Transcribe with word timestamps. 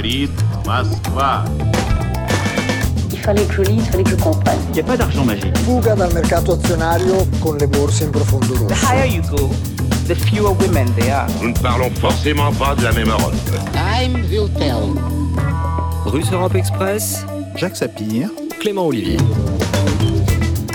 говорит 0.00 0.30
Москва. 0.64 1.44
Il 3.12 3.18
fallait 3.18 3.44
que 3.44 3.54
je 3.54 3.62
lise, 3.62 3.82
il 3.84 3.90
fallait 3.90 4.04
que 4.04 4.10
je 4.10 4.16
comprenne. 4.16 4.58
Il 4.68 4.74
n'y 4.74 4.80
a 4.80 4.84
pas 4.84 4.96
d'argent 4.96 5.24
magique. 5.24 5.56
Fuga 5.58 5.94
dal 5.94 6.12
mercato 6.14 6.52
azionario 6.52 7.26
con 7.40 7.56
le 7.58 7.66
borse 7.66 8.04
in 8.04 8.10
profondo 8.10 8.54
The 8.54 8.60
rosso. 8.60 8.86
higher 8.86 9.06
you 9.06 9.22
go, 9.28 9.50
the 10.06 10.14
fewer 10.14 10.52
women 10.52 10.86
there 10.94 11.12
are. 11.12 11.26
Nous 11.42 11.48
ne 11.50 11.58
parlons 11.58 11.90
forcément 12.00 12.52
pas 12.52 12.74
de 12.74 12.84
la 12.84 12.92
même 12.92 13.08
Europe. 13.08 13.34
Time 13.72 14.14
will 14.30 14.48
tell. 14.58 14.94
Russe 16.06 16.30
Europe 16.32 16.54
Express, 16.54 17.26
Jacques 17.56 17.76
Sapir, 17.76 18.30
Clément 18.60 18.86
Olivier. 18.86 19.18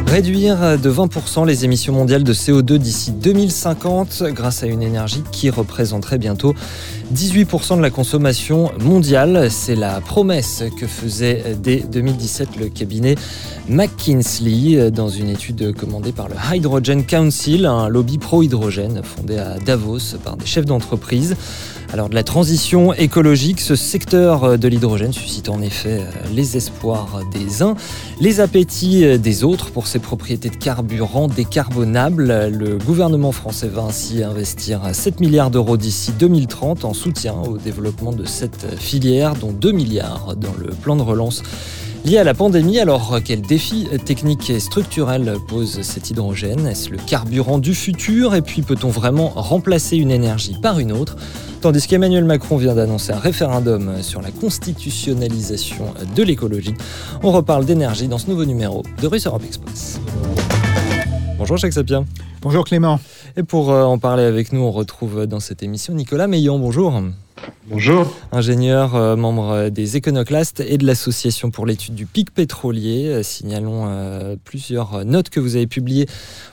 Réduire 0.08 0.78
de 0.78 0.92
20% 0.92 1.48
les 1.48 1.64
émissions 1.64 1.94
mondiales 1.94 2.24
de 2.26 2.34
CO2 2.34 2.76
d'ici 2.76 3.12
2050 3.14 4.24
grâce 4.34 4.62
à 4.62 4.66
une 4.68 4.82
énergie 4.84 5.24
qui 5.32 5.50
représenterait 5.50 6.18
bientôt 6.18 6.54
18% 7.15 7.77
de 7.77 7.83
la 7.83 7.91
consommation 7.91 8.71
mondiale. 8.81 9.49
C'est 9.51 9.77
la 9.77 10.01
promesse 10.01 10.65
que 10.79 10.87
faisait 10.87 11.57
dès 11.63 11.79
2017 11.79 12.57
le 12.59 12.69
cabinet 12.69 13.15
McKinsey 13.69 14.91
dans 14.91 15.09
une 15.09 15.29
étude 15.29 15.75
commandée 15.75 16.13
par 16.13 16.29
le 16.29 16.35
Hydrogen 16.53 17.03
Council, 17.07 17.67
un 17.67 17.89
lobby 17.89 18.19
pro-hydrogène 18.19 19.03
fondé 19.03 19.39
à 19.39 19.59
Davos 19.59 20.17
par 20.25 20.37
des 20.37 20.47
chefs 20.47 20.65
d'entreprise. 20.65 21.37
Alors 21.93 22.09
de 22.09 22.17
la 22.17 22.25
transition 22.25 22.93
écologique, 22.93 23.61
ce 23.61 23.77
secteur 23.77 24.59
de 24.59 24.69
l'hydrogène 24.69 25.13
suscite 25.13 25.49
en 25.49 25.63
effet 25.63 26.03
les 26.35 26.57
espoirs 26.57 27.21
des 27.33 27.63
uns, 27.63 27.77
les 28.21 28.41
appétits 28.41 29.19
des 29.21 29.45
autres 29.45 29.71
pour 29.71 29.87
ses 29.87 30.01
propriétés 30.01 30.51
de 30.51 30.57
carburant 30.57 31.29
décarbonables. 31.29 32.49
Le 32.49 32.77
gouvernement 32.77 33.31
français 33.31 33.69
va 33.69 33.83
ainsi 33.83 34.25
investir 34.25 34.81
7 34.93 35.21
milliards 35.21 35.51
d'euros 35.51 35.77
d'ici 35.77 36.11
2030 36.19 36.85
en 36.85 36.93
soutien 36.97 37.35
au 37.35 37.59
développement 37.59 38.13
de 38.13 38.25
cette 38.25 38.79
filière, 38.79 39.35
dont 39.35 39.53
2 39.53 39.71
milliards 39.71 40.35
dans 40.37 40.55
le 40.59 40.69
plan 40.69 40.97
de 40.97 41.03
relance 41.03 41.43
lié 42.05 42.19
à 42.19 42.25
la 42.25 42.35
pandémie. 42.35 42.79
Alors, 42.79 43.19
quels 43.25 43.43
défis 43.43 43.87
techniques 44.05 44.49
et 44.51 44.61
structurels 44.61 45.37
pose 45.47 45.83
cet 45.83 46.11
hydrogène? 46.11 46.67
Est-ce 46.67 46.91
le 46.91 46.97
carburant 46.97 47.59
du 47.59 47.75
futur? 47.75 48.35
Et 48.35 48.43
puis, 48.43 48.63
peut-on 48.63 48.89
vraiment 48.89 49.29
remplacer 49.29 49.97
une 49.97 50.11
énergie 50.11 50.57
par 50.63 50.79
une 50.79 50.93
autre? 50.93 51.17
Tandis 51.61 51.87
qu'Emmanuel 51.87 52.25
Macron 52.25 52.57
vient 52.57 52.75
d'annoncer 52.75 53.13
un 53.13 53.19
référendum 53.19 54.03
sur 54.03 54.23
la 54.23 54.31
constitutionnalisation 54.31 55.95
de 56.15 56.23
l'écologie. 56.23 56.75
On 57.23 57.33
reparle 57.33 57.67
d'énergie 57.67 58.09
dans 58.09 58.19
ce 58.19 58.31
nouveau 58.31 58.45
numéro 58.45 58.83
de 59.03 59.07
Russe 59.07 59.27
Europe 59.27 59.43
Express. 59.45 60.01
Bonjour 61.39 61.57
Jacques 61.59 61.75
Sapien. 61.75 62.05
Bonjour 62.41 62.65
Clément. 62.65 63.01
Et 63.39 63.43
pour 63.43 63.71
euh, 63.71 63.85
en 63.85 63.99
parler 63.99 64.23
avec 64.23 64.53
nous, 64.53 64.61
on 64.61 64.73
retrouve 64.73 65.27
dans 65.27 65.41
cette 65.41 65.63
émission 65.63 65.93
Nicolas 65.93 66.27
Meillon. 66.27 66.59
Bonjour. 66.59 67.03
Bonjour. 67.69 68.15
Ingénieur, 68.31 68.95
euh, 68.95 69.17
membre 69.17 69.71
des 69.71 69.97
Éconoclastes 69.97 70.61
et 70.61 70.79
de 70.79 70.87
l'Association 70.87 71.51
pour 71.51 71.67
l'étude 71.67 71.97
du 71.97 72.07
pic 72.07 72.33
pétrolier. 72.33 73.09
Euh, 73.09 73.23
signalons 73.25 73.87
euh, 73.89 74.37
plusieurs 74.45 75.05
notes 75.05 75.31
que 75.31 75.41
vous 75.41 75.57
avez 75.57 75.67
publiées 75.67 76.07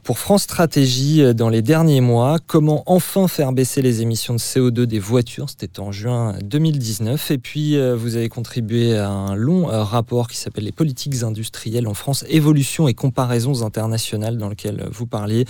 pour 0.04 0.18
France 0.18 0.44
Stratégie 0.44 1.22
euh, 1.22 1.34
dans 1.34 1.50
les 1.50 1.62
derniers 1.62 2.02
mois. 2.02 2.38
Comment 2.46 2.82
enfin 2.88 3.28
faire 3.28 3.54
baisser 3.54 3.84
les 3.84 4.02
émissions 4.02 4.34
de 4.34 4.40
CO2 4.40 4.86
des 4.86 5.00
voitures? 5.00 5.50
C'était 5.50 5.80
en 5.80 5.92
juin 5.92 6.36
2019. 6.44 7.32
Et 7.32 7.38
puis, 7.38 7.78
euh, 7.78 7.96
vous 7.96 8.16
avez 8.16 8.28
contribué 8.28 8.98
à 8.98 9.10
un 9.10 9.36
long 9.36 9.70
euh, 9.70 9.84
rapport 9.84 10.28
qui 10.28 10.38
s'appelle 10.38 10.66
Les 10.66 10.72
politiques 10.72 11.24
industrielles 11.24 11.88
en 11.88 11.94
France, 11.94 12.26
évolution 12.28 12.88
et 12.88 12.94
comparaisons 12.94 13.64
internationales, 13.64 14.38
dans 14.38 14.50
lequel 14.50 14.88
vous 14.92 15.06
parliez 15.06 15.46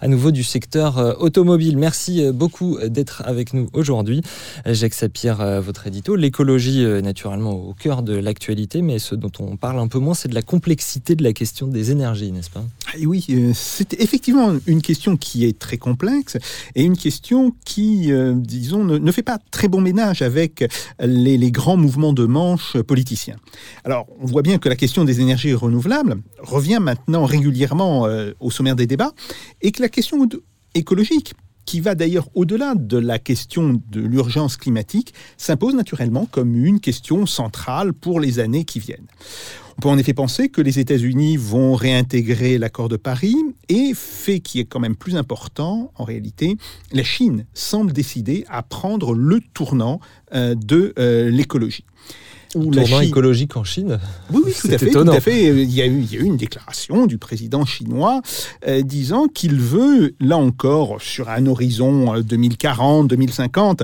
à 0.00 0.08
nouveau 0.08 0.30
du 0.30 0.44
secteur 0.44 0.98
euh, 0.98 1.12
automobile. 1.18 1.76
Merci 1.76 2.24
euh, 2.24 2.32
beaucoup 2.32 2.78
d'être 2.82 3.22
avec 3.26 3.52
nous 3.52 3.68
aujourd'hui. 3.72 4.22
Jacques 4.64 4.94
Sapir, 5.08 5.40
euh, 5.40 5.62
votre 5.62 5.86
édito. 5.86 6.16
L'écologie, 6.16 6.84
euh, 6.84 7.00
naturellement, 7.00 7.52
au 7.52 7.72
cœur 7.72 8.02
de 8.02 8.12
l'actualité, 8.12 8.82
mais 8.82 8.98
ce 8.98 9.14
dont 9.14 9.32
on 9.38 9.56
parle 9.56 9.78
un 9.78 9.88
peu 9.88 9.98
moins, 9.98 10.12
c'est 10.12 10.28
de 10.28 10.34
la 10.34 10.42
complexité 10.42 11.14
de 11.14 11.22
la 11.22 11.32
question 11.32 11.66
des 11.66 11.90
énergies, 11.90 12.30
n'est-ce 12.30 12.50
pas? 12.50 12.62
Et 12.98 13.06
oui, 13.06 13.24
euh, 13.30 13.52
c'est 13.54 13.98
effectivement 14.02 14.52
une 14.66 14.82
question 14.82 15.16
qui 15.16 15.46
est 15.46 15.58
très 15.58 15.78
complexe 15.78 16.36
et 16.74 16.82
une 16.82 16.98
question 16.98 17.54
qui, 17.64 18.12
disons, 18.34 18.84
ne, 18.84 19.12
fait 19.12 19.22
pas 19.22 19.38
très 19.50 19.68
bon 19.68 19.80
ménage 19.80 20.20
avec 20.20 20.62
les, 21.00 21.38
les 21.38 21.50
grands 21.50 21.78
mouvements 21.78 22.12
de 22.12 22.26
manche 22.26 22.76
politiciens. 22.82 23.36
Alors, 23.84 24.06
on 24.20 24.26
voit 24.26 24.42
bien 24.42 24.58
que 24.58 24.68
la 24.68 24.76
question 24.76 25.06
des 25.06 25.22
énergies 25.22 25.54
renouvelables 25.54 26.16
revient 26.40 26.80
maintenant 26.82 27.24
régulièrement 27.24 28.06
au 28.40 28.50
sommaire 28.50 28.76
des 28.76 28.86
débats 28.86 29.12
et 29.62 29.72
que 29.72 29.80
la 29.80 29.88
question 29.88 30.28
écologique 30.74 31.32
qui 31.68 31.80
va 31.80 31.94
d'ailleurs 31.94 32.30
au-delà 32.34 32.74
de 32.74 32.96
la 32.96 33.18
question 33.18 33.78
de 33.90 34.00
l'urgence 34.00 34.56
climatique, 34.56 35.12
s'impose 35.36 35.74
naturellement 35.74 36.24
comme 36.24 36.56
une 36.56 36.80
question 36.80 37.26
centrale 37.26 37.92
pour 37.92 38.20
les 38.20 38.38
années 38.38 38.64
qui 38.64 38.78
viennent. 38.78 39.06
On 39.76 39.82
peut 39.82 39.90
en 39.90 39.98
effet 39.98 40.14
penser 40.14 40.48
que 40.48 40.62
les 40.62 40.78
États-Unis 40.78 41.36
vont 41.36 41.74
réintégrer 41.74 42.56
l'accord 42.56 42.88
de 42.88 42.96
Paris 42.96 43.36
et, 43.68 43.92
fait 43.94 44.40
qui 44.40 44.60
est 44.60 44.64
quand 44.64 44.80
même 44.80 44.96
plus 44.96 45.14
important 45.14 45.92
en 45.96 46.04
réalité, 46.04 46.56
la 46.90 47.04
Chine 47.04 47.44
semble 47.52 47.92
décider 47.92 48.46
à 48.48 48.62
prendre 48.62 49.12
le 49.12 49.38
tournant 49.52 50.00
euh, 50.32 50.54
de 50.54 50.94
euh, 50.98 51.28
l'écologie. 51.30 51.84
Où 52.54 52.70
la 52.70 52.82
Tournant 52.82 53.00
Chine- 53.00 53.08
écologique 53.08 53.56
en 53.56 53.64
Chine 53.64 53.98
oui, 54.32 54.42
oui, 54.46 54.52
tout 54.60 54.68
à 54.68 54.78
fait. 54.78 54.90
Tout 54.90 54.98
à 55.00 55.20
fait. 55.20 55.44
Il 55.62 55.70
y, 55.70 55.82
a 55.82 55.86
eu, 55.86 56.00
il 56.00 56.12
y 56.12 56.16
a 56.16 56.20
eu 56.20 56.24
une 56.24 56.36
déclaration 56.38 57.06
du 57.06 57.18
président 57.18 57.64
chinois 57.66 58.22
euh, 58.66 58.82
disant 58.82 59.26
qu'il 59.28 59.56
veut, 59.60 60.14
là 60.20 60.38
encore, 60.38 61.00
sur 61.02 61.28
un 61.28 61.46
horizon 61.46 62.14
euh, 62.14 62.20
2040-2050, 62.22 63.82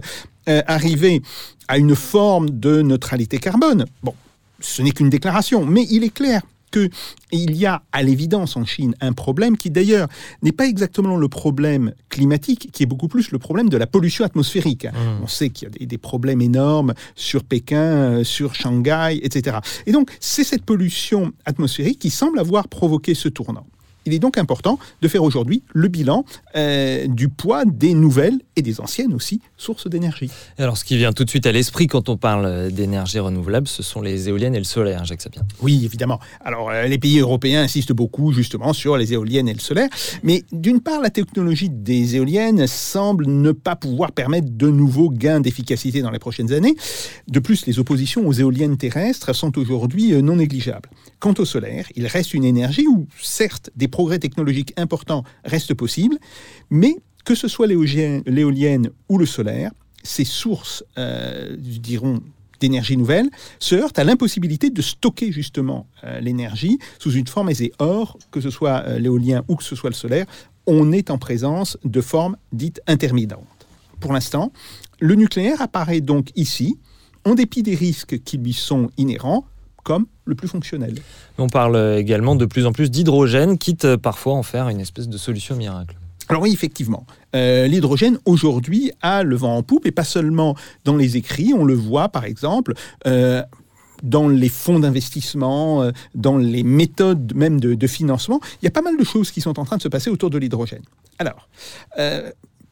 euh, 0.48 0.62
arriver 0.66 1.22
à 1.68 1.78
une 1.78 1.94
forme 1.94 2.50
de 2.50 2.82
neutralité 2.82 3.38
carbone. 3.38 3.84
Bon, 4.02 4.14
ce 4.60 4.82
n'est 4.82 4.90
qu'une 4.92 5.10
déclaration, 5.10 5.64
mais 5.66 5.86
il 5.90 6.04
est 6.04 6.12
clair 6.14 6.42
qu'il 6.74 7.56
y 7.56 7.66
a 7.66 7.82
à 7.92 8.02
l'évidence 8.02 8.56
en 8.56 8.64
Chine 8.64 8.94
un 9.00 9.12
problème 9.12 9.56
qui 9.56 9.70
d'ailleurs 9.70 10.08
n'est 10.42 10.52
pas 10.52 10.66
exactement 10.66 11.16
le 11.16 11.28
problème 11.28 11.92
climatique, 12.08 12.70
qui 12.72 12.82
est 12.82 12.86
beaucoup 12.86 13.08
plus 13.08 13.30
le 13.30 13.38
problème 13.38 13.68
de 13.68 13.76
la 13.76 13.86
pollution 13.86 14.24
atmosphérique. 14.24 14.86
On 15.22 15.26
sait 15.26 15.50
qu'il 15.50 15.68
y 15.68 15.70
a 15.70 15.78
des, 15.78 15.86
des 15.86 15.98
problèmes 15.98 16.40
énormes 16.40 16.94
sur 17.14 17.44
Pékin, 17.44 17.76
euh, 17.76 18.24
sur 18.24 18.54
Shanghai, 18.54 19.20
etc. 19.22 19.58
Et 19.86 19.92
donc 19.92 20.10
c'est 20.20 20.44
cette 20.44 20.64
pollution 20.64 21.32
atmosphérique 21.44 21.98
qui 21.98 22.10
semble 22.10 22.38
avoir 22.38 22.68
provoqué 22.68 23.14
ce 23.14 23.28
tournant. 23.28 23.66
Il 24.06 24.12
est 24.12 24.18
donc 24.18 24.36
important 24.36 24.78
de 25.00 25.08
faire 25.08 25.22
aujourd'hui 25.22 25.62
le 25.72 25.88
bilan 25.88 26.24
euh, 26.56 27.06
du 27.06 27.28
poids 27.28 27.64
des 27.64 27.94
nouvelles 27.94 28.38
et 28.56 28.62
des 28.62 28.80
anciennes 28.80 29.14
aussi 29.14 29.40
sources 29.64 29.88
d'énergie. 29.88 30.30
Alors, 30.58 30.76
ce 30.76 30.84
qui 30.84 30.96
vient 30.96 31.12
tout 31.12 31.24
de 31.24 31.30
suite 31.30 31.46
à 31.46 31.52
l'esprit 31.52 31.86
quand 31.86 32.08
on 32.08 32.16
parle 32.16 32.70
d'énergie 32.70 33.18
renouvelable, 33.18 33.66
ce 33.66 33.82
sont 33.82 34.02
les 34.02 34.28
éoliennes 34.28 34.54
et 34.54 34.58
le 34.58 34.64
solaire, 34.64 35.04
Jacques 35.04 35.22
Sapien. 35.22 35.42
Oui, 35.62 35.84
évidemment. 35.84 36.20
Alors, 36.44 36.70
euh, 36.70 36.84
les 36.84 36.98
pays 36.98 37.18
européens 37.18 37.62
insistent 37.62 37.92
beaucoup 37.92 38.32
justement 38.32 38.72
sur 38.74 38.96
les 38.96 39.14
éoliennes 39.14 39.48
et 39.48 39.54
le 39.54 39.60
solaire. 39.60 39.88
Mais 40.22 40.42
d'une 40.52 40.80
part, 40.80 41.00
la 41.00 41.10
technologie 41.10 41.70
des 41.70 42.16
éoliennes 42.16 42.66
semble 42.66 43.26
ne 43.26 43.52
pas 43.52 43.74
pouvoir 43.74 44.12
permettre 44.12 44.48
de 44.50 44.68
nouveaux 44.68 45.10
gains 45.10 45.40
d'efficacité 45.40 46.02
dans 46.02 46.10
les 46.10 46.18
prochaines 46.18 46.52
années. 46.52 46.74
De 47.28 47.40
plus, 47.40 47.64
les 47.66 47.78
oppositions 47.78 48.26
aux 48.26 48.32
éoliennes 48.32 48.76
terrestres 48.76 49.34
sont 49.34 49.56
aujourd'hui 49.58 50.12
euh, 50.12 50.20
non 50.20 50.36
négligeables. 50.36 50.90
Quant 51.20 51.34
au 51.38 51.46
solaire, 51.46 51.86
il 51.96 52.06
reste 52.06 52.34
une 52.34 52.44
énergie 52.44 52.86
où, 52.86 53.06
certes, 53.20 53.70
des 53.76 53.88
progrès 53.88 54.18
technologiques 54.18 54.74
importants 54.76 55.24
restent 55.44 55.74
possibles, 55.74 56.18
mais 56.68 56.96
que 57.24 57.34
ce 57.34 57.48
soit 57.48 57.66
l'éolien- 57.66 58.22
l'éolienne 58.26 58.90
ou 59.08 59.18
le 59.18 59.26
solaire, 59.26 59.70
ces 60.02 60.24
sources, 60.24 60.84
euh, 60.98 61.56
dirons, 61.58 62.20
d'énergie 62.60 62.96
nouvelle 62.96 63.28
se 63.58 63.74
heurtent 63.74 63.98
à 63.98 64.04
l'impossibilité 64.04 64.70
de 64.70 64.80
stocker 64.80 65.32
justement 65.32 65.86
euh, 66.04 66.20
l'énergie 66.20 66.78
sous 66.98 67.12
une 67.12 67.26
forme 67.26 67.50
aisée. 67.50 67.72
Or, 67.78 68.18
que 68.30 68.40
ce 68.40 68.50
soit 68.50 68.84
euh, 68.86 68.98
l'éolien 68.98 69.44
ou 69.48 69.56
que 69.56 69.64
ce 69.64 69.76
soit 69.76 69.90
le 69.90 69.94
solaire, 69.94 70.26
on 70.66 70.92
est 70.92 71.10
en 71.10 71.18
présence 71.18 71.76
de 71.84 72.00
formes 72.00 72.36
dites 72.52 72.80
intermittentes. 72.86 73.44
Pour 74.00 74.12
l'instant, 74.12 74.52
le 75.00 75.14
nucléaire 75.14 75.60
apparaît 75.60 76.00
donc 76.00 76.30
ici, 76.36 76.78
en 77.24 77.34
dépit 77.34 77.62
des 77.62 77.74
risques 77.74 78.22
qui 78.22 78.38
lui 78.38 78.52
sont 78.52 78.90
inhérents, 78.96 79.44
comme 79.82 80.06
le 80.24 80.34
plus 80.34 80.48
fonctionnel. 80.48 80.94
On 81.36 81.48
parle 81.48 81.98
également 81.98 82.36
de 82.36 82.46
plus 82.46 82.64
en 82.64 82.72
plus 82.72 82.90
d'hydrogène, 82.90 83.58
quitte 83.58 83.96
parfois 83.96 84.34
en 84.34 84.42
faire 84.42 84.68
une 84.68 84.80
espèce 84.80 85.08
de 85.08 85.18
solution 85.18 85.56
miracle. 85.56 85.96
Alors 86.28 86.42
oui, 86.42 86.52
effectivement, 86.52 87.06
euh, 87.34 87.66
l'hydrogène 87.66 88.18
aujourd'hui 88.24 88.92
a 89.02 89.22
le 89.22 89.36
vent 89.36 89.56
en 89.56 89.62
poupe 89.62 89.86
et 89.86 89.92
pas 89.92 90.04
seulement 90.04 90.56
dans 90.84 90.96
les 90.96 91.16
écrits, 91.16 91.52
on 91.54 91.64
le 91.64 91.74
voit 91.74 92.08
par 92.08 92.24
exemple 92.24 92.74
euh, 93.06 93.42
dans 94.02 94.28
les 94.28 94.48
fonds 94.48 94.78
d'investissement, 94.78 95.82
euh, 95.82 95.92
dans 96.14 96.38
les 96.38 96.62
méthodes 96.62 97.34
même 97.34 97.60
de, 97.60 97.86
financement. 97.86 98.40
Il 98.62 98.64
y 98.64 98.68
a 98.68 98.70
pas 98.70 98.82
mal 98.82 98.96
de 98.96 99.04
choses 99.04 99.30
qui 99.30 99.40
sont 99.40 99.58
en 99.58 99.64
train 99.64 99.76
de 99.76 99.82
se 99.82 99.88
passer 99.88 100.10
autour 100.10 100.30
de 100.30 100.38
l'hydrogène. 100.38 100.82
Alors, 101.18 101.48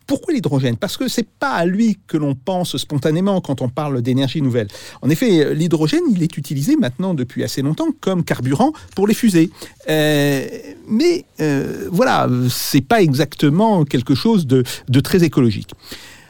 pourquoi 0.06 0.34
l'hydrogène? 0.34 0.76
Parce 0.76 0.96
que 0.96 1.08
c'est 1.08 1.28
pas 1.28 1.52
à 1.52 1.64
lui 1.64 1.99
que 2.06 2.16
l'on 2.16 2.34
pense 2.34 2.76
spontanément 2.76 3.40
quand 3.40 3.62
on 3.62 3.69
parle 3.69 4.02
d'énergie 4.02 4.43
nouvelle. 4.43 4.69
En 5.00 5.10
effet, 5.10 5.54
l'hydrogène, 5.54 6.02
il 6.10 6.22
est 6.22 6.37
utilisé 6.37 6.76
maintenant 6.76 7.14
depuis 7.14 7.44
assez 7.44 7.62
longtemps 7.62 7.88
comme 8.00 8.25
carburant 8.25 8.72
pour 8.94 9.06
les 9.06 9.14
fusées. 9.14 9.50
Euh, 9.88 10.46
mais 10.88 11.25
euh, 11.40 11.88
voilà, 11.90 12.28
c'est 12.49 12.81
pas 12.81 13.02
exactement 13.02 13.84
quelque 13.84 14.14
chose 14.14 14.46
de, 14.46 14.64
de 14.88 15.00
très 15.00 15.25
écologique. 15.25 15.72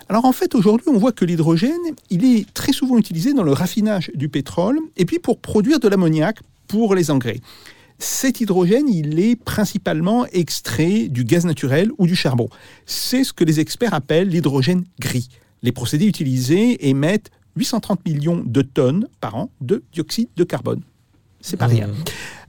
Alors 0.09 0.25
en 0.25 0.33
fait, 0.33 0.55
aujourd'hui, 0.55 0.89
on 0.91 0.99
voit 0.99 1.13
que 1.13 1.25
l'hydrogène, 1.25 1.71
il 2.11 2.25
est 2.25 2.53
très 2.53 2.73
souvent 2.73 2.99
utilisé 2.99 3.33
dans 3.33 3.43
le 3.43 3.53
raffinage 3.53 4.11
du 4.15 4.29
pétrole 4.29 4.79
et 4.97 5.05
puis 5.05 5.19
pour 5.19 5.39
produire 5.39 5.81
de 5.81 5.89
l'ammoniac 5.89 6.39
pour 6.69 6.95
les 6.95 7.11
engrais. 7.11 7.41
Cet 8.03 8.41
hydrogène, 8.41 8.89
il 8.89 9.21
est 9.21 9.37
principalement 9.37 10.27
extrait 10.33 11.07
du 11.09 11.23
gaz 11.23 11.47
naturel 11.47 11.93
ou 11.99 12.09
du 12.09 12.17
charbon. 12.17 12.49
C'est 12.85 13.23
ce 13.23 13.33
que 13.33 13.45
les 13.45 13.61
experts 13.61 13.95
appellent 13.95 14.29
l'hydrogène 14.29 14.83
gris. 14.99 15.29
Les 15.63 15.71
procédés 15.71 16.07
utilisés 16.07 16.89
émettent 16.89 17.31
830 17.55 18.05
millions 18.05 18.43
de 18.45 18.63
tonnes 18.63 19.07
par 19.21 19.37
an 19.37 19.51
de 19.61 19.85
dioxyde 19.93 20.31
de 20.35 20.43
carbone. 20.43 20.81
C'est 21.41 21.57
pas 21.57 21.69
rien. 21.69 21.91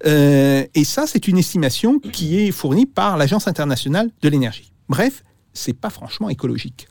Euh, 0.07 0.65
et 0.73 0.83
ça, 0.83 1.05
c'est 1.05 1.27
une 1.27 1.37
estimation 1.37 1.99
qui 1.99 2.39
est 2.39 2.51
fournie 2.51 2.87
par 2.87 3.15
l'Agence 3.17 3.47
internationale 3.47 4.09
de 4.23 4.29
l'énergie. 4.29 4.71
Bref, 4.89 5.23
c'est 5.53 5.73
pas 5.73 5.91
franchement 5.91 6.29
écologique. 6.29 6.87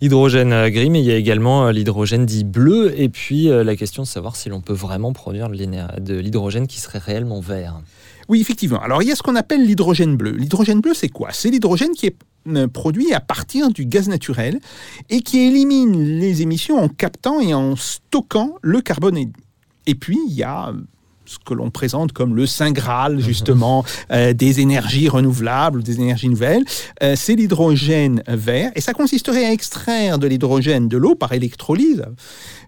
Hydrogène 0.00 0.52
euh, 0.52 0.70
gris, 0.70 0.90
mais 0.90 1.00
il 1.00 1.06
y 1.06 1.10
a 1.10 1.16
également 1.16 1.66
euh, 1.66 1.72
l'hydrogène 1.72 2.24
dit 2.24 2.44
bleu, 2.44 2.92
et 2.96 3.08
puis 3.08 3.50
euh, 3.50 3.64
la 3.64 3.74
question 3.74 4.02
de 4.02 4.08
savoir 4.08 4.36
si 4.36 4.48
l'on 4.48 4.60
peut 4.60 4.72
vraiment 4.72 5.12
produire 5.12 5.48
de 5.48 6.14
l'hydrogène 6.14 6.66
qui 6.66 6.80
serait 6.80 6.98
réellement 6.98 7.40
vert. 7.40 7.80
Oui, 8.28 8.40
effectivement. 8.40 8.80
Alors, 8.80 9.02
il 9.02 9.08
y 9.08 9.12
a 9.12 9.16
ce 9.16 9.22
qu'on 9.22 9.36
appelle 9.36 9.64
l'hydrogène 9.64 10.16
bleu. 10.16 10.32
L'hydrogène 10.32 10.80
bleu, 10.80 10.94
c'est 10.94 11.08
quoi? 11.08 11.30
C'est 11.32 11.50
l'hydrogène 11.50 11.92
qui 11.92 12.06
est 12.06 12.16
produit 12.72 13.12
à 13.12 13.20
partir 13.20 13.70
du 13.70 13.84
gaz 13.86 14.08
naturel 14.08 14.60
et 15.10 15.20
qui 15.20 15.40
élimine 15.40 16.18
les 16.18 16.42
émissions 16.42 16.78
en 16.78 16.88
captant 16.88 17.40
et 17.40 17.52
en 17.52 17.74
stockant 17.76 18.54
le 18.62 18.80
carbone. 18.80 19.18
Et 19.86 19.94
puis, 19.94 20.18
il 20.28 20.34
y 20.34 20.42
a 20.42 20.72
ce 21.28 21.38
que 21.44 21.52
l'on 21.52 21.70
présente 21.70 22.12
comme 22.12 22.34
le 22.34 22.46
Saint 22.46 22.72
Graal, 22.72 23.20
justement, 23.20 23.84
euh, 24.10 24.32
des 24.32 24.60
énergies 24.60 25.08
renouvelables, 25.08 25.82
des 25.82 25.96
énergies 25.96 26.30
nouvelles. 26.30 26.64
Euh, 27.02 27.14
c'est 27.16 27.34
l'hydrogène 27.34 28.22
vert. 28.26 28.72
Et 28.74 28.80
ça 28.80 28.94
consisterait 28.94 29.44
à 29.44 29.52
extraire 29.52 30.18
de 30.18 30.26
l'hydrogène 30.26 30.88
de 30.88 30.96
l'eau 30.96 31.14
par 31.14 31.32
électrolyse. 31.34 32.04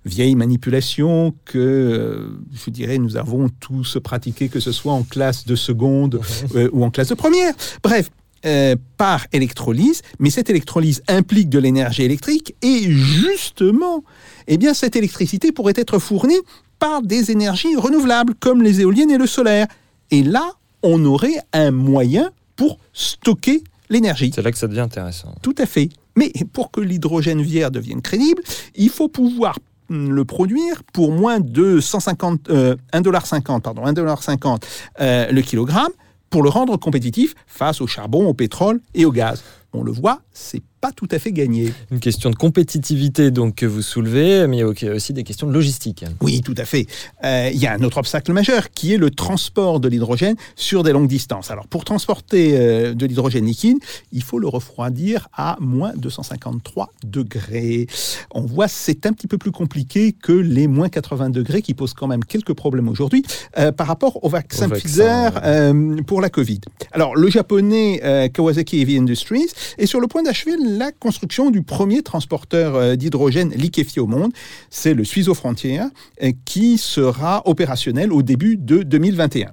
Vieille 0.05 0.35
manipulation 0.35 1.35
que, 1.47 1.59
euh, 1.59 2.39
je 2.53 2.71
dirais, 2.71 2.99
nous 2.99 3.17
avons 3.17 3.49
tous 3.61 3.99
pratiqué, 4.03 4.49
que 4.49 4.61
ce 4.61 4.73
soit 4.73 4.93
en 4.93 5.05
classe 5.05 5.47
de 5.47 5.57
seconde 5.57 6.21
euh, 6.55 6.69
ou 6.73 6.85
en 6.85 6.91
classe 6.91 7.09
de 7.09 7.15
première. 7.15 7.55
Bref, 7.83 8.11
euh, 8.47 8.75
par 8.97 9.27
électrolyse, 9.33 10.01
mais 10.19 10.31
cette 10.31 10.49
électrolyse 10.49 11.03
implique 11.09 11.51
de 11.51 11.59
l'énergie 11.59 12.05
électrique 12.05 12.55
et 12.63 12.91
justement, 12.91 14.03
eh 14.47 14.57
bien, 14.57 14.73
cette 14.73 14.97
électricité 14.97 15.53
pourrait 15.53 15.75
être 15.77 15.99
fournie 15.99 16.41
par 16.81 17.03
des 17.03 17.31
énergies 17.31 17.77
renouvelables 17.77 18.35
comme 18.35 18.63
les 18.63 18.81
éoliennes 18.81 19.13
et 19.13 19.19
le 19.19 19.27
solaire. 19.27 19.69
Et 20.11 20.25
là, 20.25 20.51
on 20.83 21.05
aurait 21.05 21.39
un 21.53 21.71
moyen 21.71 22.31
pour 22.57 22.79
stocker 22.93 23.63
l'énergie. 23.89 24.33
C'est 24.35 24.43
là 24.43 24.51
que 24.51 24.59
ça 24.59 24.67
devient 24.67 24.81
intéressant. 24.81 25.35
Tout 25.43 25.55
à 25.59 25.67
fait. 25.67 25.91
Mais 26.17 26.33
pour 26.53 26.71
que 26.71 26.81
l'hydrogène 26.81 27.43
vert 27.43 27.71
devienne 27.71 28.03
crédible, 28.03 28.43
il 28.75 28.89
faut 28.89 29.09
pouvoir 29.09 29.59
hum, 29.91 30.13
le 30.13 30.25
produire 30.25 30.83
pour 30.93 31.13
moins 31.13 31.39
de 31.39 31.81
150, 31.81 32.51
euh, 32.51 32.77
1,50 32.93 33.61
pardon, 33.61 33.85
1,50 33.85 34.63
euh, 35.01 35.31
le 35.31 35.43
kilogramme 35.43 35.93
pour 36.31 36.43
le 36.43 36.49
rendre 36.49 36.77
compétitif 36.77 37.35
face 37.47 37.81
au 37.81 37.87
charbon, 37.87 38.27
au 38.27 38.35
pétrole 38.35 38.81
et 38.95 39.05
au 39.05 39.13
gaz. 39.13 39.43
On 39.73 39.83
le 39.83 39.93
voit, 39.93 40.21
c'est 40.33 40.63
pas 40.81 40.93
tout 40.93 41.09
à 41.11 41.19
fait 41.19 41.33
gagné. 41.33 41.73
Une 41.91 42.01
question 42.01 42.31
de 42.31 42.37
compétitivité 42.37 43.31
donc 43.31 43.57
que 43.57 43.67
vous 43.67 43.83
soulevez, 43.83 44.47
mais 44.47 44.59
il 44.59 44.61
y 44.61 44.89
a 44.89 44.93
aussi 44.95 45.13
des 45.13 45.25
questions 45.25 45.47
de 45.47 45.53
logistique. 45.53 46.05
Oui, 46.23 46.41
tout 46.41 46.55
à 46.57 46.65
fait. 46.65 46.87
Euh, 47.25 47.51
Il 47.53 47.61
y 47.61 47.67
a 47.67 47.73
un 47.73 47.83
autre 47.83 47.99
obstacle 47.99 48.33
majeur 48.33 48.71
qui 48.71 48.95
est 48.95 48.97
le 48.97 49.11
transport 49.11 49.81
de 49.81 49.89
l'hydrogène 49.89 50.37
sur 50.57 50.83
des 50.83 50.93
longues 50.93 51.09
distances. 51.09 51.51
Alors, 51.51 51.67
pour 51.67 51.85
transporter 51.85 52.57
euh, 52.57 52.95
de 52.95 53.07
l'hydrogène 53.07 53.45
liquide, 53.45 53.77
il 54.13 54.23
faut 54.23 54.39
le 54.39 54.49
refroidir 54.49 55.29
à 55.35 55.57
moins 55.61 55.93
253 55.97 56.91
degrés. 57.05 57.87
On 58.31 58.43
voit, 58.43 58.69
c'est 58.69 59.05
un 59.07 59.13
petit 59.13 59.27
peu 59.27 59.37
plus 59.37 59.53
compliqué 59.53 60.13
que 60.13 60.33
les 60.33 60.67
moins 60.67 60.89
80 60.89 61.31
degrés 61.31 61.61
qui 61.61 61.75
posent 61.75 61.95
quand 61.95 62.07
même 62.07 62.25
quelques 62.25 62.55
problèmes 62.55 62.89
aujourd'hui 62.89 63.23
euh, 63.59 63.71
par 63.73 63.87
rapport 63.87 64.25
au 64.25 64.29
vaccin, 64.29 64.67
Au 64.67 64.69
vaccin, 64.71 64.89
Pfizer 64.89 65.43
ouais. 65.45 66.03
pour 66.05 66.21
la 66.21 66.31
Covid. 66.31 66.61
Alors, 66.93 67.17
le 67.17 67.29
japonais 67.29 68.31
Kawasaki 68.33 68.81
Heavy 68.81 68.97
Industries 68.97 69.49
est 69.79 69.87
sur 69.87 70.01
le 70.01 70.07
point 70.07 70.23
d'achever 70.23 70.57
la 70.79 70.93
construction 70.93 71.51
du 71.51 71.63
premier 71.63 72.03
transporteur 72.03 72.75
euh, 72.75 72.97
d'hydrogène 72.97 73.51
liquéfié 73.51 74.01
au 74.01 74.07
monde. 74.07 74.33
C'est 74.71 74.95
le 74.95 75.05
Suizo 75.05 75.35
Frontier 75.35 75.81
euh, 76.23 76.33
qui 76.45 76.79
sera 76.79 77.43
opérationnel 77.47 78.13
au 78.13 78.23
début 78.23 78.57
de 78.57 78.83
2021. 78.83 79.53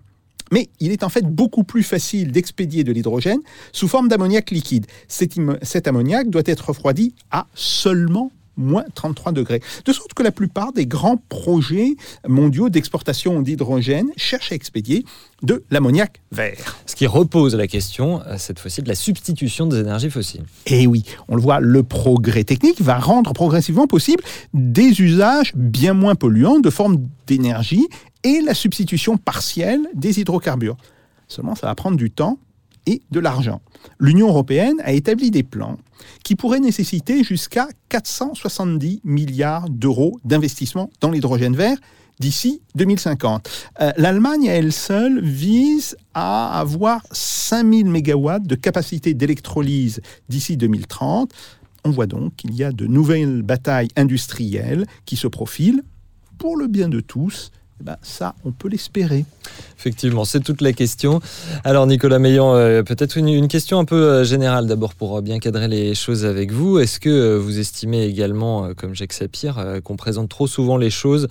Mais 0.51 0.69
il 0.79 0.91
est 0.91 1.03
en 1.03 1.09
fait 1.09 1.25
beaucoup 1.25 1.63
plus 1.63 1.83
facile 1.83 2.31
d'expédier 2.31 2.83
de 2.83 2.91
l'hydrogène 2.91 3.39
sous 3.73 3.87
forme 3.87 4.07
d'ammoniac 4.07 4.51
liquide. 4.51 4.85
Cet, 5.07 5.35
cet 5.61 5.87
ammoniac 5.87 6.29
doit 6.29 6.43
être 6.45 6.69
refroidi 6.69 7.13
à 7.31 7.47
seulement 7.53 8.31
moins 8.57 8.83
33 8.93 9.31
degrés. 9.31 9.61
De 9.85 9.93
sorte 9.93 10.13
que 10.13 10.23
la 10.23 10.31
plupart 10.31 10.73
des 10.73 10.85
grands 10.85 11.17
projets 11.29 11.95
mondiaux 12.27 12.69
d'exportation 12.69 13.41
d'hydrogène 13.41 14.09
cherchent 14.17 14.51
à 14.51 14.55
expédier 14.55 15.05
de 15.43 15.63
l'ammoniac 15.69 16.21
vert. 16.31 16.77
Ce 16.85 16.95
qui 16.95 17.05
repose 17.05 17.55
la 17.55 17.67
question, 17.67 18.21
euh, 18.25 18.35
cette 18.37 18.59
fois-ci, 18.59 18.81
de 18.81 18.87
la 18.87 18.95
substitution 18.95 19.67
des 19.67 19.79
énergies 19.79 20.09
fossiles. 20.09 20.43
Et 20.65 20.87
oui, 20.87 21.03
on 21.27 21.35
le 21.35 21.41
voit, 21.41 21.59
le 21.59 21.83
progrès 21.83 22.43
technique 22.43 22.81
va 22.81 22.97
rendre 22.97 23.33
progressivement 23.33 23.87
possible 23.87 24.23
des 24.53 25.01
usages 25.01 25.53
bien 25.55 25.93
moins 25.93 26.15
polluants 26.15 26.59
de 26.59 26.69
formes 26.69 27.05
d'énergie 27.27 27.87
et 28.23 28.41
la 28.41 28.53
substitution 28.53 29.17
partielle 29.17 29.81
des 29.93 30.19
hydrocarbures. 30.19 30.77
Seulement, 31.27 31.55
ça 31.55 31.67
va 31.67 31.75
prendre 31.75 31.97
du 31.97 32.09
temps 32.09 32.39
et 32.87 33.03
de 33.11 33.19
l'argent. 33.19 33.61
L'Union 33.99 34.29
européenne 34.29 34.77
a 34.83 34.93
établi 34.93 35.29
des 35.29 35.43
plans 35.43 35.77
qui 36.23 36.35
pourraient 36.35 36.59
nécessiter 36.59 37.23
jusqu'à 37.23 37.67
470 37.89 39.01
milliards 39.03 39.69
d'euros 39.69 40.19
d'investissement 40.25 40.89
dans 41.01 41.11
l'hydrogène 41.11 41.55
vert 41.55 41.77
d'ici 42.19 42.61
2050. 42.75 43.49
Euh, 43.81 43.91
L'Allemagne, 43.97 44.45
elle 44.45 44.73
seule, 44.73 45.21
vise 45.21 45.95
à 46.13 46.59
avoir 46.59 47.03
5000 47.11 47.85
mégawatts 47.85 48.47
de 48.47 48.55
capacité 48.55 49.13
d'électrolyse 49.13 50.01
d'ici 50.29 50.57
2030. 50.57 51.31
On 51.83 51.91
voit 51.91 52.07
donc 52.07 52.35
qu'il 52.35 52.55
y 52.55 52.63
a 52.63 52.71
de 52.71 52.87
nouvelles 52.87 53.43
batailles 53.43 53.89
industrielles 53.95 54.85
qui 55.05 55.15
se 55.15 55.27
profilent 55.27 55.83
pour 56.37 56.57
le 56.57 56.67
bien 56.67 56.89
de 56.89 56.99
tous. 56.99 57.51
Eh 57.79 57.83
ben, 57.83 57.97
ça, 58.01 58.33
on 58.43 58.51
peut 58.51 58.69
l'espérer. 58.69 59.25
Effectivement, 59.77 60.25
c'est 60.25 60.39
toute 60.39 60.61
la 60.61 60.73
question. 60.73 61.21
Alors 61.63 61.85
Nicolas 61.85 62.17
Meillan, 62.17 62.55
euh, 62.55 62.81
peut-être 62.81 63.17
une, 63.17 63.47
question 63.47 63.77
un 63.77 63.85
peu 63.85 63.95
euh, 63.95 64.23
générale 64.23 64.65
d'abord 64.65 64.95
pour 64.95 65.17
euh, 65.17 65.21
bien 65.21 65.37
cadrer 65.37 65.67
les 65.67 65.93
choses 65.93 66.25
avec 66.25 66.51
vous. 66.51 66.79
Est-ce 66.79 66.99
que 66.99 67.37
vous 67.37 67.59
estimez 67.59 68.05
également, 68.05 68.73
comme 68.75 68.95
Jacques 68.95 69.13
Sapir, 69.13 69.63
qu'on 69.83 69.95
présente 69.95 70.29
trop 70.29 70.47
souvent 70.47 70.77
les 70.77 70.89
choses 70.89 71.27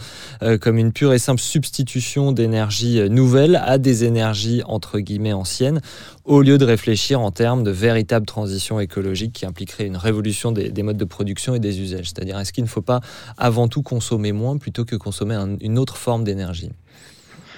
comme 0.61 0.79
une 0.79 0.93
pure 0.93 1.13
et 1.13 1.19
simple 1.19 1.41
substitution 1.41 2.31
d'énergie 2.33 3.11
nouvelle 3.11 3.57
à 3.57 3.79
des 3.79 4.05
énergies 4.05 4.63
entre 4.67 5.01
guillemets 5.01 5.33
anciennes, 5.33 5.81
au 6.25 6.43
lieu 6.43 6.59
de 6.59 6.65
réfléchir 6.65 7.21
en 7.21 7.31
termes 7.33 7.65
de 7.65 7.71
véritable 7.71 8.27
transition 8.27 8.79
écologique 8.81 9.33
qui 9.33 9.47
impliquerait 9.47 9.87
une 9.87 9.97
révolution 9.97 10.53
des, 10.53 10.71
des 10.71 10.83
modes 10.83 10.97
de 10.97 11.05
production 11.05 11.55
et 11.55 11.59
des 11.61 11.81
usages? 11.81 12.07
C'est-à-dire, 12.07 12.39
est-ce 12.39 12.53
qu'il 12.53 12.65
ne 12.65 12.69
faut 12.69 12.83
pas 12.83 13.01
avant 13.37 13.69
tout 13.69 13.83
consommer 13.83 14.33
moins 14.33 14.57
plutôt 14.57 14.85
que 14.85 14.97
consommer 14.97 15.35
un- 15.35 15.57
une 15.61 15.79
autre 15.79 15.97
forme 15.97 16.23
d'énergie? 16.23 16.36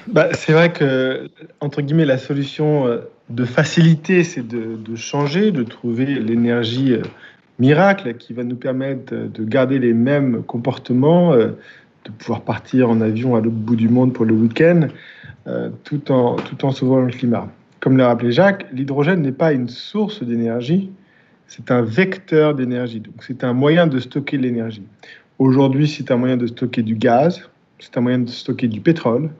Bah, 0.06 0.28
c'est 0.32 0.52
vrai 0.52 0.72
que, 0.72 1.28
entre 1.60 1.82
guillemets, 1.82 2.06
la 2.06 2.16
solution 2.16 2.86
euh, 2.86 3.00
de 3.28 3.44
facilité, 3.44 4.24
c'est 4.24 4.46
de, 4.46 4.96
changer, 4.96 5.50
de 5.52 5.62
trouver 5.62 6.06
l'énergie 6.06 6.94
euh, 6.94 7.02
miracle 7.58 8.14
qui 8.14 8.32
va 8.32 8.42
nous 8.42 8.56
permettre 8.56 9.12
euh, 9.12 9.28
de 9.28 9.44
garder 9.44 9.78
les 9.78 9.92
mêmes 9.92 10.42
comportements, 10.44 11.36
de 11.36 12.10
pouvoir 12.18 12.40
partir 12.40 12.88
en 12.88 13.02
avion 13.02 13.36
à 13.36 13.40
l'autre 13.40 13.56
bout 13.56 13.76
du 13.76 13.88
monde 13.88 14.14
pour 14.14 14.24
le 14.24 14.34
week-end, 14.34 14.88
tout, 15.84 16.10
en, 16.10 16.36
tout 16.36 16.70
sauvant 16.72 17.00
le 17.00 17.10
climat. 17.10 17.48
Comme 17.80 17.96
l'a 17.96 18.08
rappelé 18.08 18.32
Jacques, 18.32 18.66
l'hydrogène 18.72 19.20
n'est 19.22 19.32
pas 19.32 19.52
une 19.52 19.68
source 19.68 20.22
d'énergie, 20.22 20.90
c'est 21.46 21.70
un 21.70 21.82
vecteur 21.82 22.54
d'énergie. 22.54 23.00
Donc, 23.00 23.14
c'est 23.20 23.44
un 23.44 23.52
moyen 23.52 23.86
de 23.86 23.98
stocker 23.98 24.38
l'énergie. 24.38 24.82
Aujourd'hui, 25.38 25.86
c'est 25.86 26.10
un 26.10 26.16
moyen 26.16 26.36
de 26.36 26.46
stocker 26.46 26.82
du 26.82 26.94
gaz, 26.94 27.48
c'est 27.78 27.96
un 27.96 28.00
moyen 28.00 28.20
de 28.20 28.30
stocker 28.30 28.68
du 28.68 28.80
pétrole, 28.80 29.30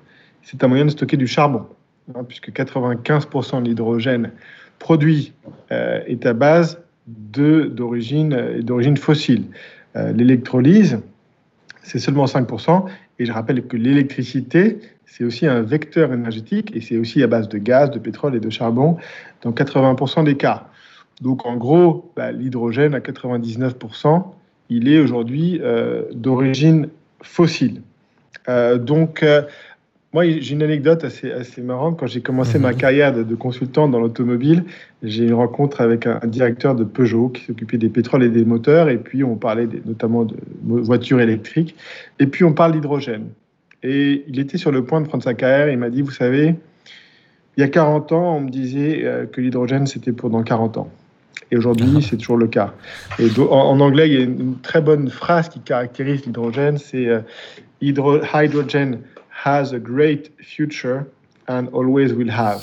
c'est 0.43 0.63
un 0.65 0.69
moyen 0.69 0.85
de 0.85 0.91
stocker 0.91 1.17
du 1.17 1.27
charbon, 1.27 1.67
hein, 2.15 2.25
puisque 2.27 2.51
95% 2.51 3.63
de 3.63 3.69
l'hydrogène 3.69 4.33
produit 4.79 5.33
euh, 5.73 6.01
est 6.07 6.25
à 6.27 6.33
base 6.33 6.81
euh, 7.39 7.69
d'origine 7.69 8.97
fossile. 8.97 9.45
Euh, 9.97 10.13
L'électrolyse, 10.13 11.01
c'est 11.83 11.99
seulement 11.99 12.27
5%, 12.27 12.85
et 13.19 13.27
je 13.27 13.33
rappelle 13.33 13.67
que 13.67 13.77
l'électricité, 13.77 14.79
c'est 15.07 15.25
aussi 15.25 15.47
un 15.47 15.63
vecteur 15.63 16.13
énergétique, 16.13 16.75
et 16.75 16.81
c'est 16.81 16.97
aussi 16.97 17.23
à 17.23 17.27
base 17.27 17.49
de 17.49 17.59
gaz, 17.59 17.91
de 17.91 17.99
pétrole 17.99 18.37
et 18.37 18.41
de 18.41 18.51
charbon 18.51 18.97
dans 19.43 19.53
80% 19.53 20.25
des 20.25 20.37
cas. 20.37 20.69
Donc 21.21 21.47
en 21.47 21.57
gros, 21.57 22.13
bah, 22.15 22.31
l'hydrogène 22.31 22.95
à 22.95 23.01
99%, 23.01 24.23
il 24.71 24.87
est 24.89 25.01
aujourd'hui 25.01 25.61
d'origine 26.13 26.89
fossile. 27.23 27.81
Euh, 28.49 28.79
donc, 28.79 29.23
euh, 29.23 29.43
moi, 30.15 30.25
j'ai 30.27 30.55
une 30.55 30.63
anecdote 30.63 31.05
assez, 31.05 31.31
assez 31.31 31.61
marrante. 31.61 31.99
Quand 31.99 32.07
j'ai 32.07 32.23
commencé 32.23 32.57
Mhm. 32.59 32.63
ma 32.63 32.73
carrière 32.75 33.13
de, 33.13 33.23
de 33.23 33.35
consultant 33.35 33.89
dans 33.89 34.01
l'automobile, 34.01 34.65
j'ai 35.03 35.25
eu 35.25 35.27
une 35.29 35.35
rencontre 35.35 35.81
avec 35.83 36.07
un, 36.07 36.19
un 36.23 36.27
directeur 36.27 36.75
de 36.75 36.85
Peugeot 36.85 37.29
qui 37.29 37.45
s'occupait 37.45 37.77
des 37.77 37.91
pétroles 37.91 38.23
et 38.25 38.31
des 38.31 38.45
moteurs. 38.45 38.89
Et 38.89 38.97
puis, 38.99 39.23
on 39.23 39.37
parlait 39.37 39.67
des- 39.67 39.83
notamment 39.85 40.25
de 40.25 40.35
voitures 40.63 41.21
électriques. 41.21 41.77
Et 42.19 42.27
puis, 42.27 42.45
on 42.45 42.53
parle 42.55 42.73
d'hydrogène. 42.73 43.27
Et 43.83 44.25
il 44.29 44.41
était 44.41 44.57
sur 44.59 44.73
le 44.73 44.83
point 44.85 45.01
de 45.03 45.07
prendre 45.07 45.23
sa 45.23 45.35
carrière. 45.35 45.69
Il 45.69 45.79
m'a 45.79 45.91
dit, 45.91 46.01
vous 46.03 46.11
savez, 46.11 46.55
il 47.57 47.61
y 47.61 47.65
a 47.65 47.69
40 47.69 48.13
ans, 48.13 48.37
on 48.37 48.41
me 48.41 48.49
disait 48.51 49.03
euh, 49.05 49.27
que 49.27 49.41
l'hydrogène, 49.41 49.87
c'était 49.87 50.13
pour 50.13 50.31
dans 50.31 50.43
40 50.43 50.79
ans. 50.79 50.89
Et 51.51 51.57
aujourd'hui, 51.57 52.03
c'est 52.03 52.17
toujours 52.17 52.37
le 52.37 52.47
cas. 52.49 52.75
Et 53.19 53.29
en, 53.39 53.43
en 53.51 53.81
anglais, 53.81 54.09
il 54.09 54.15
y 54.15 54.17
a 54.19 54.21
une, 54.25 54.41
une 54.41 54.59
très 54.61 54.81
bonne 54.81 55.09
phrase 55.09 55.49
qui 55.49 55.61
caractérise 55.61 56.25
l'hydrogène, 56.27 56.79
c'est 56.79 57.07
euh, 57.07 57.21
Hydro- 57.81 58.21
hydrogen 58.35 58.99
has 59.45 59.73
a 59.73 59.79
great 59.79 60.31
future 60.41 61.05
and 61.49 61.67
always 61.73 62.13
will 62.13 62.31
have. 62.31 62.61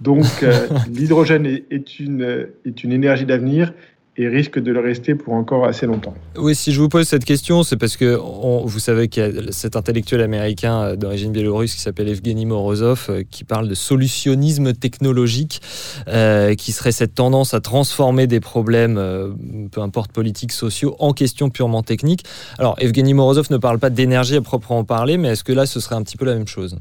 Donc, 0.00 0.24
euh, 0.42 0.68
l'hydrogène 0.92 1.46
est, 1.46 1.64
est 1.70 2.00
une, 2.00 2.22
euh, 2.22 2.46
est 2.64 2.82
une 2.82 2.92
énergie 2.92 3.26
d'avenir 3.26 3.72
et 4.18 4.26
risque 4.28 4.58
de 4.58 4.72
le 4.72 4.80
rester 4.80 5.14
pour 5.14 5.34
encore 5.34 5.64
assez 5.64 5.86
longtemps. 5.86 6.12
Oui, 6.36 6.56
si 6.56 6.72
je 6.72 6.80
vous 6.80 6.88
pose 6.88 7.06
cette 7.06 7.24
question, 7.24 7.62
c'est 7.62 7.76
parce 7.76 7.96
que 7.96 8.18
on- 8.20 8.66
vous 8.66 8.80
savez 8.80 9.06
qu'il 9.08 9.22
y 9.22 9.26
a 9.48 9.52
cet 9.52 9.76
intellectuel 9.76 10.20
américain 10.22 10.82
euh, 10.82 10.96
d'origine 10.96 11.30
biélorusse 11.30 11.74
qui 11.74 11.80
s'appelle 11.80 12.08
Evgeny 12.08 12.44
Morozov, 12.44 13.06
euh, 13.08 13.22
qui 13.30 13.44
parle 13.44 13.68
de 13.68 13.74
solutionnisme 13.74 14.72
technologique, 14.72 15.60
euh, 16.08 16.54
qui 16.56 16.72
serait 16.72 16.90
cette 16.90 17.14
tendance 17.14 17.54
à 17.54 17.60
transformer 17.60 18.26
des 18.26 18.40
problèmes, 18.40 18.98
euh, 18.98 19.30
peu 19.70 19.80
importe 19.80 20.10
politiques, 20.10 20.52
sociaux, 20.52 20.96
en 20.98 21.12
questions 21.12 21.48
purement 21.48 21.84
techniques. 21.84 22.24
Alors, 22.58 22.74
Evgeny 22.80 23.14
Morozov 23.14 23.46
ne 23.52 23.56
parle 23.56 23.78
pas 23.78 23.90
d'énergie 23.90 24.34
à 24.34 24.40
proprement 24.40 24.82
parler, 24.82 25.16
mais 25.16 25.28
est-ce 25.28 25.44
que 25.44 25.52
là, 25.52 25.64
ce 25.64 25.78
serait 25.78 25.94
un 25.94 26.02
petit 26.02 26.16
peu 26.16 26.24
la 26.24 26.34
même 26.34 26.48
chose? 26.48 26.76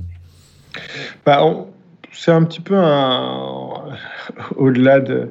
Bah, 1.24 1.44
c'est 2.12 2.32
un 2.32 2.44
petit 2.44 2.62
peu 2.62 2.76
un... 2.76 3.74
au-delà 4.56 5.00
de, 5.00 5.30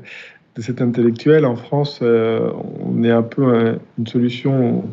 de 0.57 0.63
cet 0.63 0.81
intellectuel. 0.81 1.45
En 1.45 1.57
France, 1.57 2.01
euh, 2.03 2.51
on 2.81 3.03
est 3.05 3.11
un 3.11 3.23
peu 3.23 3.45
un- 3.45 3.79
une 3.99 4.07
solution. 4.07 4.85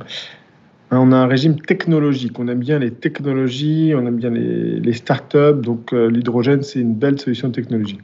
On 0.91 1.12
a 1.12 1.15
un 1.15 1.27
régime 1.27 1.60
technologique. 1.60 2.38
On 2.38 2.48
aime 2.48 2.60
bien 2.60 2.79
les 2.79 2.91
technologies, 2.91 3.93
on 3.96 4.05
aime 4.05 4.17
bien 4.17 4.29
les, 4.29 4.79
les 4.79 4.93
startups. 4.93 5.62
Donc, 5.62 5.93
euh, 5.93 6.10
l'hydrogène, 6.10 6.62
c'est 6.62 6.79
une 6.79 6.93
belle 6.93 7.20
solution 7.20 7.50
technologique. 7.50 8.01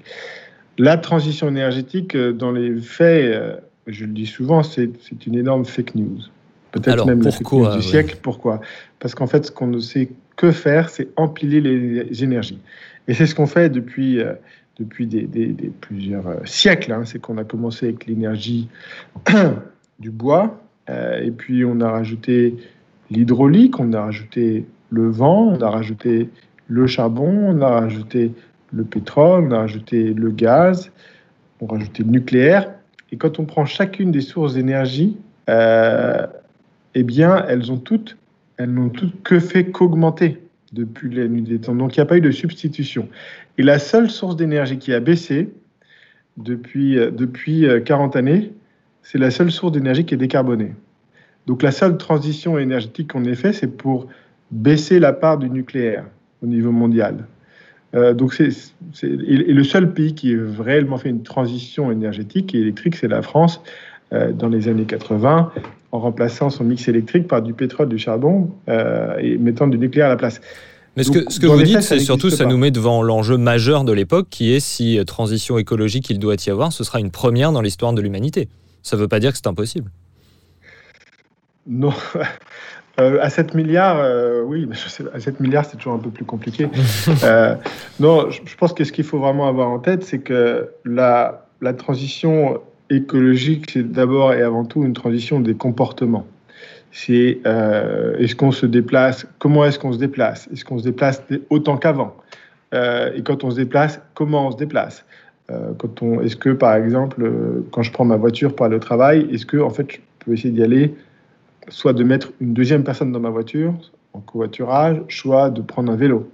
La 0.78 0.98
transition 0.98 1.50
énergétique, 1.50 2.16
euh, 2.16 2.32
dans 2.32 2.52
les 2.52 2.76
faits, 2.80 3.62
je 3.88 4.06
le 4.06 4.12
dis 4.14 4.26
souvent, 4.26 4.64
c'est 4.64 4.90
une 5.28 5.36
énorme 5.36 5.66
fake 5.66 5.96
news. 5.96 6.20
Peut-être 6.72 7.06
même 7.06 7.22
la 7.22 7.32
fake 7.32 7.52
news 7.52 7.70
du 7.72 7.78
ouais. 7.78 7.82
siècle. 7.82 8.18
Pourquoi? 8.22 8.62
Parce 9.00 9.14
qu'en 9.16 9.28
fait, 9.28 9.46
ce 9.46 9.52
qu'on 9.52 9.68
ne 9.68 9.80
sait 9.80 10.10
que 10.38 10.52
faire, 10.52 10.90
c'est 10.90 11.10
empiler 11.18 11.60
les 11.60 12.24
énergies. 12.24 12.60
Et 13.08 13.14
c'est 13.14 13.26
ce 13.26 13.36
qu'on 13.36 13.48
fait 13.48 13.70
depuis, 13.70 14.22
depuis 14.80 15.06
des, 15.08 15.52
plusieurs 15.82 16.28
euh, 16.28 16.38
siècles. 16.46 16.92
hein. 16.92 17.04
C'est 17.06 17.20
qu'on 17.20 17.38
a 17.38 17.44
commencé 17.44 17.88
avec 17.88 18.06
l'énergie 18.06 18.70
du 20.00 20.10
bois, 20.10 20.60
euh, 20.90 21.22
et 21.22 21.32
puis 21.32 21.66
on 21.66 21.82
a 21.82 21.92
rajouté 21.92 22.56
l'hydraulique, 23.12 23.80
on 23.80 23.92
a 23.94 24.02
rajouté 24.02 24.66
le 24.90 25.10
vent, 25.10 25.50
on 25.50 25.62
a 25.62 25.70
rajouté 25.70 26.30
le 26.68 26.88
charbon, 26.88 27.30
on 27.30 27.62
a 27.62 27.82
rajouté 27.82 28.32
le 28.72 28.84
pétrole, 28.84 29.46
on 29.46 29.52
a 29.52 29.60
rajouté 29.60 30.14
le 30.14 30.32
gaz, 30.32 30.92
on 31.60 31.68
a 31.68 31.74
rajouté 31.74 32.04
le 32.04 32.12
nucléaire. 32.12 32.72
Et 33.12 33.18
quand 33.18 33.40
on 33.40 33.46
prend 33.46 33.66
chacune 33.66 34.12
des 34.12 34.22
sources 34.22 34.54
d'énergie, 34.54 35.18
euh, 35.50 36.28
eh 36.96 37.04
bien, 37.04 37.44
elles 37.48 37.72
ont 37.72 37.78
toutes, 37.78 38.18
elles 38.58 38.72
n'ont 38.72 38.90
toutes 38.90 39.22
que 39.24 39.40
fait 39.40 39.72
qu'augmenter 39.72 40.42
depuis 40.74 41.14
la 41.14 41.28
nuit 41.28 41.42
des 41.42 41.60
temps. 41.60 41.76
Donc, 41.76 41.96
il 41.96 42.00
n'y 42.00 42.04
a 42.04 42.06
pas 42.06 42.18
eu 42.18 42.22
de 42.22 42.32
substitution. 42.32 43.08
Et 43.58 43.64
la 43.64 43.80
seule 43.80 44.10
source 44.10 44.36
d'énergie 44.36 44.78
qui 44.78 44.94
a 44.94 45.00
baissé 45.00 45.50
depuis, 46.38 46.98
euh, 46.98 47.12
depuis 47.12 47.66
euh, 47.66 47.80
40 47.80 48.16
années, 48.16 48.52
c'est 49.04 49.18
la 49.18 49.32
seule 49.32 49.52
source 49.52 49.72
d'énergie 49.72 50.06
qui 50.06 50.14
est 50.14 50.18
décarbonée. 50.18 50.74
Donc, 51.48 51.64
la 51.64 51.72
seule 51.72 51.98
transition 51.98 52.58
énergétique 52.58 53.12
qu'on 53.12 53.26
ait 53.26 53.36
fait, 53.36 53.54
c'est 53.54 53.76
pour 53.76 54.08
baisser 54.52 55.00
la 55.00 55.14
part 55.14 55.38
du 55.38 55.50
nucléaire 55.50 56.06
au 56.42 56.48
niveau 56.48 56.72
mondial. 56.72 57.26
Euh, 57.96 58.14
donc 58.14 58.34
c'est, 58.34 58.50
et, 59.04 59.54
le 59.54 59.64
seul 59.64 59.94
pays 59.94 60.14
qui 60.14 60.36
a 60.36 60.64
réellement 60.64 60.98
fait 60.98 61.10
une 61.10 61.24
transition 61.24 61.92
énergétique 61.92 62.54
et 62.54 62.60
électrique, 62.60 62.96
c'est 62.96 63.08
la 63.08 63.22
France 63.22 63.62
euh, 63.62 63.89
dans 64.12 64.48
les 64.48 64.68
années 64.68 64.86
80, 64.86 65.52
en 65.92 66.00
remplaçant 66.00 66.50
son 66.50 66.64
mix 66.64 66.88
électrique 66.88 67.28
par 67.28 67.42
du 67.42 67.54
pétrole, 67.54 67.90
du 67.90 67.98
charbon 67.98 68.52
euh, 68.68 69.18
et 69.20 69.38
mettant 69.38 69.68
du 69.68 69.78
nucléaire 69.78 70.08
à 70.08 70.10
la 70.10 70.18
place. 70.18 70.40
Mais 70.96 71.04
ce 71.04 71.12
Donc, 71.12 71.26
que, 71.26 71.34
ce 71.34 71.40
que 71.40 71.48
vous 71.48 71.62
dites, 71.62 71.82
c'est 71.82 72.00
surtout, 72.00 72.28
n'existe 72.28 72.38
ça 72.40 72.44
pas. 72.46 72.50
nous 72.50 72.58
met 72.58 72.72
devant 72.72 73.02
l'enjeu 73.02 73.38
majeur 73.38 73.84
de 73.84 73.94
l'époque, 73.94 74.28
qui 74.30 74.54
est 74.54 74.60
si 74.60 75.00
euh, 75.00 75.04
transition 75.04 75.58
écologique 75.58 76.10
il 76.10 76.20
doit 76.20 76.36
y 76.46 76.50
avoir, 76.50 76.74
ce 76.74 76.84
sera 76.84 77.00
une 77.00 77.12
première 77.12 77.52
dans 77.52 77.62
l'histoire 77.62 77.94
de 77.94 78.02
l'humanité. 78.02 78.50
Ça 78.84 78.96
ne 78.96 79.02
veut 79.02 79.08
pas 79.08 79.20
dire 79.20 79.32
que 79.32 79.38
c'est 79.38 79.48
impossible. 79.48 79.92
Non. 81.68 81.94
Euh, 83.00 83.18
à 83.22 83.30
7 83.30 83.54
milliards, 83.54 83.98
euh, 84.02 84.42
oui, 84.46 84.66
mais 84.68 84.76
je 84.76 84.90
sais, 84.90 85.06
à 85.14 85.22
7 85.22 85.40
milliards, 85.40 85.64
c'est 85.64 85.78
toujours 85.78 85.94
un 85.94 86.00
peu 86.00 86.10
plus 86.10 86.26
compliqué. 86.26 86.68
Euh, 87.24 87.56
non, 88.02 88.30
je, 88.30 88.42
je 88.44 88.56
pense 88.58 88.74
que 88.74 88.84
ce 88.84 88.92
qu'il 88.92 89.06
faut 89.06 89.20
vraiment 89.20 89.48
avoir 89.48 89.70
en 89.70 89.80
tête, 89.80 90.04
c'est 90.04 90.20
que 90.20 90.70
la, 90.84 91.48
la 91.62 91.74
transition 91.74 92.60
écologique, 92.90 93.72
c'est 93.72 93.92
d'abord 93.92 94.34
et 94.34 94.42
avant 94.42 94.66
tout 94.66 94.84
une 94.84 94.94
transition 94.94 95.40
des 95.40 95.54
comportements. 95.54 96.26
C'est 96.92 97.40
euh, 97.46 98.18
est-ce 98.18 98.36
qu'on 98.36 98.52
se 98.52 98.66
déplace, 98.66 99.28
comment 99.38 99.64
est-ce 99.66 99.78
qu'on 99.78 99.94
se 99.94 100.00
déplace? 100.00 100.50
Est-ce 100.52 100.66
qu'on 100.66 100.80
se 100.80 100.84
déplace 100.84 101.22
autant 101.50 101.78
qu'avant? 101.78 102.16
Euh, 102.74 103.12
Et 103.16 103.22
quand 103.22 103.44
on 103.44 103.52
se 103.52 103.58
déplace, 103.58 104.02
comment 104.16 104.48
on 104.48 104.52
se 104.52 104.58
déplace? 104.58 105.06
Euh, 105.52 105.74
Est-ce 106.24 106.36
que, 106.36 106.50
par 106.50 106.76
exemple, 106.76 107.32
quand 107.72 107.84
je 107.84 107.92
prends 107.92 108.06
ma 108.06 108.18
voiture 108.18 108.56
pour 108.56 108.66
aller 108.66 108.76
au 108.76 108.80
travail, 108.80 109.28
est-ce 109.32 109.46
que, 109.46 109.58
en 109.58 109.70
fait, 109.70 109.92
je 109.92 109.98
peux 110.20 110.34
essayer 110.34 110.52
d'y 110.52 110.64
aller 110.64 110.94
soit 111.70 111.94
de 111.94 112.04
mettre 112.04 112.32
une 112.42 112.54
deuxième 112.54 112.84
personne 112.84 113.12
dans 113.12 113.20
ma 113.20 113.30
voiture, 113.30 113.74
en 114.14 114.20
covoiturage, 114.20 114.98
soit 115.10 115.50
de 115.50 115.62
prendre 115.62 115.92
un 115.92 115.96
vélo? 115.96 116.30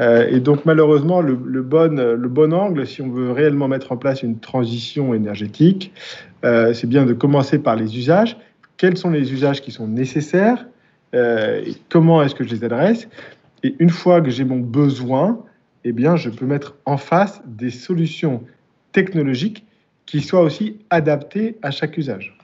Euh, 0.00 0.28
et 0.28 0.40
donc 0.40 0.64
malheureusement, 0.64 1.20
le, 1.20 1.34
bon, 1.34 1.96
le 1.96 2.28
bon 2.28 2.52
angle, 2.52 2.86
si 2.86 3.02
on 3.02 3.08
veut 3.08 3.32
réellement 3.32 3.68
mettre 3.68 3.92
en 3.92 3.96
place 3.96 4.22
une 4.22 4.38
transition 4.38 5.14
énergétique, 5.14 5.92
euh, 6.44 6.74
c'est 6.74 6.86
bien 6.86 7.06
de 7.06 7.12
commencer 7.12 7.58
par 7.58 7.76
les 7.76 7.96
usages. 7.96 8.36
Quels 8.76 8.96
sont 8.96 9.10
les 9.10 9.32
usages 9.32 9.62
qui 9.62 9.70
sont 9.72 9.88
nécessaires 9.88 10.66
euh, 11.14 11.62
et 11.64 11.74
Comment 11.88 12.22
est-ce 12.22 12.34
que 12.34 12.44
je 12.44 12.54
les 12.54 12.64
adresse? 12.64 13.08
Et 13.62 13.74
une 13.78 13.90
fois 13.90 14.20
que 14.20 14.30
j'ai 14.30 14.44
mon 14.44 14.58
besoin, 14.58 15.42
eh 15.84 15.92
bien, 15.92 16.16
je 16.16 16.28
peux 16.28 16.46
mettre 16.46 16.76
en 16.84 16.98
face 16.98 17.40
des 17.46 17.70
solutions 17.70 18.42
technologiques 18.92 19.64
qui 20.04 20.20
soient 20.20 20.42
aussi 20.42 20.78
adaptées 20.90 21.56
à 21.62 21.70
chaque 21.70 21.96
usage. 21.96 22.36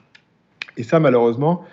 Et 0.75 0.83
ça, 0.83 0.99
malheureusement, 0.99 1.63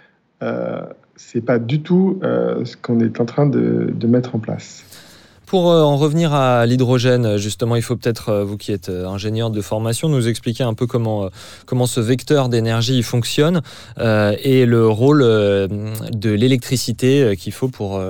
c'est 1.16 1.44
pas 1.44 1.58
du 1.58 1.80
tout 1.82 2.20
ce 2.22 2.76
qu'on 2.76 3.00
est 3.00 3.20
en 3.20 3.24
train 3.24 3.46
de 3.46 4.06
mettre 4.06 4.36
en 4.36 4.38
place. 4.38 5.09
Pour 5.50 5.72
euh, 5.72 5.82
en 5.82 5.96
revenir 5.96 6.32
à 6.32 6.64
l'hydrogène, 6.64 7.36
justement, 7.36 7.74
il 7.74 7.82
faut 7.82 7.96
peut-être, 7.96 8.28
euh, 8.28 8.44
vous 8.44 8.56
qui 8.56 8.70
êtes 8.70 8.88
euh, 8.88 9.08
ingénieur 9.08 9.50
de 9.50 9.60
formation, 9.60 10.08
nous 10.08 10.28
expliquer 10.28 10.62
un 10.62 10.74
peu 10.74 10.86
comment, 10.86 11.28
comment 11.66 11.86
ce 11.86 11.98
vecteur 11.98 12.48
d'énergie 12.48 13.02
fonctionne 13.02 13.60
et 13.98 14.64
le 14.64 14.86
rôle 14.86 15.22
de 15.22 16.30
l'électricité 16.30 17.34
qu'il 17.36 17.52
faut 17.52 17.66
pour 17.68 18.00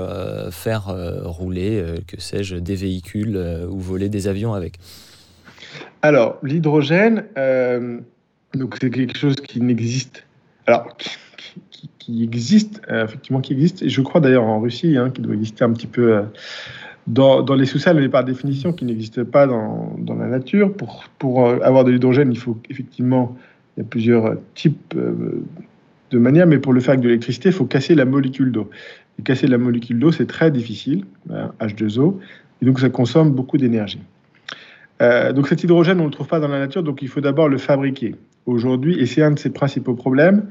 faire 0.50 0.94
rouler, 1.24 1.82
que 2.06 2.20
sais-je, 2.20 2.56
des 2.56 2.74
véhicules 2.74 3.38
ou 3.70 3.78
voler 3.80 4.08
des 4.10 4.28
avions 4.28 4.52
avec. 4.52 4.74
Alors, 6.02 6.36
l'hydrogène, 6.42 7.24
donc 8.54 8.76
c'est 8.80 8.90
quelque 8.90 9.16
chose 9.16 9.36
qui 9.36 9.60
n'existe. 9.60 10.24
Alors, 10.66 10.88
qui, 11.98 12.22
existe, 12.22 12.82
effectivement, 12.90 13.40
qui 13.40 13.54
existe, 13.54 13.82
et 13.82 13.88
je 13.88 14.00
crois 14.02 14.20
d'ailleurs 14.20 14.44
en 14.44 14.60
Russie, 14.60 14.96
hein, 14.98 15.10
qui 15.10 15.22
doit 15.22 15.34
exister 15.34 15.64
un 15.64 15.72
petit 15.72 15.86
peu 15.86 16.22
dans, 17.06 17.54
les 17.54 17.66
sous-sols, 17.66 17.96
mais 17.96 18.08
par 18.08 18.24
définition, 18.24 18.72
qui 18.72 18.84
n'existe 18.84 19.24
pas 19.24 19.46
dans, 19.46 19.96
la 20.06 20.26
nature. 20.26 20.72
Pour, 20.72 21.04
pour 21.18 21.46
euh, 21.46 21.58
avoir 21.62 21.84
de 21.84 21.90
l'hydrogène, 21.90 22.30
il 22.32 22.38
faut 22.38 22.56
effectivement, 22.68 23.36
il 23.76 23.80
y 23.80 23.82
a 23.82 23.88
plusieurs 23.88 24.36
types 24.54 24.94
euh, 24.96 25.42
de 26.10 26.18
manières, 26.18 26.46
mais 26.46 26.58
pour 26.58 26.72
le 26.72 26.80
faire 26.80 26.92
avec 26.92 27.02
de 27.02 27.08
l'électricité, 27.08 27.48
il 27.48 27.54
faut 27.54 27.66
casser 27.66 27.94
la 27.94 28.04
molécule 28.04 28.52
d'eau. 28.52 28.70
Et 29.18 29.22
casser 29.22 29.46
la 29.46 29.58
molécule 29.58 29.98
d'eau, 29.98 30.12
c'est 30.12 30.26
très 30.26 30.50
difficile, 30.50 31.04
hein, 31.32 31.52
H2O, 31.60 32.16
et 32.62 32.66
donc 32.66 32.80
ça 32.80 32.90
consomme 32.90 33.30
beaucoup 33.30 33.58
d'énergie. 33.58 34.00
Euh, 35.02 35.32
donc 35.32 35.48
cet 35.48 35.64
hydrogène, 35.64 35.98
on 35.98 36.04
ne 36.04 36.08
le 36.08 36.12
trouve 36.12 36.26
pas 36.26 36.40
dans 36.40 36.48
la 36.48 36.58
nature, 36.58 36.82
donc 36.82 37.00
il 37.02 37.08
faut 37.08 37.20
d'abord 37.20 37.48
le 37.48 37.58
fabriquer. 37.58 38.14
Aujourd'hui, 38.46 38.98
et 38.98 39.06
c'est 39.06 39.22
un 39.22 39.30
de 39.32 39.38
ses 39.38 39.50
principaux 39.50 39.94
problèmes, 39.94 40.48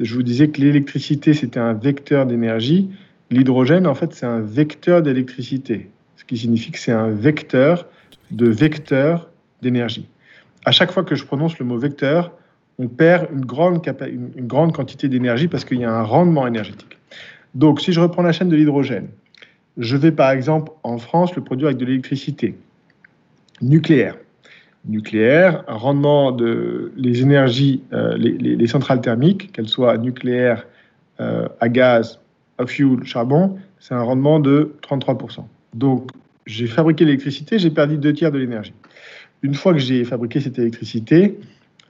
je 0.00 0.14
vous 0.14 0.22
disais 0.22 0.48
que 0.48 0.60
l'électricité, 0.60 1.34
c'était 1.34 1.60
un 1.60 1.74
vecteur 1.74 2.26
d'énergie. 2.26 2.88
L'hydrogène, 3.32 3.86
en 3.86 3.94
fait, 3.94 4.12
c'est 4.12 4.26
un 4.26 4.40
vecteur 4.40 5.00
d'électricité, 5.00 5.88
ce 6.16 6.24
qui 6.24 6.36
signifie 6.36 6.70
que 6.70 6.78
c'est 6.78 6.92
un 6.92 7.08
vecteur 7.08 7.86
de 8.30 8.46
vecteur 8.46 9.30
d'énergie. 9.62 10.06
À 10.66 10.70
chaque 10.70 10.92
fois 10.92 11.02
que 11.02 11.14
je 11.14 11.24
prononce 11.24 11.58
le 11.58 11.64
mot 11.64 11.78
vecteur, 11.78 12.32
on 12.78 12.88
perd 12.88 13.28
une 13.32 13.46
grande, 13.46 13.80
une, 14.06 14.46
grande 14.46 14.74
quantité 14.74 15.08
d'énergie 15.08 15.48
parce 15.48 15.64
qu'il 15.64 15.80
y 15.80 15.84
a 15.84 15.90
un 15.90 16.02
rendement 16.02 16.46
énergétique. 16.46 16.98
Donc, 17.54 17.80
si 17.80 17.94
je 17.94 18.00
reprends 18.00 18.20
la 18.20 18.32
chaîne 18.32 18.50
de 18.50 18.56
l'hydrogène, 18.56 19.08
je 19.78 19.96
vais 19.96 20.12
par 20.12 20.30
exemple 20.30 20.70
en 20.82 20.98
France 20.98 21.34
le 21.34 21.42
produire 21.42 21.68
avec 21.68 21.78
de 21.78 21.86
l'électricité 21.86 22.58
nucléaire. 23.62 24.16
Nucléaire, 24.84 25.64
un 25.68 25.76
rendement 25.76 26.32
de 26.32 26.92
les 26.96 27.22
énergies, 27.22 27.82
euh, 27.94 28.14
les 28.18 28.66
centrales 28.66 29.00
thermiques, 29.00 29.52
qu'elles 29.52 29.68
soient 29.68 29.96
nucléaires, 29.96 30.66
euh, 31.20 31.48
à 31.60 31.68
gaz, 31.68 32.18
fuel, 32.66 33.04
charbon, 33.04 33.56
c'est 33.78 33.94
un 33.94 34.02
rendement 34.02 34.40
de 34.40 34.74
33%. 34.82 35.44
Donc, 35.74 36.10
j'ai 36.46 36.66
fabriqué 36.66 37.04
l'électricité, 37.04 37.58
j'ai 37.58 37.70
perdu 37.70 37.96
deux 37.96 38.12
tiers 38.12 38.32
de 38.32 38.38
l'énergie. 38.38 38.74
Une 39.42 39.54
fois 39.54 39.72
que 39.72 39.78
j'ai 39.78 40.04
fabriqué 40.04 40.40
cette 40.40 40.58
électricité, 40.58 41.38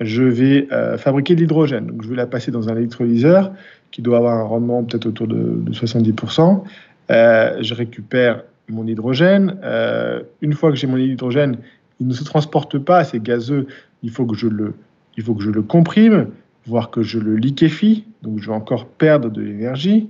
je 0.01 0.23
vais 0.23 0.69
euh, 0.73 0.97
fabriquer 0.99 1.35
de 1.35 1.41
l'hydrogène. 1.41 1.87
Donc, 1.87 2.03
je 2.03 2.09
vais 2.09 2.17
la 2.17 2.27
passer 2.27 2.51
dans 2.51 2.69
un 2.69 2.77
électrolyseur 2.77 3.53
qui 3.91 4.03
doit 4.03 4.19
avoir 4.19 4.39
un 4.39 4.45
rendement 4.45 4.83
peut-être 4.85 5.07
autour 5.07 5.27
de, 5.27 5.61
de 5.63 5.73
70%. 5.73 6.63
Euh, 7.11 7.57
je 7.61 7.75
récupère 7.75 8.43
mon 8.69 8.87
hydrogène. 8.87 9.59
Euh, 9.63 10.23
une 10.41 10.55
fois 10.55 10.71
que 10.71 10.77
j'ai 10.77 10.87
mon 10.87 10.97
hydrogène, 10.97 11.59
il 12.01 12.07
ne 12.07 12.15
se 12.15 12.25
transporte 12.25 12.79
pas, 12.79 13.05
c'est 13.05 13.23
gazeux. 13.23 13.67
Il 14.03 14.11
faut 14.11 14.27
que 14.27 14.37
je 14.37 14.49
le, 14.49 14.75
il 15.17 15.23
faut 15.23 15.35
que 15.35 15.43
je 15.43 15.51
le 15.51 15.63
comprime, 15.63 16.29
voire 16.67 16.91
que 16.91 17.03
je 17.03 17.19
le 17.19 17.37
liquéfie. 17.37 18.05
Donc, 18.23 18.39
je 18.39 18.49
vais 18.49 18.57
encore 18.57 18.87
perdre 18.87 19.31
de 19.31 19.43
l'énergie. 19.43 20.09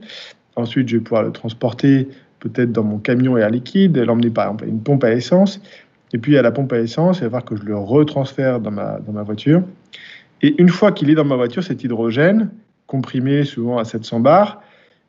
Ensuite, 0.56 0.88
je 0.88 0.96
vais 0.96 1.02
pouvoir 1.02 1.22
le 1.22 1.32
transporter 1.32 2.08
peut-être 2.40 2.72
dans 2.72 2.82
mon 2.82 2.98
camion 2.98 3.38
air 3.38 3.50
liquide, 3.50 3.96
l'emmener 3.96 4.30
par 4.30 4.46
exemple 4.46 4.64
à 4.64 4.66
une 4.66 4.80
pompe 4.80 5.04
à 5.04 5.12
essence. 5.12 5.60
Et 6.12 6.18
puis 6.18 6.36
à 6.36 6.42
la 6.42 6.50
pompe 6.50 6.72
à 6.72 6.80
essence, 6.80 7.18
il 7.18 7.24
va 7.24 7.26
falloir 7.26 7.44
que 7.44 7.56
je 7.56 7.62
le 7.62 7.76
retransfère 7.76 8.60
dans 8.60 8.70
ma, 8.70 8.98
dans 9.00 9.12
ma 9.12 9.22
voiture. 9.22 9.62
Et 10.42 10.54
une 10.60 10.68
fois 10.68 10.92
qu'il 10.92 11.08
est 11.08 11.14
dans 11.14 11.24
ma 11.24 11.36
voiture, 11.36 11.62
cet 11.62 11.84
hydrogène, 11.84 12.50
comprimé 12.86 13.44
souvent 13.44 13.78
à 13.78 13.84
700 13.84 14.20
bars, 14.20 14.60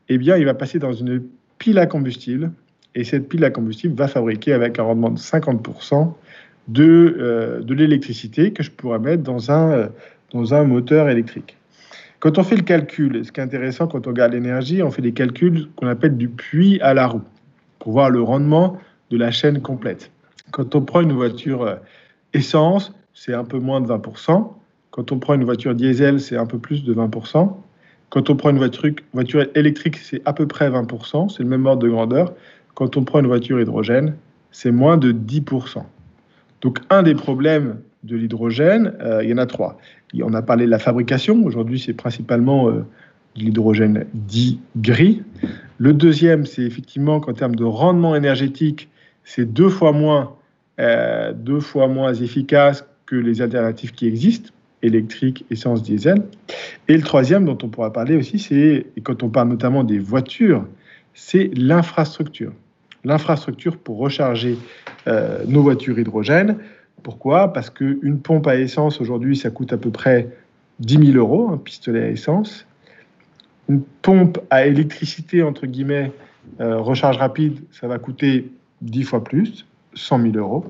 eh 0.10 0.18
bien, 0.18 0.38
il 0.38 0.46
va 0.46 0.54
passer 0.54 0.80
dans 0.80 0.94
une 0.94 1.24
pile 1.58 1.80
à 1.80 1.88
combustible. 1.88 2.52
Et 2.96 3.04
cette 3.04 3.28
pile 3.28 3.44
à 3.44 3.50
combustible 3.50 3.96
va 3.96 4.08
fabriquer 4.08 4.54
avec 4.54 4.78
un 4.78 4.84
rendement 4.84 5.10
de 5.10 5.18
50% 5.18 6.14
de, 6.68 7.18
euh, 7.20 7.62
de 7.62 7.74
l'électricité 7.74 8.54
que 8.54 8.64
je 8.64 8.72
pourrais 8.72 9.00
mettre 9.00 9.24
dans 9.24 9.52
un, 9.52 9.72
euh, 9.72 9.88
dans 10.32 10.54
un 10.54 10.64
moteur 10.64 11.10
électrique. 11.10 11.58
Quand 12.24 12.38
on 12.38 12.44
fait 12.44 12.56
le 12.56 12.62
calcul, 12.62 13.26
ce 13.26 13.34
qui 13.34 13.42
est 13.42 13.44
intéressant 13.44 13.86
quand 13.86 14.08
on 14.08 14.12
regarde 14.12 14.32
l'énergie, 14.32 14.82
on 14.82 14.90
fait 14.92 15.02
des 15.02 15.12
calculs 15.12 15.68
qu'on 15.76 15.88
appelle 15.88 16.16
du 16.16 16.30
puits 16.30 16.80
à 16.80 16.94
la 16.94 17.06
roue 17.06 17.24
pour 17.80 17.92
voir 17.92 18.10
le 18.10 18.22
rendement 18.22 18.78
de 19.10 19.18
la 19.18 19.30
chaîne 19.30 19.62
complète. 19.62 20.10
Quand 20.52 20.74
on 20.74 20.84
prend 20.84 21.02
une 21.02 21.12
voiture 21.12 21.64
euh, 21.64 21.76
essence, 22.34 22.94
c'est 23.14 23.34
un 23.34 23.44
peu 23.44 23.60
moins 23.60 23.82
de 23.82 23.88
20%. 23.88 24.54
Quand 24.92 25.12
on 25.12 25.20
prend 25.20 25.34
une 25.34 25.44
voiture 25.44 25.76
diesel, 25.76 26.22
c'est 26.22 26.38
un 26.38 26.46
peu 26.46 26.60
plus 26.60 26.86
de 26.86 26.94
20%. 26.94 27.58
Quand 28.10 28.30
on 28.30 28.36
prend 28.38 28.52
une 28.52 28.58
voiture, 28.58 29.46
électrique, 29.54 29.98
c'est 29.98 30.22
à 30.24 30.32
peu 30.32 30.48
près 30.48 30.70
20%, 30.70 31.28
c'est 31.28 31.44
le 31.44 31.50
même 31.50 31.66
ordre 31.66 31.84
de 31.84 31.90
grandeur. 31.90 32.34
Quand 32.74 32.96
on 32.96 33.04
prend 33.04 33.20
une 33.20 33.28
voiture 33.28 33.60
hydrogène, 33.60 34.16
c'est 34.50 34.72
moins 34.72 34.96
de 34.96 35.12
10%. 35.12 35.84
Donc 36.62 36.80
un 36.90 37.04
des 37.04 37.16
problèmes 37.16 37.82
de 38.04 38.16
l'hydrogène, 38.16 38.94
euh, 39.02 39.24
il 39.24 39.30
y 39.30 39.34
en 39.34 39.38
a 39.40 39.46
trois. 39.46 39.78
On 40.22 40.34
a 40.34 40.42
parlé 40.42 40.66
de 40.66 40.70
la 40.70 40.80
fabrication. 40.80 41.44
Aujourd'hui, 41.44 41.80
c'est 41.80 41.94
principalement 41.94 42.70
euh, 42.70 42.86
de 43.36 43.42
l'hydrogène 43.42 44.06
dit 44.14 44.60
gris. 44.78 45.24
Le 45.78 45.94
deuxième, 45.94 46.46
c'est 46.46 46.62
effectivement 46.62 47.20
qu'en 47.20 47.34
termes 47.34 47.56
de 47.56 47.64
rendement 47.64 48.16
énergétique, 48.16 48.90
c'est 49.24 49.52
deux 49.52 49.70
fois 49.70 49.92
moins, 49.92 50.36
euh, 50.80 51.34
deux 51.34 51.60
fois 51.60 51.88
moins 51.88 52.14
efficace 52.14 52.86
que 53.06 53.16
les 53.16 53.42
alternatives 53.42 53.92
qui 53.92 54.08
existent, 54.08 54.52
électrique, 54.82 55.46
essence, 55.50 55.82
diesel. 55.82 56.24
Et 56.88 56.96
le 56.96 57.04
troisième, 57.04 57.46
dont 57.46 57.58
on 57.64 57.70
pourra 57.70 57.92
parler 57.92 58.16
aussi, 58.16 58.38
c'est, 58.38 58.86
et 58.96 59.02
quand 59.02 59.24
on 59.24 59.30
parle 59.30 59.50
notamment 59.50 59.84
des 59.84 60.00
voitures, 60.00 60.66
c'est 61.14 61.50
l'infrastructure. 61.56 62.54
L'infrastructure 63.06 63.78
pour 63.78 63.98
recharger 63.98 64.58
euh, 65.08 65.44
nos 65.48 65.62
voitures 65.62 66.00
hydrogène. 66.00 66.58
Pourquoi? 67.04 67.52
Parce 67.52 67.70
qu'une 67.70 68.20
pompe 68.20 68.48
à 68.48 68.56
essence, 68.56 69.02
aujourd'hui, 69.02 69.36
ça 69.36 69.50
coûte 69.50 69.74
à 69.74 69.78
peu 69.78 69.92
près 69.92 70.30
10 70.80 71.12
000 71.12 71.18
euros, 71.18 71.50
un 71.50 71.58
pistolet 71.58 72.04
à 72.04 72.10
essence. 72.10 72.66
Une 73.70 73.82
pompe 74.02 74.40
à 74.50 74.66
électricité, 74.66 75.44
entre 75.44 75.68
guillemets, 75.68 76.12
euh, 76.62 76.80
recharge 76.80 77.18
rapide, 77.18 77.60
ça 77.72 77.88
va 77.88 78.00
coûter 78.00 78.52
10 78.82 79.04
fois 79.04 79.24
plus, 79.24 79.66
100 79.94 80.22
000 80.22 80.38
euros. 80.38 80.66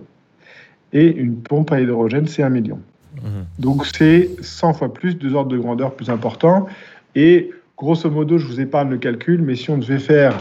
Et 0.92 1.08
une 1.08 1.38
pompe 1.38 1.72
à 1.72 1.82
hydrogène, 1.82 2.28
c'est 2.28 2.44
un 2.44 2.50
million. 2.50 2.80
Mmh. 3.16 3.28
Donc 3.60 3.86
c'est 3.86 4.30
100 4.42 4.74
fois 4.74 4.94
plus, 4.94 5.16
deux 5.16 5.34
ordres 5.34 5.52
de 5.52 5.58
grandeur 5.58 5.96
plus 5.96 6.10
importants. 6.10 6.68
Et 7.16 7.52
grosso 7.78 8.10
modo, 8.10 8.38
je 8.38 8.48
vous 8.48 8.60
épargne 8.60 8.90
le 8.90 8.98
calcul, 8.98 9.42
mais 9.42 9.56
si 9.56 9.70
on 9.70 9.78
devait 9.78 10.00
faire, 10.00 10.38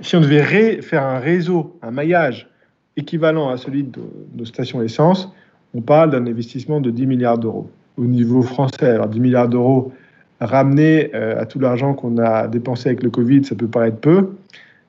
si 0.00 0.16
on 0.16 0.20
devait 0.20 0.42
ré, 0.42 0.82
faire 0.82 1.04
un 1.04 1.18
réseau, 1.18 1.78
un 1.82 1.90
maillage 1.90 2.48
équivalent 2.96 3.50
à 3.50 3.56
celui 3.56 3.84
de 3.84 4.00
nos 4.34 4.44
stations 4.44 4.82
essence, 4.82 5.32
on 5.74 5.80
parle 5.80 6.10
d'un 6.10 6.26
investissement 6.26 6.80
de 6.80 6.90
10 6.90 7.06
milliards 7.06 7.38
d'euros 7.38 7.70
au 7.96 8.04
niveau 8.04 8.42
français. 8.42 8.90
Alors 8.90 9.08
10 9.08 9.20
milliards 9.20 9.48
d'euros 9.48 9.92
ramenés 10.40 11.10
euh, 11.14 11.40
à 11.40 11.46
tout 11.46 11.60
l'argent 11.60 11.94
qu'on 11.94 12.18
a 12.18 12.48
dépensé 12.48 12.88
avec 12.88 13.02
le 13.02 13.10
Covid, 13.10 13.44
ça 13.44 13.54
peut 13.54 13.68
paraître 13.68 13.98
peu, 13.98 14.30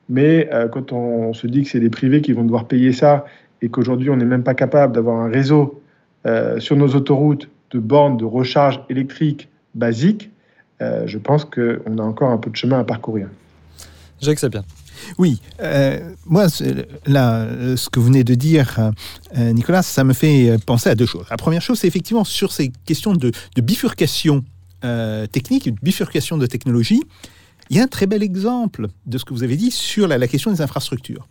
mais 0.08 0.48
euh, 0.52 0.68
quand 0.68 0.92
on 0.92 1.32
se 1.32 1.46
dit 1.46 1.62
que 1.62 1.68
c'est 1.68 1.80
les 1.80 1.90
privés 1.90 2.20
qui 2.20 2.32
vont 2.32 2.44
devoir 2.44 2.66
payer 2.66 2.92
ça 2.92 3.24
et 3.62 3.68
qu'aujourd'hui 3.68 4.10
on 4.10 4.16
n'est 4.16 4.24
même 4.24 4.42
pas 4.42 4.54
capable 4.54 4.94
d'avoir 4.94 5.20
un 5.20 5.28
réseau 5.28 5.80
euh, 6.26 6.58
sur 6.58 6.76
nos 6.76 6.88
autoroutes 6.88 7.48
de 7.70 7.78
bornes 7.78 8.16
de 8.16 8.24
recharge 8.24 8.80
électrique 8.88 9.48
basique, 9.74 10.30
je 11.06 11.16
pense 11.16 11.46
qu'on 11.46 11.98
a 11.98 12.02
encore 12.02 12.28
un 12.28 12.36
peu 12.36 12.50
de 12.50 12.56
chemin 12.56 12.78
à 12.78 12.84
parcourir. 12.84 13.28
Jacques 14.20 14.38
Sapien. 14.38 14.62
Oui, 15.18 15.40
euh, 15.60 16.14
moi, 16.26 16.46
là, 17.06 17.46
ce 17.76 17.88
que 17.88 18.00
vous 18.00 18.06
venez 18.06 18.24
de 18.24 18.34
dire, 18.34 18.92
euh, 19.36 19.52
Nicolas, 19.52 19.82
ça 19.82 20.04
me 20.04 20.12
fait 20.12 20.56
penser 20.66 20.90
à 20.90 20.94
deux 20.94 21.06
choses. 21.06 21.26
La 21.30 21.36
première 21.36 21.62
chose, 21.62 21.78
c'est 21.78 21.88
effectivement 21.88 22.24
sur 22.24 22.52
ces 22.52 22.72
questions 22.84 23.14
de, 23.14 23.32
de 23.56 23.60
bifurcation 23.60 24.44
euh, 24.84 25.26
technique, 25.26 25.70
de 25.70 25.78
bifurcation 25.82 26.36
de 26.36 26.44
technologie. 26.44 27.02
Il 27.70 27.76
y 27.76 27.80
a 27.80 27.84
un 27.84 27.86
très 27.86 28.04
bel 28.04 28.22
exemple 28.22 28.88
de 29.06 29.16
ce 29.16 29.24
que 29.24 29.32
vous 29.32 29.42
avez 29.42 29.56
dit 29.56 29.70
sur 29.70 30.06
la, 30.06 30.18
la 30.18 30.28
question 30.28 30.52
des 30.52 30.60
infrastructures. 30.60 31.26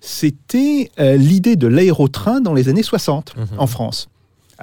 C'était 0.00 0.90
euh, 0.98 1.16
l'idée 1.16 1.56
de 1.56 1.66
l'aérotrain 1.66 2.40
dans 2.40 2.54
les 2.54 2.70
années 2.70 2.82
60 2.82 3.36
mmh. 3.36 3.42
en 3.58 3.66
France. 3.66 4.08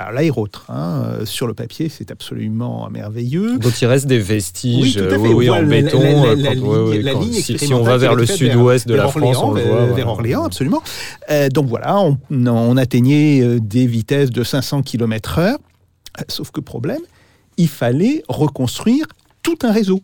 Alors 0.01 0.13
l'aérotrain, 0.13 1.03
euh, 1.05 1.25
sur 1.25 1.47
le 1.47 1.53
papier, 1.53 1.89
c'est 1.89 2.11
absolument 2.11 2.89
merveilleux. 2.89 3.57
Donc 3.59 3.81
il 3.81 3.85
reste 3.85 4.07
des 4.07 4.19
vestiges 4.19 4.97
oui, 4.97 5.17
oui, 5.19 5.33
oui, 5.33 5.49
en 5.49 5.63
béton. 5.63 5.99
La, 5.99 6.35
la, 6.35 6.53
la, 6.53 6.55
quand, 6.55 7.19
ligne, 7.21 7.33
quand, 7.33 7.41
si, 7.41 7.59
si, 7.59 7.73
on 7.73 7.83
va 7.83 7.97
vers 7.97 8.15
le 8.15 8.25
sud-ouest 8.25 8.87
de 8.87 8.95
la 8.95 9.05
Orléans, 9.05 9.33
France, 9.33 9.43
on 9.43 9.53
le 9.53 9.61
vers, 9.61 9.85
voit. 9.85 9.95
Vers 9.95 10.07
Orléans, 10.07 10.43
absolument. 10.43 10.81
Euh, 11.29 11.49
donc 11.49 11.67
voilà, 11.67 11.99
on, 11.99 12.17
on 12.29 12.77
atteignait 12.77 13.41
euh, 13.41 13.59
des 13.59 13.85
vitesses 13.85 14.31
de 14.31 14.43
500 14.43 14.81
km/h. 14.81 15.57
Sauf 16.27 16.51
que 16.51 16.59
problème, 16.59 17.01
il 17.57 17.67
fallait 17.69 18.23
reconstruire 18.27 19.05
tout 19.43 19.57
un 19.63 19.71
réseau. 19.71 20.01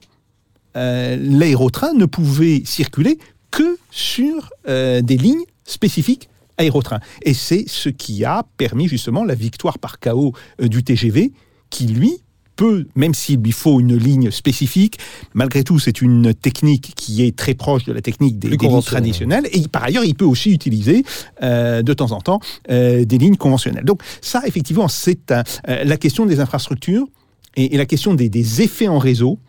Euh, 0.76 1.18
l'aérotrain 1.20 1.94
ne 1.94 2.06
pouvait 2.06 2.62
circuler 2.66 3.18
que 3.52 3.78
sur 3.90 4.52
euh, 4.68 5.02
des 5.02 5.18
lignes 5.18 5.46
spécifiques 5.66 6.30
aérotrain. 6.58 7.00
Et 7.24 7.34
c'est 7.34 7.66
ce 7.68 7.90
qui 7.90 8.26
a 8.26 8.44
permis 8.58 8.88
justement 8.88 9.24
la 9.24 9.36
victoire 9.36 9.80
par 9.80 10.00
chaos 10.00 10.34
euh, 10.62 10.68
du 10.68 10.84
TGV, 10.84 11.32
qui 11.70 11.88
lui 11.88 12.22
peut, 12.58 12.88
même 12.96 13.14
s'il 13.14 13.40
lui 13.40 13.54
faut 13.54 13.80
une 13.80 13.96
ligne 13.96 14.32
spécifique, 14.32 14.98
malgré 15.34 15.64
tout, 15.64 15.80
c'est 15.80 16.02
une 16.02 16.34
technique 16.34 16.94
qui 16.96 17.24
est 17.24 17.34
très 17.34 17.54
proche 17.54 17.86
de 17.86 17.94
la 17.94 18.02
technique 18.02 18.40
des, 18.40 18.50
des 18.50 18.68
lignes 18.68 18.82
traditionnelles. 18.82 19.48
Et 19.54 19.66
par 19.70 19.84
ailleurs, 19.84 20.04
il 20.04 20.16
peut 20.16 20.26
aussi 20.26 20.52
utiliser 20.52 21.06
euh, 21.44 21.82
de 21.84 21.94
temps 21.94 22.12
en 22.12 22.20
temps 22.20 22.42
euh, 22.70 23.06
des 23.06 23.18
lignes 23.18 23.38
conventionnelles. 23.38 23.86
Donc 23.86 24.02
ça, 24.22 24.42
effectivement, 24.46 24.90
c'est 24.90 25.32
euh, 25.32 25.44
la 25.68 25.98
question 25.98 26.26
des 26.26 26.42
infrastructures 26.42 27.08
et, 27.56 27.76
et 27.76 27.78
la 27.78 27.86
question 27.86 28.14
des, 28.14 28.28
des, 28.28 28.62
effets 28.62 28.88
en 28.88 28.98
réseau. 28.98 29.40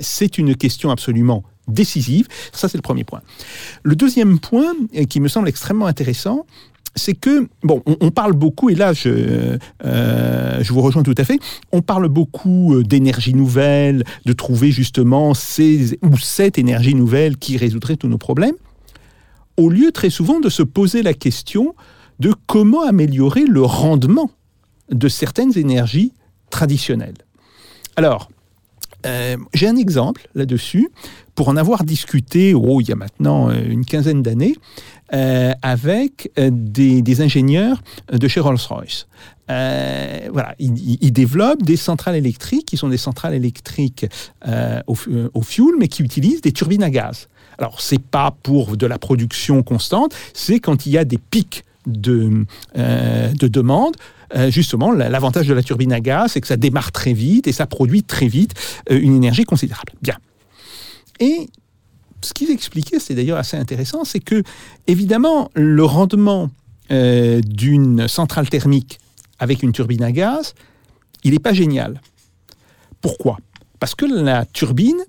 c'est 0.00 0.38
une 0.38 0.54
question 0.54 0.90
absolument 0.90 1.42
décisive. 1.68 2.28
Ça, 2.52 2.68
c'est 2.68 2.78
le 2.78 2.82
premier 2.82 3.04
point. 3.04 3.20
Le 3.82 3.96
deuxième 3.96 4.38
point, 4.38 4.74
qui 5.08 5.20
me 5.20 5.28
semble 5.28 5.48
extrêmement 5.48 5.86
intéressant, 5.86 6.46
c'est 6.96 7.14
que, 7.14 7.48
bon, 7.62 7.82
on, 7.86 7.96
on, 8.00 8.10
parle 8.10 8.34
beaucoup, 8.34 8.70
et 8.70 8.74
là, 8.74 8.92
je, 8.92 9.58
euh, 9.84 10.62
je 10.62 10.72
vous 10.72 10.80
rejoins 10.80 11.02
tout 11.02 11.14
à 11.18 11.24
fait, 11.24 11.38
on 11.72 11.82
parle 11.82 12.08
beaucoup 12.08 12.74
euh, 12.74 12.82
d'énergie 12.82 13.34
nouvelle, 13.34 14.04
de 14.24 14.32
trouver 14.32 14.70
justement 14.70 15.34
ces, 15.34 15.98
ou 16.02 16.16
cette 16.18 16.58
énergie 16.58 16.94
nouvelle 16.94 17.36
qui 17.36 17.56
résoudrait 17.56 17.96
tous 17.96 18.08
nos 18.08 18.18
problèmes, 18.18 18.54
au 19.56 19.70
lieu 19.70 19.92
très 19.92 20.10
souvent 20.10 20.40
de 20.40 20.48
se 20.48 20.62
poser 20.62 21.02
la 21.02 21.14
question 21.14 21.74
de 22.20 22.32
comment 22.46 22.82
améliorer 22.82 23.44
le 23.44 23.62
rendement 23.62 24.30
de 24.90 25.08
certaines 25.08 25.56
énergies 25.58 26.12
traditionnelles. 26.50 27.14
Alors, 27.96 28.28
Euh, 29.06 29.36
J'ai 29.52 29.68
un 29.68 29.76
exemple 29.76 30.28
là-dessus, 30.34 30.88
pour 31.34 31.48
en 31.48 31.56
avoir 31.56 31.84
discuté, 31.84 32.54
oh, 32.54 32.80
il 32.80 32.88
y 32.88 32.92
a 32.92 32.96
maintenant 32.96 33.50
euh, 33.50 33.54
une 33.68 33.84
quinzaine 33.84 34.22
d'années, 34.22 34.54
euh, 35.12 35.52
avec 35.62 36.30
des, 36.38 37.02
des 37.02 37.20
ingénieurs 37.20 37.82
de 38.12 38.26
chez 38.28 38.40
Rolls-Royce. 38.40 39.06
Voilà, 39.48 40.54
ils, 40.58 40.98
ils- 41.02 41.12
développent 41.12 41.62
des 41.62 41.76
centrales 41.76 42.16
électriques 42.16 42.66
qui 42.66 42.76
sont 42.78 42.88
des 42.88 42.96
centrales 42.96 43.34
électriques 43.34 44.06
au, 44.86 44.96
au 45.34 45.42
fuel, 45.42 45.74
mais 45.78 45.88
qui 45.88 46.02
utilisent 46.02 46.40
des 46.40 46.52
turbines 46.52 46.82
à 46.82 46.90
gaz. 46.90 47.28
Alors, 47.58 47.80
c'est 47.80 48.00
pas 48.02 48.34
pour 48.42 48.76
de 48.76 48.86
la 48.86 48.98
production 48.98 49.62
constante, 49.62 50.14
c'est 50.32 50.58
quand 50.60 50.86
il 50.86 50.92
y 50.92 50.98
a 50.98 51.04
des 51.04 51.18
pics 51.18 51.64
de, 51.86 52.44
euh, 52.76 53.32
de 53.32 53.48
demande. 53.48 53.94
Euh, 54.34 54.50
justement, 54.50 54.92
la- 54.92 55.08
l'avantage 55.08 55.46
de 55.46 55.54
la 55.54 55.62
turbine 55.62 55.92
à 55.92 56.00
gaz, 56.00 56.32
c'est 56.32 56.40
que 56.40 56.46
ça 56.46 56.56
démarre 56.56 56.92
très 56.92 57.12
vite 57.12 57.46
et 57.46 57.52
ça 57.52 57.66
produit 57.66 58.02
très 58.02 58.26
vite 58.26 58.54
euh, 58.90 58.98
une 59.00 59.14
énergie 59.14 59.44
considérable. 59.44 59.92
Bien. 60.02 60.16
Et 61.20 61.48
ce 62.22 62.32
qu'ils 62.32 62.50
expliquaient, 62.50 62.98
c'est 62.98 63.14
d'ailleurs 63.14 63.38
assez 63.38 63.56
intéressant, 63.56 64.04
c'est 64.04 64.20
que, 64.20 64.42
évidemment, 64.86 65.50
le 65.54 65.84
rendement 65.84 66.50
d'une 66.90 68.08
centrale 68.08 68.48
thermique 68.48 68.98
avec 69.38 69.62
une 69.62 69.72
turbine 69.72 70.02
à 70.02 70.12
gaz, 70.12 70.54
il 71.24 71.32
n'est 71.32 71.38
pas 71.38 71.54
génial. 71.54 72.00
Pourquoi? 73.00 73.38
Parce 73.80 73.94
que 73.94 74.04
la 74.04 74.44
turbine, 74.44 75.00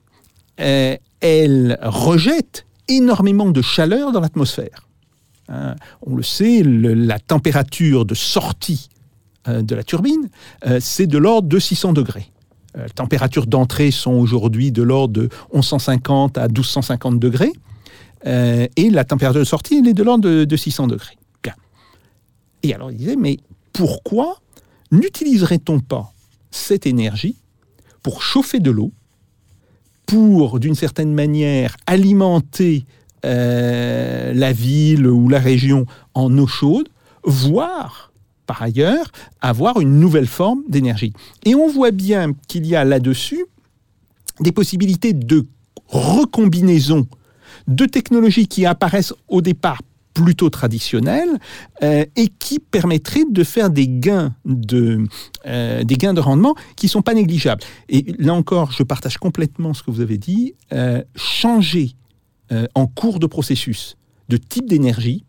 elle 0.57 1.77
rejette 1.81 2.65
énormément 2.87 3.49
de 3.49 3.61
chaleur 3.61 4.13
dans 4.13 4.21
l'atmosphère. 4.21 4.84
Hein, 5.49 5.75
on 6.01 6.15
le 6.15 6.23
sait, 6.23 6.63
la 6.63 7.19
température 7.19 8.05
de 8.05 8.15
sortie 8.15 8.89
euh, 9.47 9.61
de 9.61 9.75
la 9.75 9.83
turbine, 9.83 10.29
euh, 10.65 10.79
c'est 10.81 11.07
de 11.07 11.17
l'ordre 11.17 11.47
de 11.47 11.59
600 11.59 11.93
degrés. 11.93 12.31
Euh, 12.77 12.85
les 12.85 12.91
températures 12.91 13.45
d'entrée 13.45 13.91
sont 13.91 14.13
aujourd'hui 14.13 14.71
de 14.71 14.81
l'ordre 14.81 15.13
de 15.13 15.29
1150 15.53 16.37
à 16.37 16.47
1250 16.47 17.19
degrés. 17.19 17.53
Et 18.27 18.89
la 18.89 19.03
température 19.03 19.41
de 19.41 19.45
sortie, 19.45 19.77
elle 19.77 19.87
est 19.87 19.93
de 19.93 20.01
l'ordre 20.01 20.23
de, 20.23 20.45
de 20.45 20.57
600 20.57 20.87
degrés. 20.87 21.15
Et 22.63 22.73
alors, 22.73 22.89
il 22.89 22.97
disait, 22.97 23.15
mais 23.15 23.37
pourquoi 23.71 24.39
n'utiliserait-on 24.89 25.79
pas 25.79 26.11
cette 26.49 26.87
énergie 26.87 27.35
pour 28.01 28.23
chauffer 28.23 28.59
de 28.59 28.71
l'eau, 28.71 28.91
pour, 30.07 30.59
d'une 30.59 30.73
certaine 30.73 31.13
manière, 31.13 31.77
alimenter 31.85 32.87
euh, 33.25 34.33
la 34.33 34.53
ville 34.53 35.07
ou 35.07 35.29
la 35.29 35.39
région 35.39 35.85
en 36.13 36.37
eau 36.37 36.45
chaude, 36.45 36.89
voire, 37.23 38.11
par 38.45 38.61
ailleurs, 38.61 39.11
avoir 39.41 39.81
une 39.81 39.99
nouvelle 39.99 40.27
forme 40.27 40.61
d'énergie. 40.69 41.11
Et 41.43 41.55
on 41.55 41.67
voit 41.67 41.91
bien 41.91 42.33
qu'il 42.47 42.67
y 42.67 42.75
a 42.75 42.83
là-dessus 42.83 43.45
des 44.39 44.51
possibilités 44.51 45.13
de 45.13 45.45
recombinaison 45.87 47.07
de 47.67 47.85
technologies 47.85 48.47
qui 48.47 48.65
apparaissent 48.65 49.13
au 49.27 49.41
départ 49.41 49.81
plutôt 50.13 50.49
traditionnelles 50.49 51.39
euh, 51.83 52.05
et 52.15 52.27
qui 52.27 52.59
permettraient 52.59 53.25
de 53.29 53.43
faire 53.43 53.69
des 53.69 53.87
gains 53.87 54.33
de, 54.45 55.03
euh, 55.45 55.83
des 55.83 55.95
gains 55.95 56.13
de 56.13 56.21
rendement 56.21 56.55
qui 56.75 56.85
ne 56.85 56.91
sont 56.91 57.01
pas 57.01 57.13
négligeables. 57.13 57.63
Et 57.89 58.05
là 58.19 58.33
encore, 58.33 58.71
je 58.71 58.83
partage 58.83 59.17
complètement 59.17 59.73
ce 59.73 59.81
que 59.81 59.91
vous 59.91 60.01
avez 60.01 60.17
dit. 60.17 60.53
Changer 61.15 61.95
euh, 62.51 62.67
en 62.75 62.87
cours 62.87 63.19
de 63.19 63.27
processus 63.27 63.97
de 64.29 64.37
type 64.37 64.67
d'énergie, 64.67 65.23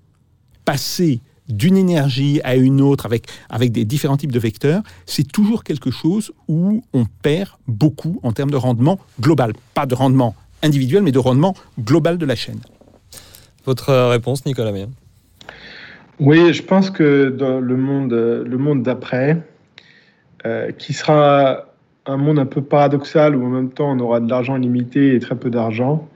passer 0.64 1.20
d'une 1.48 1.76
énergie 1.76 2.40
à 2.44 2.56
une 2.56 2.80
autre 2.80 3.06
avec, 3.06 3.26
avec 3.50 3.70
des 3.72 3.84
différents 3.84 4.16
types 4.16 4.32
de 4.32 4.38
vecteurs, 4.38 4.82
c'est 5.04 5.30
toujours 5.30 5.64
quelque 5.64 5.90
chose 5.90 6.32
où 6.48 6.82
on 6.92 7.04
perd 7.22 7.50
beaucoup 7.68 8.18
en 8.22 8.32
termes 8.32 8.50
de 8.50 8.56
rendement 8.56 8.98
global. 9.20 9.52
Pas 9.74 9.86
de 9.86 9.94
rendement 9.94 10.34
individuel, 10.62 11.02
mais 11.02 11.12
de 11.12 11.18
rendement 11.18 11.54
global 11.78 12.18
de 12.18 12.26
la 12.26 12.34
chaîne. 12.34 12.60
Votre 13.64 13.92
réponse, 14.10 14.44
Nicolas 14.46 14.72
Meyer? 14.72 14.88
Oui, 16.18 16.52
je 16.52 16.62
pense 16.62 16.90
que 16.90 17.28
dans 17.28 17.60
le 17.60 17.76
monde, 17.76 18.12
le 18.12 18.58
monde 18.58 18.82
d'après, 18.82 19.42
euh, 20.46 20.72
qui 20.72 20.92
sera 20.92 21.66
un 22.06 22.16
monde 22.16 22.38
un 22.38 22.46
peu 22.46 22.62
paradoxal 22.62 23.36
où 23.36 23.44
en 23.44 23.50
même 23.50 23.70
temps 23.70 23.90
on 23.90 23.98
aura 23.98 24.20
de 24.20 24.28
l'argent 24.28 24.56
limité 24.56 25.14
et 25.14 25.20
très 25.20 25.34
peu 25.34 25.50
d'argent, 25.50 26.08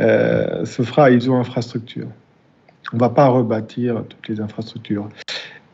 euh, 0.00 0.64
se 0.64 0.82
fera 0.82 1.06
à 1.06 1.10
iso-infrastructure. 1.10 2.08
On 2.92 2.96
ne 2.96 3.00
va 3.00 3.10
pas 3.10 3.28
rebâtir 3.28 4.02
toutes 4.08 4.28
les 4.28 4.40
infrastructures. 4.40 5.08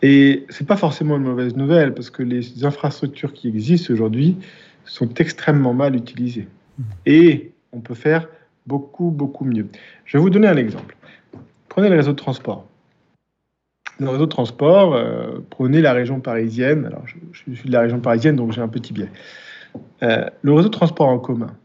Et 0.02 0.44
c'est 0.50 0.66
pas 0.66 0.76
forcément 0.76 1.16
une 1.16 1.22
mauvaise 1.22 1.56
nouvelle 1.56 1.94
parce 1.94 2.10
que 2.10 2.22
les 2.22 2.64
infrastructures 2.64 3.32
qui 3.32 3.48
existent 3.48 3.92
aujourd'hui 3.92 4.36
sont 4.84 5.08
extrêmement 5.14 5.72
mal 5.72 5.96
utilisées. 5.96 6.48
Et 7.06 7.52
on 7.72 7.80
peut 7.80 7.94
faire 7.94 8.28
beaucoup, 8.66 9.10
beaucoup 9.10 9.44
mieux. 9.44 9.68
Je 10.04 10.18
vais 10.18 10.22
vous 10.22 10.30
donner 10.30 10.48
un 10.48 10.56
exemple. 10.56 10.96
Prenez 11.68 11.88
le 11.88 11.96
réseau 11.96 12.12
de 12.12 12.16
transport. 12.16 12.66
Le 13.98 14.08
réseau 14.10 14.26
de 14.26 14.30
transport, 14.30 14.94
euh, 14.94 15.38
prenez 15.48 15.80
la 15.80 15.94
région 15.94 16.20
parisienne. 16.20 16.84
Alors, 16.84 17.06
je, 17.06 17.14
je 17.32 17.54
suis 17.54 17.68
de 17.68 17.72
la 17.72 17.80
région 17.80 18.00
parisienne, 18.00 18.36
donc 18.36 18.52
j'ai 18.52 18.60
un 18.60 18.68
petit 18.68 18.92
biais. 18.92 19.08
Euh, 20.02 20.28
le 20.42 20.52
réseau 20.52 20.68
de 20.68 20.74
transport 20.74 21.08
en 21.08 21.18
commun, 21.18 21.56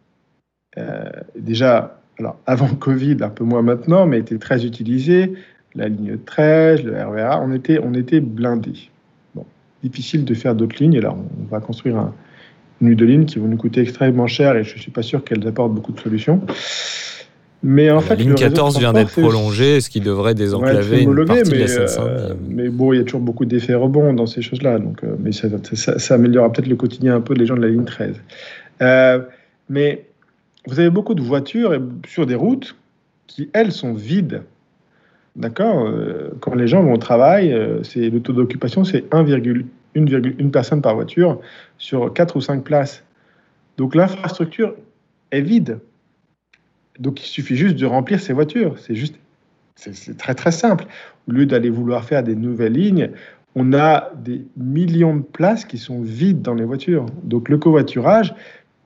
euh, 0.78 1.10
déjà, 1.38 2.01
alors 2.20 2.38
avant 2.46 2.68
Covid, 2.68 3.18
un 3.22 3.30
peu 3.30 3.44
moins 3.44 3.62
maintenant, 3.62 4.06
mais 4.06 4.20
était 4.20 4.38
très 4.38 4.66
utilisé. 4.66 5.34
La 5.76 5.88
ligne 5.88 6.18
13, 6.26 6.84
le 6.84 6.94
RER, 7.02 7.40
on 7.42 7.54
était, 7.54 7.80
on 7.82 7.94
était 7.94 8.20
blindés. 8.20 8.90
Bon, 9.36 9.46
difficile 9.84 10.26
de 10.26 10.34
faire 10.34 10.54
d'autres 10.54 10.76
lignes. 10.82 10.98
Alors, 10.98 11.18
on 11.18 11.50
va 11.50 11.62
construire 11.62 11.98
un, 11.98 12.14
une 12.82 12.90
ligne 12.90 12.98
de 12.98 13.06
lignes 13.06 13.26
qui 13.26 13.40
vont 13.40 13.48
nous 13.48 13.58
coûter 13.58 13.82
extrêmement 13.82 14.28
cher 14.28 14.56
et 14.58 14.64
je 14.64 14.76
ne 14.76 14.80
suis 14.80 14.92
pas 14.92 15.02
sûr 15.02 15.24
qu'elles 15.24 15.48
apportent 15.48 15.74
beaucoup 15.74 15.94
de 15.94 16.00
solutions. 16.00 16.42
Mais 17.64 17.92
en 17.92 17.96
La 17.96 18.02
fait, 18.02 18.16
ligne 18.16 18.30
le 18.30 18.34
réseau 18.36 18.48
de 18.50 18.54
14 18.56 18.80
vient 18.80 18.92
d'être 18.92 19.12
prolongée, 19.12 19.82
ce 19.82 19.90
qui 19.90 20.02
devrait 20.02 20.30
Ouais, 20.32 20.34
désenclaver 20.34 20.98
c'est 20.98 21.04
une 21.04 21.26
partie 21.26 21.44
de 21.44 21.52
mais, 21.52 21.60
la 21.60 21.68
Seine-Saint-Denis. 21.68 22.32
euh, 22.32 22.34
mais 22.50 22.70
bon, 22.70 22.92
il 22.92 22.98
y 22.98 23.00
a 23.00 23.04
toujours 23.04 23.22
beaucoup 23.22 23.46
d'effets 23.46 23.76
rebonds 23.76 24.14
dans 24.14 24.26
ces 24.26 24.42
choses-là. 24.42 24.80
Donc, 24.80 25.04
euh, 25.04 25.16
mais 25.20 25.32
ça, 25.32 25.48
ça, 25.74 26.00
ça 26.00 26.14
améliorera 26.16 26.52
peut-être 26.52 26.68
le 26.68 26.76
quotidien 26.76 27.16
un 27.16 27.22
peu 27.22 27.36
des 27.36 27.46
gens 27.46 27.56
de 27.56 27.62
la 27.62 27.68
ligne 27.70 27.86
13. 27.86 28.16
Euh, 28.82 29.20
mais 29.70 30.06
vous 30.68 30.80
avez 30.80 30.90
beaucoup 30.90 31.16
de 31.16 31.22
voitures 31.22 31.80
sur 32.08 32.26
des 32.26 32.36
routes 32.36 32.76
qui, 33.28 33.50
elles, 33.54 33.72
sont 33.72 33.94
vides. 33.94 34.44
D'accord 35.36 35.86
Euh, 35.88 36.32
Quand 36.40 36.56
les 36.56 36.68
gens 36.68 36.84
vont 36.84 36.94
au 36.94 36.98
travail, 36.98 37.52
euh, 37.54 37.82
le 37.96 38.20
taux 38.20 38.34
d'occupation, 38.34 38.84
c'est 38.84 39.10
1,1 39.12 40.52
personne 40.52 40.82
par 40.82 40.96
voiture 40.96 41.40
sur 41.78 42.14
4 42.14 42.36
ou 42.36 42.42
5 42.42 42.64
places. 42.64 43.04
Donc 43.78 43.96
l'infrastructure 43.96 44.76
est 45.32 45.42
vide. 45.42 45.80
Donc 47.00 47.24
il 47.24 47.28
suffit 47.28 47.56
juste 47.56 47.78
de 47.78 47.86
remplir 47.86 48.20
ces 48.20 48.34
voitures. 48.34 48.78
C'est 48.78 48.96
juste, 48.96 49.16
c'est 49.76 50.18
très 50.18 50.36
très 50.36 50.52
simple. 50.52 50.86
Au 51.28 51.32
lieu 51.32 51.46
d'aller 51.46 51.70
vouloir 51.70 52.04
faire 52.04 52.24
des 52.24 52.36
nouvelles 52.36 52.74
lignes, 52.74 53.12
on 53.56 53.74
a 53.74 54.12
des 54.16 54.46
millions 54.56 55.16
de 55.16 55.24
places 55.24 55.66
qui 55.66 55.78
sont 55.78 56.02
vides 56.02 56.42
dans 56.42 56.54
les 56.54 56.66
voitures. 56.66 57.06
Donc 57.24 57.50
le 57.50 57.58
covoiturage, 57.58 58.34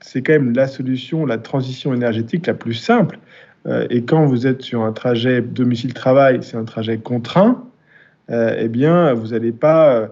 c'est 0.00 0.22
quand 0.22 0.32
même 0.32 0.54
la 0.54 0.66
solution, 0.66 1.26
la 1.26 1.38
transition 1.38 1.94
énergétique 1.94 2.46
la 2.46 2.54
plus 2.54 2.74
simple. 2.74 3.18
Euh, 3.66 3.86
et 3.90 4.02
quand 4.02 4.26
vous 4.26 4.46
êtes 4.46 4.62
sur 4.62 4.82
un 4.82 4.92
trajet 4.92 5.42
domicile-travail, 5.42 6.40
c'est 6.42 6.56
un 6.56 6.64
trajet 6.64 6.98
contraint, 6.98 7.64
euh, 8.30 8.56
eh 8.58 8.68
bien, 8.68 9.12
vous 9.14 9.28
n'allez 9.28 9.52
pas. 9.52 10.10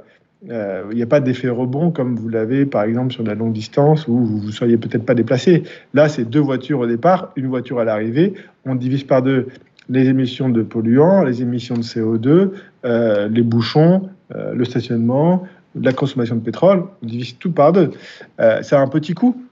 euh, 0.49 0.83
Il 0.91 0.97
n'y 0.97 1.03
a 1.03 1.07
pas 1.07 1.21
d'effet 1.21 1.49
rebond 1.49 1.91
comme 1.91 2.17
vous 2.17 2.29
l'avez, 2.29 2.67
par 2.67 2.83
exemple, 2.85 3.13
sur 3.13 3.23
la 3.23 3.35
longue 3.35 3.53
distance 3.53 4.07
où 4.09 4.25
vous 4.25 4.47
ne 4.47 4.53
soyez 4.53 4.77
peut-être 4.77 5.05
pas 5.05 5.15
déplacé. 5.15 5.63
Là, 5.95 6.09
c'est 6.09 6.25
deux 6.25 6.41
voitures 6.41 6.81
au 6.81 6.87
départ, 6.87 7.33
une 7.37 7.47
voiture 7.47 7.79
à 7.79 7.85
l'arrivée. 7.85 8.35
On 8.67 8.75
divise 8.75 9.05
par 9.05 9.23
deux 9.23 9.49
les 9.89 10.09
émissions 10.09 10.49
de 10.49 10.63
polluants, 10.63 11.25
les 11.25 11.43
émissions 11.43 11.77
de 11.77 11.83
CO2, 11.83 12.51
euh, 12.85 13.29
les 13.29 13.43
bouchons, 13.43 14.09
le 14.31 14.65
stationnement, 14.65 15.45
la 15.79 15.93
consommation 15.93 16.37
de 16.37 16.41
pétrole. 16.41 16.85
On 17.03 17.07
divise 17.07 17.37
tout 17.39 17.53
par 17.53 17.73
deux. 17.73 17.91
A 18.39 18.61
un 18.73 18.89
petit 18.89 19.13
coût 19.13 19.44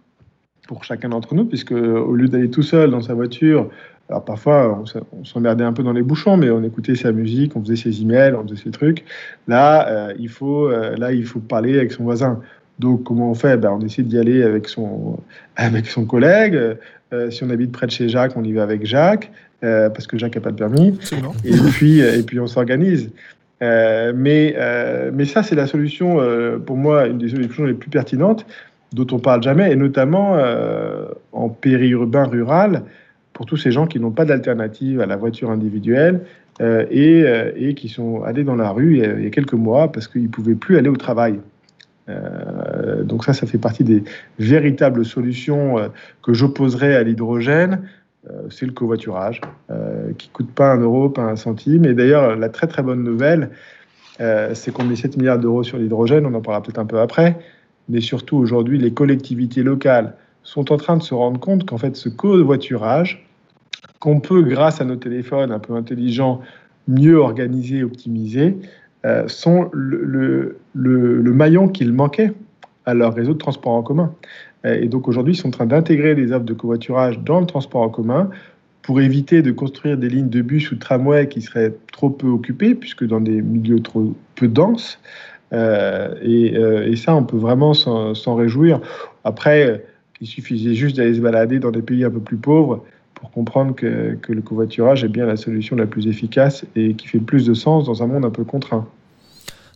pour 0.66 0.84
chacun 0.84 1.08
d'entre 1.08 1.34
nous, 1.34 1.44
puisque 1.44 1.72
au 1.72 2.14
lieu 2.14 2.28
d'aller 2.28 2.50
tout 2.50 2.62
seul 2.62 2.90
dans 2.90 3.02
sa 3.02 3.14
voiture, 3.14 3.68
alors 4.08 4.24
parfois 4.24 4.82
on 5.12 5.24
s'emmerdait 5.24 5.64
un 5.64 5.72
peu 5.72 5.82
dans 5.82 5.92
les 5.92 6.02
bouchons, 6.02 6.36
mais 6.36 6.50
on 6.50 6.62
écoutait 6.62 6.94
sa 6.94 7.12
musique, 7.12 7.56
on 7.56 7.62
faisait 7.62 7.76
ses 7.76 8.02
emails, 8.02 8.34
on 8.34 8.46
faisait 8.46 8.62
ses 8.62 8.70
trucs. 8.70 9.04
Là, 9.48 9.88
euh, 9.88 10.12
il 10.18 10.28
faut, 10.28 10.66
euh, 10.66 10.96
là, 10.96 11.12
il 11.12 11.24
faut 11.24 11.40
parler 11.40 11.76
avec 11.78 11.92
son 11.92 12.04
voisin. 12.04 12.40
Donc, 12.78 13.04
comment 13.04 13.30
on 13.30 13.34
fait? 13.34 13.56
Ben, 13.56 13.70
On 13.70 13.80
essaie 13.80 14.02
d'y 14.02 14.18
aller 14.18 14.42
avec 14.42 14.68
son, 14.68 15.18
avec 15.56 15.86
son 15.86 16.04
collègue. 16.04 16.54
Euh, 17.12 17.30
si 17.30 17.44
on 17.44 17.50
habite 17.50 17.72
près 17.72 17.86
de 17.86 17.92
chez 17.92 18.08
Jacques, 18.08 18.36
on 18.36 18.44
y 18.44 18.52
va 18.52 18.62
avec 18.62 18.84
Jacques, 18.86 19.30
parce 19.60 20.06
que 20.06 20.18
Jacques 20.18 20.34
n'a 20.34 20.40
pas 20.40 20.50
de 20.50 20.56
permis. 20.56 20.98
Et 21.44 21.56
puis, 21.72 22.00
et 22.00 22.22
puis 22.22 22.40
on 22.40 22.46
s'organise. 22.46 23.10
Mais, 23.60 24.56
mais 25.12 25.24
ça, 25.24 25.42
c'est 25.42 25.54
la 25.54 25.66
solution, 25.66 26.18
pour 26.66 26.76
moi, 26.76 27.06
une 27.06 27.18
des 27.18 27.28
solutions 27.28 27.64
les 27.64 27.74
plus 27.74 27.90
pertinentes 27.90 28.44
dont 28.92 29.06
on 29.12 29.18
parle 29.18 29.42
jamais, 29.42 29.72
et 29.72 29.76
notamment 29.76 30.36
euh, 30.36 31.06
en 31.32 31.48
périurbain 31.48 32.24
rural, 32.24 32.82
pour 33.32 33.46
tous 33.46 33.56
ces 33.56 33.72
gens 33.72 33.86
qui 33.86 33.98
n'ont 33.98 34.10
pas 34.10 34.24
d'alternative 34.24 35.00
à 35.00 35.06
la 35.06 35.16
voiture 35.16 35.50
individuelle 35.50 36.20
euh, 36.60 36.84
et, 36.90 37.22
euh, 37.22 37.50
et 37.56 37.74
qui 37.74 37.88
sont 37.88 38.22
allés 38.22 38.44
dans 38.44 38.54
la 38.54 38.70
rue 38.70 38.98
il 38.98 39.24
y 39.24 39.26
a, 39.26 39.30
quelques 39.30 39.54
mois 39.54 39.90
parce 39.90 40.06
qu'ils 40.06 40.24
ne 40.24 40.28
pouvaient 40.28 40.54
plus 40.54 40.76
aller 40.76 40.88
au 40.88 40.96
travail. 40.96 41.40
Donc 43.04 43.24
ça, 43.24 43.32
ça 43.32 43.46
fait 43.46 43.58
partie 43.58 43.84
des 43.84 44.04
véritables 44.38 45.02
solutions 45.02 45.76
que 46.22 46.34
j'opposerais 46.34 46.94
à 46.94 47.02
l'hydrogène. 47.04 47.88
C'est 48.50 48.66
le 48.66 48.72
covoiturage, 48.72 49.40
qui 50.18 50.28
coûte 50.28 50.50
pas 50.50 50.72
un 50.72 50.78
euro, 50.78 51.08
pas 51.08 51.22
un 51.22 51.36
centime. 51.36 51.86
Et 51.86 51.94
d'ailleurs, 51.94 52.36
la 52.36 52.50
très 52.50 52.66
très 52.66 52.82
bonne 52.82 53.02
nouvelle, 53.02 53.48
c'est 54.18 54.72
qu'on 54.74 54.84
met 54.84 54.96
7 54.96 55.16
milliards 55.16 55.38
d'euros 55.38 55.62
sur 55.62 55.78
l'hydrogène, 55.78 56.26
on 56.26 56.34
en 56.34 56.42
parlera 56.42 56.62
peut-être 56.62 56.80
un 56.80 56.86
peu 56.86 57.00
après, 57.00 57.38
mais 57.88 58.00
surtout 58.00 58.36
aujourd'hui, 58.36 58.78
les 58.78 58.92
collectivités 58.92 59.62
locales 59.62 60.14
sont 60.42 60.72
en 60.72 60.76
train 60.76 60.96
de 60.96 61.02
se 61.02 61.14
rendre 61.14 61.38
compte 61.40 61.64
qu'en 61.66 61.78
fait, 61.78 61.96
ce 61.96 62.08
covoiturage, 62.08 63.26
qu'on 64.00 64.20
peut, 64.20 64.42
grâce 64.42 64.80
à 64.80 64.84
nos 64.84 64.96
téléphones 64.96 65.52
un 65.52 65.58
peu 65.58 65.74
intelligents, 65.74 66.40
mieux 66.88 67.16
organiser, 67.16 67.84
optimiser, 67.84 68.56
euh, 69.04 69.26
sont 69.28 69.68
le, 69.72 70.58
maillon 70.74 71.68
qu'il 71.68 71.92
manquait 71.92 72.32
à 72.86 72.94
leur 72.94 73.14
réseau 73.14 73.32
de 73.34 73.38
transport 73.38 73.72
en 73.72 73.82
commun. 73.82 74.14
Euh, 74.64 74.80
Et 74.80 74.88
donc 74.88 75.08
aujourd'hui, 75.08 75.34
ils 75.34 75.36
sont 75.36 75.48
en 75.48 75.52
train 75.52 75.66
d'intégrer 75.66 76.14
les 76.14 76.32
offres 76.32 76.44
de 76.44 76.54
covoiturage 76.54 77.18
dans 77.20 77.40
le 77.40 77.46
transport 77.46 77.82
en 77.82 77.88
commun 77.88 78.30
pour 78.82 79.00
éviter 79.00 79.42
de 79.42 79.52
construire 79.52 79.96
des 79.96 80.08
lignes 80.08 80.28
de 80.28 80.42
bus 80.42 80.70
ou 80.72 80.74
de 80.74 80.80
tramway 80.80 81.28
qui 81.28 81.40
seraient 81.40 81.72
trop 81.92 82.10
peu 82.10 82.26
occupées, 82.26 82.74
puisque 82.74 83.04
dans 83.04 83.20
des 83.20 83.40
milieux 83.40 83.80
trop 83.80 84.12
peu 84.34 84.48
denses. 84.48 84.98
Euh, 85.52 86.14
et, 86.22 86.56
euh, 86.56 86.90
et, 86.90 86.96
ça, 86.96 87.14
on 87.14 87.24
peut 87.24 87.36
vraiment 87.36 87.74
s'en 87.74 88.34
réjouir. 88.34 88.80
Après, 89.24 89.84
il 90.20 90.26
suffisait 90.26 90.74
juste 90.74 90.96
d'aller 90.96 91.14
se 91.14 91.20
balader 91.20 91.58
dans 91.58 91.70
des 91.70 91.82
pays 91.82 92.04
un 92.04 92.10
peu 92.10 92.20
plus 92.20 92.36
pauvres 92.36 92.84
pour 93.14 93.30
comprendre 93.30 93.74
que, 93.74 94.14
que, 94.20 94.32
le 94.32 94.42
covoiturage 94.42 95.04
est 95.04 95.08
bien 95.08 95.26
la 95.26 95.36
solution 95.36 95.76
la 95.76 95.86
plus 95.86 96.06
efficace 96.06 96.64
et 96.74 96.94
qui 96.94 97.06
fait 97.06 97.18
plus 97.18 97.46
de 97.46 97.54
sens 97.54 97.84
dans 97.86 98.02
un 98.02 98.06
monde 98.06 98.24
un 98.24 98.30
peu 98.30 98.44
contraint. 98.44 98.86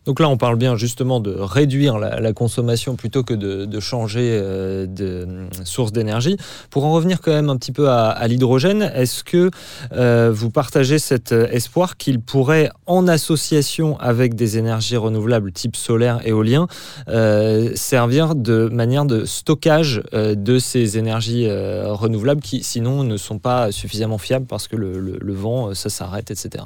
Donc 0.06 0.20
là, 0.20 0.28
on 0.28 0.36
parle 0.36 0.56
bien 0.56 0.76
justement 0.76 1.20
de 1.20 1.34
réduire 1.38 1.98
la, 1.98 2.32
consommation 2.32 2.96
plutôt 2.96 3.22
que 3.22 3.34
de, 3.34 3.80
changer 3.80 4.30
euh, 4.32 4.86
de 4.86 5.26
source 5.64 5.92
d'énergie. 5.92 6.36
Pour 6.70 6.84
en 6.84 6.92
revenir 6.92 7.20
quand 7.20 7.32
même 7.32 7.50
un 7.50 7.56
petit 7.56 7.72
peu 7.72 7.88
à, 7.90 8.26
l'hydrogène, 8.28 8.90
est-ce 8.94 9.24
que 9.24 9.50
euh, 9.92 10.30
vous 10.32 10.50
partagez 10.50 10.98
cet 10.98 11.32
espoir 11.32 11.96
qu'il 11.96 12.20
pourrait, 12.20 12.70
en 12.86 13.08
association 13.08 13.98
avec 13.98 14.34
des 14.34 14.58
énergies 14.58 14.96
renouvelables 14.96 15.52
type 15.52 15.76
solaire, 15.76 16.20
éolien, 16.24 16.66
euh, 17.08 17.72
servir 17.74 18.34
de 18.34 18.68
manière 18.68 19.04
de 19.04 19.24
stockage 19.24 20.02
euh, 20.12 20.34
de 20.34 20.58
ces 20.58 20.98
énergies 20.98 21.46
euh, 21.46 21.92
renouvelables 21.92 22.40
qui, 22.40 22.62
sinon, 22.62 23.04
ne 23.04 23.16
sont 23.16 23.38
pas 23.38 23.72
suffisamment 23.72 24.18
fiables 24.18 24.46
parce 24.46 24.68
que 24.68 24.76
le, 24.76 25.32
vent, 25.32 25.74
ça 25.74 25.90
s'arrête, 25.90 26.30
etc. 26.30 26.64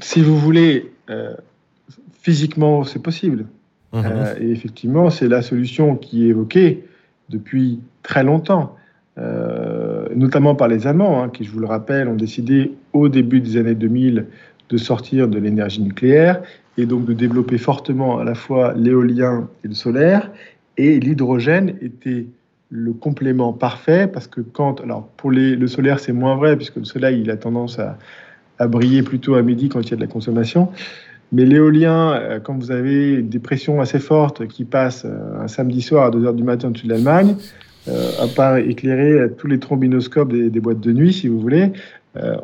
Si 0.00 0.20
vous 0.20 0.38
voulez 0.38 0.92
euh, 1.10 1.34
physiquement, 2.24 2.84
c'est 2.84 3.02
possible. 3.02 3.44
Mmh. 3.92 4.02
Euh, 4.04 4.34
et 4.40 4.50
effectivement, 4.50 5.10
c'est 5.10 5.28
la 5.28 5.42
solution 5.42 5.94
qui 5.94 6.24
est 6.24 6.28
évoquée 6.28 6.84
depuis 7.28 7.80
très 8.02 8.24
longtemps, 8.24 8.76
euh, 9.18 10.06
notamment 10.16 10.54
par 10.54 10.68
les 10.68 10.86
Allemands, 10.86 11.22
hein, 11.22 11.28
qui, 11.28 11.44
je 11.44 11.50
vous 11.50 11.60
le 11.60 11.66
rappelle, 11.66 12.08
ont 12.08 12.16
décidé 12.16 12.72
au 12.94 13.10
début 13.10 13.40
des 13.40 13.58
années 13.58 13.74
2000 13.74 14.26
de 14.70 14.76
sortir 14.78 15.28
de 15.28 15.38
l'énergie 15.38 15.82
nucléaire 15.82 16.40
et 16.78 16.86
donc 16.86 17.04
de 17.04 17.12
développer 17.12 17.58
fortement 17.58 18.18
à 18.18 18.24
la 18.24 18.34
fois 18.34 18.72
l'éolien 18.74 19.48
et 19.62 19.68
le 19.68 19.74
solaire. 19.74 20.30
Et 20.78 20.98
l'hydrogène 21.00 21.76
était 21.82 22.26
le 22.70 22.94
complément 22.94 23.52
parfait 23.52 24.08
parce 24.08 24.26
que 24.28 24.40
quand, 24.40 24.80
alors 24.80 25.08
pour 25.18 25.30
les, 25.30 25.56
le 25.56 25.66
solaire, 25.66 26.00
c'est 26.00 26.14
moins 26.14 26.36
vrai 26.36 26.56
puisque 26.56 26.76
le 26.76 26.84
soleil, 26.84 27.20
il 27.20 27.30
a 27.30 27.36
tendance 27.36 27.78
à, 27.78 27.98
à 28.58 28.66
briller 28.66 29.02
plutôt 29.02 29.34
à 29.34 29.42
midi 29.42 29.68
quand 29.68 29.82
il 29.82 29.90
y 29.90 29.92
a 29.92 29.96
de 29.96 30.00
la 30.00 30.06
consommation. 30.06 30.70
Mais 31.34 31.44
l'éolien, 31.44 32.12
euh, 32.12 32.38
quand 32.38 32.56
vous 32.56 32.70
avez 32.70 33.20
des 33.20 33.40
pressions 33.40 33.80
assez 33.80 33.98
fortes 33.98 34.46
qui 34.46 34.64
passent 34.64 35.04
euh, 35.04 35.42
un 35.42 35.48
samedi 35.48 35.82
soir 35.82 36.04
à 36.06 36.10
2h 36.10 36.36
du 36.36 36.44
matin 36.44 36.68
au-dessus 36.68 36.86
de 36.86 36.92
l'Allemagne, 36.92 37.34
euh, 37.88 38.10
à 38.22 38.28
part 38.28 38.56
éclairer 38.58 39.28
tous 39.36 39.48
les 39.48 39.58
trombinoscopes 39.58 40.32
des, 40.32 40.60
boîtes 40.60 40.78
de 40.78 40.92
nuit, 40.92 41.12
si 41.12 41.26
vous 41.26 41.40
voulez, 41.40 41.72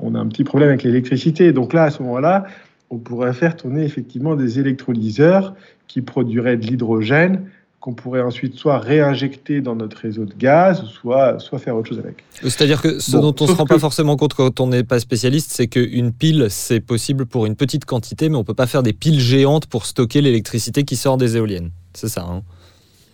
on 0.01 0.17
a 0.17 0.19
un 0.19 0.27
petit 0.27 0.43
problème 0.43 0.71
avec 0.71 0.83
l'électricité. 0.83 1.53
Donc 1.53 1.73
là, 1.73 1.85
à 1.85 1.91
ce 1.91 2.03
moment-là, 2.03 2.45
on 2.91 2.99
pourrait 2.99 3.33
faire 3.33 3.57
tourner 3.57 3.85
effectivement 3.85 4.35
des 4.35 4.59
électrolyseurs 4.59 5.55
qui 5.87 6.03
produiraient 6.03 6.57
de 6.57 6.67
l'hydrogène 6.67 7.45
qu'on 7.81 7.95
pourrait 7.95 8.21
ensuite 8.21 8.57
soit 8.57 8.79
réinjecter 8.79 9.63
dans 9.63 9.75
notre 9.75 9.97
réseau 9.97 10.27
de 10.27 10.35
gaz, 10.35 10.85
soit, 10.85 11.39
soit 11.39 11.59
faire 11.59 11.77
autre 11.77 11.89
chose 11.89 11.99
avec. 11.99 12.25
C'est-à-dire 12.43 12.83
que 12.83 12.99
ce 12.99 13.13
bon, 13.13 13.23
dont 13.23 13.35
on 13.41 13.45
ne 13.45 13.51
se 13.51 13.57
rend 13.57 13.65
que... 13.65 13.73
pas 13.73 13.79
forcément 13.79 14.17
compte 14.17 14.35
quand 14.35 14.61
on 14.61 14.67
n'est 14.67 14.85
pas 14.85 15.01
spécialiste, 15.01 15.51
c'est 15.53 15.67
qu'une 15.67 16.13
pile, 16.13 16.49
c'est 16.51 16.81
possible 16.81 17.25
pour 17.25 17.47
une 17.47 17.57
petite 17.57 17.87
quantité, 17.87 18.29
mais 18.29 18.37
on 18.37 18.41
ne 18.41 18.45
peut 18.45 18.55
pas 18.55 18.67
faire 18.67 18.83
des 18.83 18.93
piles 18.93 19.19
géantes 19.19 19.67
pour 19.67 19.87
stocker 19.87 20.21
l'électricité 20.21 20.85
qui 20.85 20.97
sort 20.97 21.17
des 21.17 21.37
éoliennes. 21.37 21.71
C'est 21.95 22.09
ça, 22.09 22.23
hein 22.23 22.43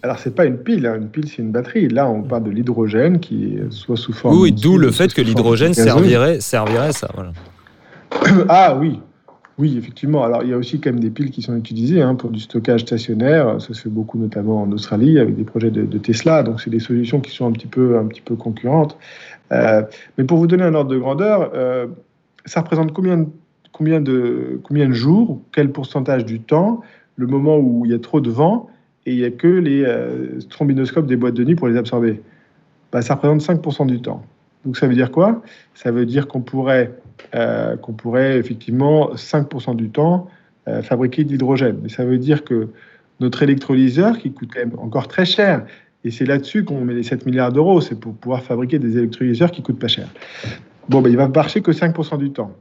alors, 0.02 0.20
c'est 0.20 0.36
pas 0.36 0.44
une 0.44 0.58
pile, 0.58 0.86
hein. 0.86 0.94
une 0.96 1.08
pile, 1.08 1.26
c'est 1.26 1.42
une 1.42 1.50
batterie. 1.50 1.88
Là, 1.88 2.08
on 2.08 2.22
parle 2.22 2.44
de 2.44 2.50
l'hydrogène 2.50 3.18
qui 3.18 3.58
soit 3.70 3.96
sous 3.96 4.12
forme. 4.12 4.38
Oui, 4.38 4.52
d'où 4.52 4.78
le 4.78 4.92
fait 4.92 5.12
que 5.12 5.20
l'hydrogène 5.20 5.74
servirait, 5.74 6.38
servirait 6.40 6.88
à 6.88 6.92
ça. 6.92 7.08
Voilà. 7.12 7.32
ah 8.48 8.76
oui, 8.78 9.00
oui, 9.58 9.78
effectivement. 9.78 10.22
Alors, 10.22 10.42
il 10.42 10.50
y 10.50 10.52
a 10.52 10.56
aussi 10.58 10.80
quand 10.80 10.90
même 10.90 11.00
des 11.00 11.08
piles 11.08 11.30
qui 11.30 11.40
sont 11.40 11.56
utilisées 11.56 12.02
hein, 12.02 12.14
pour 12.14 12.30
du 12.30 12.40
stockage 12.40 12.82
stationnaire. 12.82 13.60
Ça 13.60 13.72
se 13.72 13.82
fait 13.82 13.88
beaucoup, 13.88 14.18
notamment 14.18 14.62
en 14.62 14.70
Australie, 14.72 15.18
avec 15.18 15.34
des 15.34 15.44
projets 15.44 15.70
de, 15.70 15.98
Tesla. 15.98 16.42
Donc, 16.42 16.60
c'est 16.60 16.68
des 16.68 16.80
solutions 16.80 17.20
qui 17.20 17.30
sont 17.30 17.46
un 17.46 17.52
petit 17.52 17.66
peu, 17.66 17.98
concurrentes. 18.36 18.98
Euh, 19.52 19.82
mais 20.18 20.24
pour 20.24 20.36
vous 20.36 20.46
donner 20.46 20.64
un 20.64 20.74
ordre 20.74 20.90
de 20.90 20.98
grandeur, 20.98 21.52
euh, 21.54 21.86
ça 22.44 22.60
représente 22.60 22.92
combien 22.92 24.00
de 24.00 24.92
jours, 24.92 25.40
quel 25.52 25.72
pourcentage 25.72 26.26
du 26.26 26.40
temps, 26.40 26.82
le 27.16 27.26
moment 27.26 27.56
où 27.56 27.86
il 27.86 27.92
y 27.92 27.94
a 27.94 27.98
trop 27.98 28.20
de 28.20 28.30
vent 28.30 28.68
et 29.06 29.12
il 29.12 29.18
n'y 29.18 29.24
a 29.24 29.30
que 29.30 29.48
les 29.48 29.84
euh, 29.86 30.38
trombinoscopes 30.50 31.06
des 31.06 31.16
boîtes 31.16 31.34
de 31.34 31.44
nuit 31.44 31.54
pour 31.54 31.68
les 31.68 31.78
absorber? 31.78 32.20
Bah, 32.92 33.00
ça 33.00 33.14
représente 33.14 33.40
5% 33.40 33.86
du 33.86 34.02
temps. 34.02 34.22
Donc 34.64 34.76
ça 34.76 34.86
veut 34.86 34.94
dire 34.94 35.10
quoi? 35.10 35.42
Ça 35.74 35.90
veut 35.90 36.04
dire 36.04 36.28
qu'on 36.28 36.40
pourrait, 36.40 36.92
euh, 37.34 37.76
qu'on 37.76 37.92
pourrait 37.92 38.38
effectivement 38.38 39.14
5% 39.14 39.76
du 39.76 39.90
temps 39.90 40.28
euh, 40.68 40.82
fabriquer 40.82 41.24
de 41.24 41.30
l'hydrogène. 41.30 41.78
Mais 41.82 41.88
ça 41.88 42.04
veut 42.04 42.18
dire 42.18 42.44
que 42.44 42.68
notre 43.20 43.42
électrolyseur, 43.42 44.18
qui 44.18 44.32
coûte 44.32 44.50
quand 44.52 44.60
même 44.60 44.78
encore 44.78 45.08
très 45.08 45.24
cher, 45.24 45.64
et 46.04 46.10
c'est 46.10 46.24
là-dessus 46.24 46.64
qu'on 46.64 46.84
met 46.84 46.94
les 46.94 47.02
7 47.02 47.26
milliards 47.26 47.52
d'euros, 47.52 47.80
c'est 47.80 47.98
pour 47.98 48.14
pouvoir 48.14 48.42
fabriquer 48.42 48.78
des 48.78 48.96
électrolyseurs 48.96 49.50
qui 49.50 49.62
coûtent 49.62 49.78
pas 49.78 49.88
cher. 49.88 50.08
Bon, 50.88 51.00
ben, 51.00 51.10
il 51.10 51.16
va 51.16 51.28
marcher 51.28 51.62
que 51.62 51.72
5% 51.72 52.18
du 52.18 52.30
temps. 52.30 52.52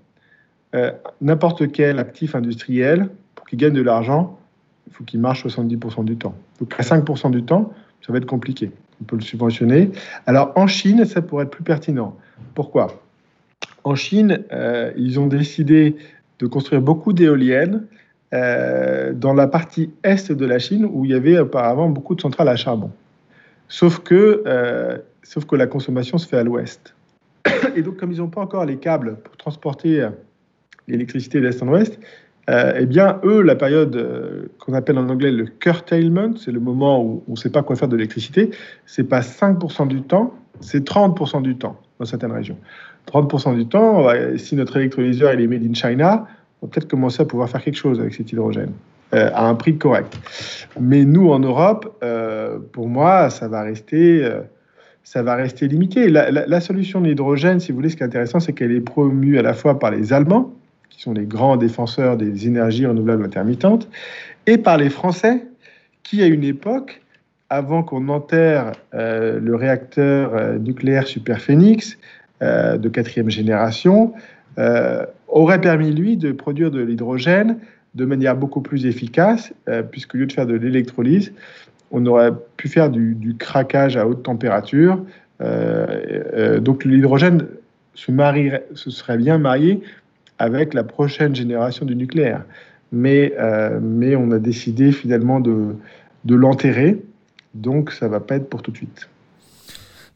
Euh, 0.74 0.92
N'importe 1.22 1.72
quel 1.72 2.00
actif 2.00 2.36
industriel, 2.36 3.10
pour 3.36 3.46
qu'il 3.46 3.60
gagne 3.60 3.74
de 3.74 3.82
l'argent, 3.82 4.40
il 4.88 4.94
faut 4.94 5.04
qu'il 5.04 5.20
marche 5.20 5.46
70% 5.46 6.06
du 6.06 6.16
temps. 6.18 6.36
Donc 6.60 6.74
à 6.78 6.84
5% 6.84 7.32
du 7.32 7.44
temps, 7.44 7.72
ça 8.06 8.12
va 8.12 8.18
être 8.18 8.26
compliqué. 8.26 8.72
On 9.02 9.04
peut 9.04 9.16
le 9.16 9.22
subventionner. 9.22 9.92
Alors 10.26 10.52
en 10.56 10.68
Chine, 10.68 11.06
ça 11.06 11.22
pourrait 11.22 11.44
être 11.46 11.52
plus 11.52 11.64
pertinent. 11.64 12.16
Pourquoi? 12.54 13.05
En 13.86 13.94
Chine, 13.94 14.44
euh, 14.52 14.92
ils 14.98 15.20
ont 15.20 15.28
décidé 15.28 15.96
de 16.40 16.48
construire 16.48 16.82
beaucoup 16.82 17.14
d'éoliennes 17.14 17.86
euh, 18.34 19.14
dans 19.14 19.34
la 19.34 19.48
partie 19.48 19.92
est 20.04 20.32
de 20.32 20.46
la 20.46 20.58
Chine 20.58 20.90
où 20.92 21.06
il 21.06 21.12
y 21.12 21.14
avait 21.14 21.38
auparavant 21.38 21.88
beaucoup 21.88 22.16
de 22.16 22.22
centrales 22.22 22.50
à 22.50 22.56
charbon. 22.56 22.90
Sauf 23.68 24.00
que, 24.00 24.42
euh, 24.48 24.98
sauf 25.22 25.46
que 25.46 25.56
la 25.56 25.68
consommation 25.68 26.18
se 26.18 26.28
fait 26.28 26.38
à 26.38 26.44
l'ouest. 26.44 26.96
Et 27.76 27.84
donc 27.84 27.98
comme 27.98 28.12
ils 28.12 28.18
n'ont 28.18 28.28
pas 28.28 28.42
encore 28.42 28.66
les 28.66 28.78
câbles 28.78 29.18
pour 29.24 29.38
transporter 29.38 30.10
l'électricité 30.88 31.40
d'est 31.40 31.62
en 31.62 31.68
ouest, 31.68 32.00
eh 32.50 32.86
bien, 32.88 33.20
eux, 33.24 33.42
la 33.42 33.56
période 33.56 34.50
qu'on 34.60 34.74
appelle 34.74 34.98
en 34.98 35.10
anglais 35.10 35.32
le 35.32 35.46
curtailment, 35.46 36.36
c'est 36.38 36.52
le 36.52 36.60
moment 36.60 37.04
où 37.04 37.24
on 37.28 37.32
ne 37.34 37.38
sait 37.38 37.52
pas 37.52 37.62
quoi 37.62 37.76
faire 37.76 37.88
de 37.88 37.96
l'électricité, 37.96 38.50
c'est 38.88 39.04
pas 39.04 39.20
5% 39.22 39.88
du 39.88 40.02
temps, 40.02 40.34
c'est 40.60 40.88
30% 40.88 41.44
du 41.44 41.56
temps 41.56 41.80
dans 42.00 42.06
certaines 42.06 42.32
régions. 42.32 42.58
30% 43.12 43.56
du 43.56 43.68
temps, 43.68 44.04
bah, 44.04 44.38
si 44.38 44.56
notre 44.56 44.78
électrolyseur 44.78 45.32
est 45.32 45.48
made 45.48 45.64
in 45.64 45.74
China, 45.74 46.28
on 46.62 46.68
va 46.68 46.72
peut-être 46.72 46.88
commencer 46.88 47.22
à 47.22 47.26
pouvoir 47.26 47.50
faire 47.50 47.64
quelque 47.64 47.78
chose 47.78 48.00
avec 48.00 48.14
cet 48.14 48.32
hydrogène 48.32 48.72
euh, 49.14 49.30
à 49.34 49.48
un 49.48 49.56
prix 49.56 49.78
correct. 49.78 50.18
Mais 50.80 51.06
nous, 51.06 51.30
en 51.30 51.40
Europe, 51.40 51.98
euh, 52.04 52.58
pour 52.74 52.88
moi, 52.88 53.30
ça 53.30 53.48
va 53.48 53.62
rester 53.62 54.24
euh, 54.24 54.42
ça 55.04 55.22
va 55.22 55.36
rester 55.36 55.68
limité. 55.68 56.10
La, 56.10 56.32
la, 56.32 56.48
la 56.48 56.60
solution 56.60 57.00
de 57.00 57.08
l'hydrogène, 57.08 57.60
si 57.60 57.72
vous 57.72 57.76
voulez, 57.76 57.90
ce 57.90 57.96
qui 57.96 58.02
est 58.02 58.08
intéressant, 58.08 58.40
c'est 58.40 58.54
qu'elle 58.54 58.72
est 58.72 58.82
promue 58.82 59.38
à 59.38 59.44
la 59.44 59.54
fois 59.54 59.78
par 59.78 59.92
les 59.92 60.12
Allemands, 60.12 60.52
qui 60.90 61.00
sont 61.00 61.14
les 61.14 61.26
grands 61.26 61.58
défenseurs 61.58 62.18
des 62.18 62.48
énergies 62.48 62.88
renouvelables 62.88 63.24
intermittentes, 63.24 63.88
et 64.48 64.58
par 64.58 64.78
les 64.78 64.90
Français, 64.90 65.46
qui 66.02 66.24
à 66.24 66.26
une 66.26 66.44
époque, 66.44 67.04
avant 67.56 67.84
qu'on 67.84 68.10
enterre 68.10 68.74
euh, 68.94 69.40
le 69.40 69.56
réacteur 69.56 70.36
euh, 70.36 70.58
nucléaire 70.58 71.08
Superphénix 71.08 71.98
euh, 72.42 72.78
de 72.78 72.90
quatrième 72.90 73.30
génération, 73.30 74.14
aurait 75.28 75.60
permis, 75.60 75.92
lui, 75.92 76.16
de 76.16 76.32
produire 76.32 76.72
de 76.72 76.80
l'hydrogène 76.80 77.58
de 77.94 78.06
manière 78.06 78.38
beaucoup 78.38 78.62
plus 78.62 78.86
efficace, 78.86 79.52
puisqu'au 79.92 80.18
lieu 80.18 80.28
de 80.28 80.32
faire 80.32 80.46
de 80.46 80.54
l'électrolyse, 80.54 81.34
on 81.92 82.06
aurait 82.06 82.32
pu 82.56 82.70
faire 82.70 82.90
du, 82.90 83.36
craquage 83.38 83.98
à 83.98 84.08
haute 84.08 84.24
température. 84.24 85.04
Donc 85.42 86.86
l'hydrogène 86.86 87.48
se, 87.96 88.14
se 88.76 88.90
serait 88.92 89.18
bien 89.18 89.38
marié 89.38 89.82
avec 90.40 90.74
la 90.74 90.86
prochaine 90.86 91.36
génération 91.36 91.86
du 91.86 91.98
nucléaire. 91.98 92.46
Mais, 92.94 93.34
mais 93.82 94.16
on 94.16 94.32
a 94.32 94.40
décidé 94.40 94.94
finalement 94.94 95.42
de, 95.42 95.76
de 96.24 96.36
l'enterrer. 96.36 97.02
Donc 97.56 97.92
ça 97.92 98.08
va 98.08 98.20
pas 98.20 98.36
être 98.36 98.50
pour 98.50 98.62
tout 98.62 98.72
de 98.72 98.78
suite. 98.78 99.10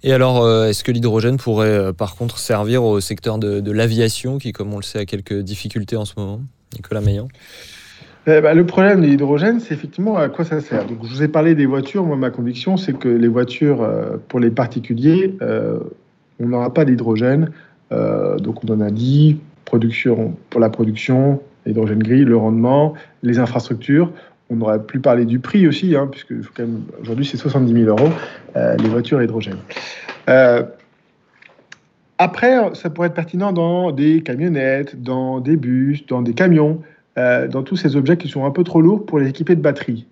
Et 0.04 0.14
alors, 0.14 0.44
euh, 0.44 0.68
est-ce 0.68 0.84
que 0.84 0.92
l'hydrogène 0.92 1.38
pourrait 1.38 1.68
euh, 1.68 1.94
par 1.94 2.16
contre 2.16 2.38
servir 2.38 2.84
au 2.84 3.02
secteur 3.02 3.38
de, 3.38 3.60
de 3.60 3.72
l'aviation 3.72 4.38
qui, 4.38 4.54
comme 4.54 4.74
on 4.74 4.78
le 4.78 4.84
sait, 4.84 5.00
a 5.00 5.06
quelques 5.06 5.40
difficultés 5.40 5.98
en 5.98 6.06
ce 6.06 6.14
moment? 6.18 6.40
Nicolas 6.74 7.02
Meillan 7.02 7.28
Eh 8.28 8.42
ben, 8.42 8.54
le 8.54 8.66
problème 8.66 9.02
de 9.02 9.08
l'hydrogène, 9.08 9.60
c'est 9.60 9.74
effectivement 9.74 10.18
à 10.18 10.30
quoi 10.30 10.46
ça 10.46 10.62
sert. 10.62 10.86
Donc, 10.86 11.00
je 11.04 11.10
vous 11.10 11.24
ai 11.24 11.28
parlé 11.28 11.56
des 11.56 11.66
voitures. 11.66 12.04
Moi, 12.06 12.16
ma 12.16 12.30
conviction, 12.30 12.78
c'est 12.78 12.94
que 12.94 13.10
les 13.10 13.28
voitures, 13.28 13.82
euh, 13.82 14.18
pour 14.28 14.40
les 14.40 14.52
particuliers, 14.52 15.36
euh, 15.42 15.80
on 16.40 16.48
n'aura 16.48 16.74
pas 16.74 16.86
d'hydrogène. 16.86 17.52
Euh, 17.92 18.38
donc, 18.38 18.64
on 18.64 18.74
en 18.74 18.82
a 18.82 18.92
dit, 18.92 19.40
production, 19.66 20.36
pour 20.50 20.62
la 20.62 20.70
production, 20.70 21.42
l'hydrogène 21.66 22.00
gris, 22.00 22.24
le 22.24 22.38
rendement, 22.38 22.94
les 23.24 23.40
infrastructures. 23.40 24.12
On 24.50 24.62
aurait 24.62 24.84
pu 24.84 25.00
parler 25.00 25.26
du 25.26 25.40
prix 25.40 25.68
aussi, 25.68 25.96
hein, 25.96 26.08
puisque 26.12 26.34
aujourd'hui, 27.02 27.26
c'est 27.26 27.38
70 27.38 27.72
000 27.72 27.86
euros, 27.86 28.12
euh, 28.56 28.76
les 28.78 28.90
voitures 28.90 29.20
à 29.20 29.24
hydrogène. 29.24 29.58
Euh, 30.28 30.64
après, 32.18 32.58
ça 32.74 32.90
pourrait 32.90 33.08
être 33.08 33.14
pertinent 33.14 33.54
dans 33.54 33.92
des 33.92 34.22
camionnettes, 34.22 35.02
dans 35.02 35.40
des 35.40 35.56
bus, 35.56 36.06
dans 36.08 36.22
des 36.22 36.34
camions 36.34 36.82
euh, 37.18 37.48
dans 37.48 37.64
tous 37.64 37.76
ces 37.76 37.96
objets 37.96 38.18
qui 38.18 38.30
sont 38.30 38.46
un 38.46 38.52
peu 38.52 38.64
trop 38.64 38.82
lourds 38.82 39.06
pour 39.06 39.20
les 39.20 39.28
équiper 39.28 39.56
de 39.56 39.62
batterie. 39.62 40.06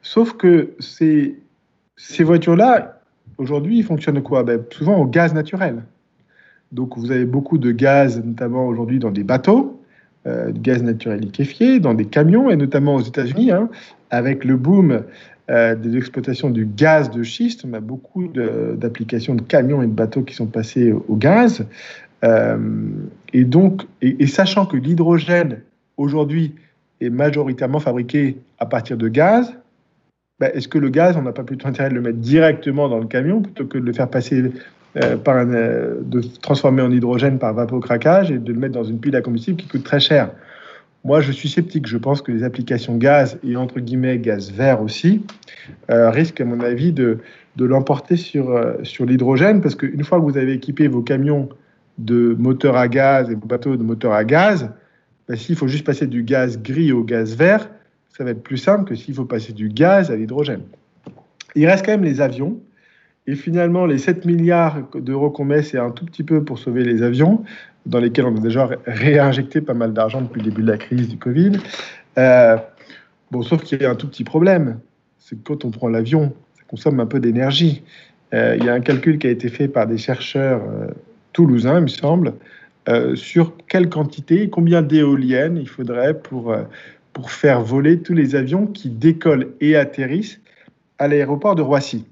Sauf 0.00 0.34
que 0.34 0.70
ces, 0.78 1.36
voitures-là, 2.20 3.00
aujourd'hui, 3.36 3.82
fonctionnent 3.82 4.22
quoi? 4.22 4.42
Ben, 4.42 4.62
Souvent 4.70 4.96
au 4.96 5.06
gaz 5.06 5.34
naturel. 5.34 5.82
Donc 6.72 6.96
vous 6.96 7.10
avez 7.10 7.26
beaucoup 7.26 7.58
de 7.58 7.72
gaz, 7.72 8.22
notamment 8.24 8.66
aujourd'hui 8.68 8.98
dans 8.98 9.10
des 9.10 9.24
bateaux, 9.24 9.75
euh, 10.26 10.50
du 10.50 10.60
gaz 10.60 10.82
naturel 10.82 11.20
liquéfié, 11.20 11.80
dans 11.80 11.94
des 11.94 12.06
camions, 12.06 12.50
et 12.50 12.56
notamment 12.56 12.96
aux 12.96 13.02
États-Unis, 13.02 13.52
hein, 13.52 13.68
avec 14.10 14.44
le 14.44 14.56
boom 14.56 15.02
euh, 15.50 15.74
des 15.76 15.96
exploitations 15.96 16.50
du 16.50 16.66
gaz 16.66 17.10
de 17.10 17.22
schiste. 17.22 17.64
On 17.68 17.72
a 17.74 17.80
beaucoup 17.80 18.26
de- 18.26 18.76
d'applications 18.76 19.34
de, 19.34 19.42
camions 19.42 19.82
et 19.82 19.86
de 19.86 19.92
bateaux 19.92 20.22
qui 20.22 20.34
sont 20.34 20.46
passés 20.46 20.92
au, 20.92 21.16
gaz. 21.16 21.64
Euh, 22.24 22.58
et 23.32 23.44
donc, 23.44 23.82
et 24.02 24.26
sachant 24.26 24.66
que 24.66 24.76
l'hydrogène 24.76 25.60
aujourd'hui 25.96 26.54
est 27.00 27.10
majoritairement 27.10 27.78
fabriqué 27.78 28.38
à 28.58 28.66
partir 28.66 28.96
de 28.96 29.08
gaz, 29.08 29.54
ben, 30.38 30.50
est-ce 30.52 30.68
que 30.68 30.78
le 30.78 30.90
gaz, 30.90 31.16
on 31.16 31.22
n'a 31.22 31.32
pas 31.32 31.44
plutôt 31.44 31.66
intérêt 31.66 31.88
de 31.88 31.94
le 31.94 32.02
mettre 32.02 32.18
directement 32.18 32.88
dans 32.88 32.98
le 32.98 33.06
camion 33.06 33.40
plutôt 33.40 33.64
que 33.64 33.78
de 33.78 33.84
le 33.84 33.92
faire 33.92 34.10
passer 34.10 34.42
euh, 34.96 35.16
par 35.16 35.36
un, 35.36 35.52
euh, 35.52 36.00
de 36.02 36.20
transformer 36.40 36.82
en 36.82 36.90
hydrogène 36.90 37.38
par 37.38 37.54
vapocraquage 37.54 38.30
et 38.30 38.38
de 38.38 38.52
le 38.52 38.58
mettre 38.58 38.74
dans 38.74 38.84
une 38.84 38.98
pile 38.98 39.14
à 39.16 39.20
combustible 39.20 39.56
qui 39.56 39.68
coûte 39.68 39.84
très 39.84 40.00
cher 40.00 40.30
Moi, 41.04 41.20
je 41.20 41.32
suis 41.32 41.48
sceptique. 41.48 41.86
Je 41.86 41.98
pense 41.98 42.22
que 42.22 42.32
les 42.32 42.44
applications 42.44 42.96
gaz 42.96 43.38
et 43.44 43.56
entre 43.56 43.80
guillemets 43.80 44.18
gaz 44.18 44.50
vert 44.52 44.80
aussi 44.80 45.24
euh, 45.90 46.10
risquent, 46.10 46.40
à 46.40 46.44
mon 46.44 46.60
avis, 46.60 46.92
de, 46.92 47.18
de 47.56 47.64
l'emporter 47.64 48.16
sur, 48.16 48.58
sur 48.82 49.04
l'hydrogène 49.06 49.60
parce 49.60 49.74
qu'une 49.74 50.04
fois 50.04 50.18
que 50.18 50.24
vous 50.24 50.38
avez 50.38 50.52
équipé 50.52 50.88
vos 50.88 51.02
camions 51.02 51.48
de 51.98 52.36
moteurs 52.38 52.76
à 52.76 52.88
gaz 52.88 53.30
et 53.30 53.34
vos 53.34 53.46
bateaux 53.46 53.76
de 53.76 53.82
moteurs 53.82 54.12
à 54.12 54.24
gaz, 54.24 54.70
ben, 55.28 55.36
s'il 55.36 55.56
faut 55.56 55.68
juste 55.68 55.84
passer 55.84 56.06
du 56.06 56.22
gaz 56.22 56.60
gris 56.62 56.92
au 56.92 57.02
gaz 57.02 57.36
vert, 57.36 57.68
ça 58.16 58.24
va 58.24 58.30
être 58.30 58.42
plus 58.42 58.58
simple 58.58 58.88
que 58.88 58.94
s'il 58.94 59.14
faut 59.14 59.24
passer 59.24 59.52
du 59.52 59.68
gaz 59.68 60.10
à 60.10 60.16
l'hydrogène. 60.16 60.62
Il 61.54 61.66
reste 61.66 61.84
quand 61.84 61.92
même 61.92 62.04
les 62.04 62.20
avions. 62.20 62.58
Et 63.26 63.34
finalement, 63.34 63.86
les 63.86 63.98
7 63.98 64.24
milliards 64.24 64.78
d'euros 64.94 65.30
qu'on 65.30 65.44
met, 65.44 65.62
c'est 65.62 65.78
un 65.78 65.90
tout 65.90 66.04
petit 66.04 66.22
peu 66.22 66.44
pour 66.44 66.58
sauver 66.58 66.84
les 66.84 67.02
avions, 67.02 67.42
dans 67.84 67.98
lesquels 67.98 68.24
on 68.24 68.36
a 68.36 68.40
déjà 68.40 68.68
réinjecté 68.86 69.60
pas 69.60 69.74
mal 69.74 69.92
d'argent 69.92 70.22
depuis 70.22 70.40
le 70.40 70.50
début 70.50 70.62
de 70.62 70.70
la 70.70 70.76
crise 70.76 71.08
du 71.08 71.18
Covid. 71.18 71.52
Euh, 72.18 72.56
bon, 73.32 73.42
sauf 73.42 73.62
qu'il 73.62 73.82
y 73.82 73.84
a 73.84 73.90
un 73.90 73.96
tout 73.96 74.08
petit 74.08 74.24
problème. 74.24 74.78
C'est 75.18 75.36
que 75.36 75.42
quand 75.42 75.64
on 75.64 75.70
prend 75.70 75.88
l'avion, 75.88 76.34
ça 76.56 76.62
consomme 76.68 77.00
un 77.00 77.06
peu 77.06 77.18
d'énergie. 77.18 77.82
Euh, 78.32 78.56
il 78.58 78.64
y 78.64 78.68
a 78.68 78.74
un 78.74 78.80
calcul 78.80 79.18
qui 79.18 79.26
a 79.26 79.30
été 79.30 79.48
fait 79.48 79.66
par 79.66 79.88
des 79.88 79.98
chercheurs 79.98 80.62
euh, 80.62 80.86
toulousains, 81.32 81.78
il 81.78 81.82
me 81.82 81.88
semble, 81.88 82.34
sur 83.14 83.52
quelle 83.66 83.88
quantité, 83.88 84.48
combien 84.48 84.80
d'éoliennes 84.80 85.56
il 85.56 85.68
faudrait 85.68 86.14
pour, 86.14 86.54
pour 87.12 87.32
faire 87.32 87.60
voler 87.60 88.00
tous 88.00 88.14
les 88.14 88.36
avions 88.36 88.68
qui 88.68 88.90
décollent 88.90 89.48
et 89.60 89.74
atterrissent 89.74 90.40
à 91.00 91.08
l'aéroport 91.08 91.56
de 91.56 91.62
Roissy. 91.62 92.06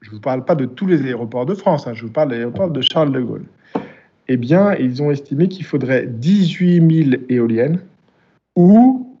Je 0.00 0.10
ne 0.10 0.14
vous 0.14 0.20
parle 0.20 0.44
pas 0.44 0.54
de 0.54 0.64
tous 0.64 0.86
les 0.86 1.02
aéroports 1.02 1.46
de 1.46 1.54
France, 1.54 1.86
hein, 1.86 1.94
je 1.94 2.04
vous 2.04 2.12
parle 2.12 2.30
de 2.30 2.34
l'aéroport 2.34 2.70
de 2.70 2.80
Charles 2.80 3.12
de 3.12 3.20
Gaulle. 3.20 3.44
Eh 4.28 4.36
bien, 4.36 4.74
ils 4.74 5.02
ont 5.02 5.10
estimé 5.10 5.48
qu'il 5.48 5.64
faudrait 5.64 6.06
18 6.06 7.10
000 7.10 7.22
éoliennes 7.28 7.80
ou, 8.54 9.16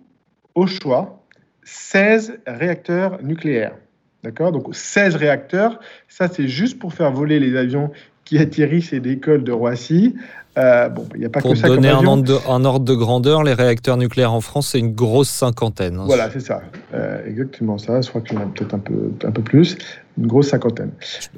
au 0.54 0.66
choix, 0.66 1.24
16 1.64 2.40
réacteurs 2.46 3.22
nucléaires. 3.22 3.74
D'accord? 4.22 4.52
Donc 4.52 4.74
16 4.74 5.16
réacteurs, 5.16 5.78
ça 6.08 6.28
c'est 6.28 6.48
juste 6.48 6.78
pour 6.78 6.92
faire 6.92 7.12
voler 7.12 7.38
les 7.38 7.56
avions 7.56 7.90
qui 8.28 8.38
atterrissent 8.38 8.92
et 8.92 9.00
décollent 9.00 9.42
de 9.44 9.52
Roissy. 9.52 10.14
Euh, 10.58 10.88
bon, 10.88 11.06
il 11.16 11.24
a 11.24 11.28
pas 11.30 11.40
Pour 11.40 11.52
que 11.52 11.56
ça 11.56 11.68
donner 11.68 11.88
un 11.88 12.04
ordre, 12.04 12.24
de, 12.24 12.34
un 12.48 12.64
ordre 12.64 12.84
de 12.84 12.94
grandeur, 12.94 13.42
les 13.42 13.54
réacteurs 13.54 13.96
nucléaires 13.96 14.34
en 14.34 14.40
France, 14.40 14.70
c'est 14.72 14.80
une 14.80 14.92
grosse 14.92 15.30
cinquantaine. 15.30 15.98
Voilà, 16.04 16.28
c'est 16.30 16.40
ça. 16.40 16.60
Euh, 16.92 17.24
exactement 17.26 17.78
ça. 17.78 18.00
Je 18.02 18.08
crois 18.08 18.20
qu'il 18.20 18.36
y 18.36 18.38
en 18.38 18.42
a 18.42 18.46
peut-être 18.46 18.74
un 18.74 18.78
peu, 18.80 19.12
un 19.24 19.30
peu 19.30 19.42
plus. 19.42 19.78
Une 20.18 20.26
grosse 20.26 20.48
cinquantaine. 20.48 20.90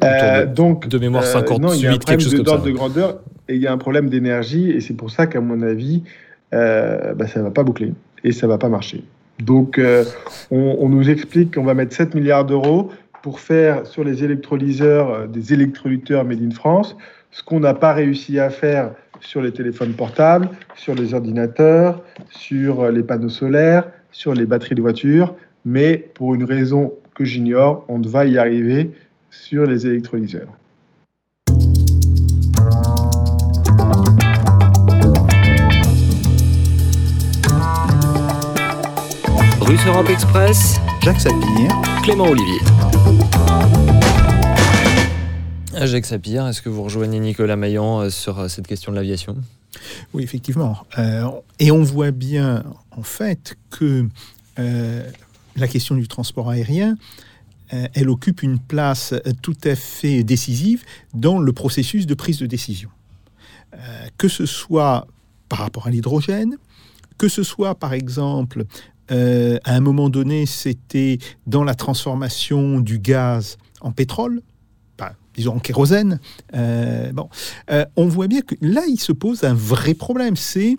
Euh, 0.03 0.47
de- 0.47 0.53
donc, 0.55 0.89
de 0.89 0.99
mémoire, 0.99 1.23
euh, 1.23 1.33
58, 1.33 1.61
non, 1.61 1.73
il 1.75 1.81
y 1.83 1.87
a 1.87 1.91
un 1.91 1.93
quelque 1.93 2.01
problème 2.03 2.21
chose 2.21 2.43
d'ordre 2.43 2.65
de 2.65 2.71
grandeur 2.73 3.21
et 3.49 3.55
il 3.55 3.61
y 3.61 3.67
a 3.69 3.73
un 3.73 3.79
problème 3.79 4.09
d'énergie. 4.09 4.71
Et 4.71 4.81
c'est 4.81 4.95
pour 4.95 5.11
ça 5.11 5.27
qu'à 5.29 5.41
mon 5.41 5.63
avis, 5.63 6.03
euh, 6.55 7.15
bah, 7.15 7.29
ça 7.29 7.39
ne 7.41 7.45
va 7.45 7.51
pas 7.51 7.63
boucler 7.63 7.93
et 8.25 8.33
ça 8.33 8.47
ne 8.47 8.53
va 8.53 8.59
pas 8.59 8.69
marcher. 8.69 9.05
Donc, 9.39 9.79
euh, 9.79 10.05
on, 10.51 10.77
on 10.81 10.89
nous 10.89 11.09
explique 11.09 11.55
qu'on 11.55 11.65
va 11.65 11.75
mettre 11.75 11.95
7 11.95 12.15
milliards 12.15 12.47
d'euros 12.47 12.91
pour 13.23 13.41
faire 13.41 13.87
sur 13.87 14.05
les 14.05 14.25
électrolyseurs 14.25 15.11
euh, 15.11 15.27
des 15.27 15.53
électrolyteurs 15.53 16.25
made 16.25 16.43
in 16.43 16.51
France, 16.51 16.97
ce 17.31 17.43
qu'on 17.43 17.61
n'a 17.61 17.75
pas 17.75 17.93
réussi 17.93 18.39
à 18.39 18.51
faire 18.51 18.93
sur 19.21 19.43
les 19.43 19.53
téléphones 19.53 19.93
portables, 19.93 20.49
sur 20.75 20.95
les 20.95 21.15
ordinateurs, 21.15 22.03
sur 22.31 22.81
euh, 22.81 22.91
les 22.91 23.03
panneaux 23.03 23.29
solaires, 23.29 23.85
sur 24.11 24.35
les 24.35 24.47
batteries 24.47 24.75
de 24.75 24.83
voitures, 24.83 25.35
mais 25.65 25.97
pour 26.15 26.35
une 26.35 26.45
raison 26.45 26.95
que 27.15 27.25
j'ignore, 27.25 27.85
on 27.89 28.01
va 28.01 28.25
y 28.25 28.39
arriver 28.39 28.91
sur 29.31 29.67
les 29.67 29.87
électrolyseurs. 29.87 30.49
Russe 39.61 39.87
Europe 39.87 40.11
Express, 40.11 40.81
Jacques 41.03 41.21
Sapir. 41.21 41.71
Clément 42.03 42.25
Olivier. 42.25 42.70
Jacques 45.87 46.07
Sapir, 46.07 46.47
est-ce 46.47 46.61
que 46.61 46.69
vous 46.69 46.83
rejoignez 46.83 47.21
Nicolas 47.21 47.57
Maillan 47.57 48.01
euh, 48.01 48.11
sur 48.11 48.39
euh, 48.39 48.49
cette 48.49 48.67
question 48.67 48.93
de 48.93 48.97
l'aviation? 48.97 49.37
Oui, 50.13 50.23
effectivement. 50.23 50.85
Euh, 50.99 51.31
et 51.59 51.71
on 51.71 51.83
voit 51.83 52.11
bien, 52.11 52.65
en 52.91 53.03
fait, 53.03 53.57
que 53.71 54.07
la 55.57 55.69
question 55.69 55.95
du 55.95 56.07
transport 56.07 56.51
aérien, 56.51 56.99
elle 57.71 58.11
occupe 58.11 58.43
une 58.43 58.59
place 58.59 59.15
tout 59.41 59.57
à 59.65 59.75
fait 59.75 60.23
décisive 60.23 60.85
dans 61.15 61.39
le 61.39 61.53
processus 61.55 62.05
de 62.05 62.13
prise 62.13 62.39
de 62.41 62.47
décision. 62.47 62.91
Que 64.19 64.29
ce 64.29 64.45
soit 64.45 65.07
par 65.49 65.61
rapport 65.61 65.87
à 65.87 65.91
l'hydrogène, 65.91 66.59
que 67.17 67.29
ce 67.29 67.43
soit, 67.43 67.75
par 67.75 67.95
exemple, 67.95 68.65
à 69.09 69.15
un 69.65 69.81
moment 69.81 70.11
donné, 70.11 70.45
c'était 70.45 71.19
dans 71.47 71.65
la 71.65 71.75
transformation 71.75 72.81
du 72.81 72.99
gaz 72.99 73.57
en 73.81 73.93
pétrole, 73.93 74.43
en 75.49 75.59
kérosène. 75.59 76.21
Euh, 76.55 77.13
bon, 77.13 77.29
euh, 77.71 77.85
on 77.97 78.07
voit 78.07 78.27
bien 78.27 78.41
que 78.41 78.55
là, 78.61 78.83
il 78.89 78.99
se 78.99 79.13
pose 79.13 79.45
un 79.45 79.55
vrai 79.55 79.95
problème. 79.95 80.37
C'est 80.37 80.77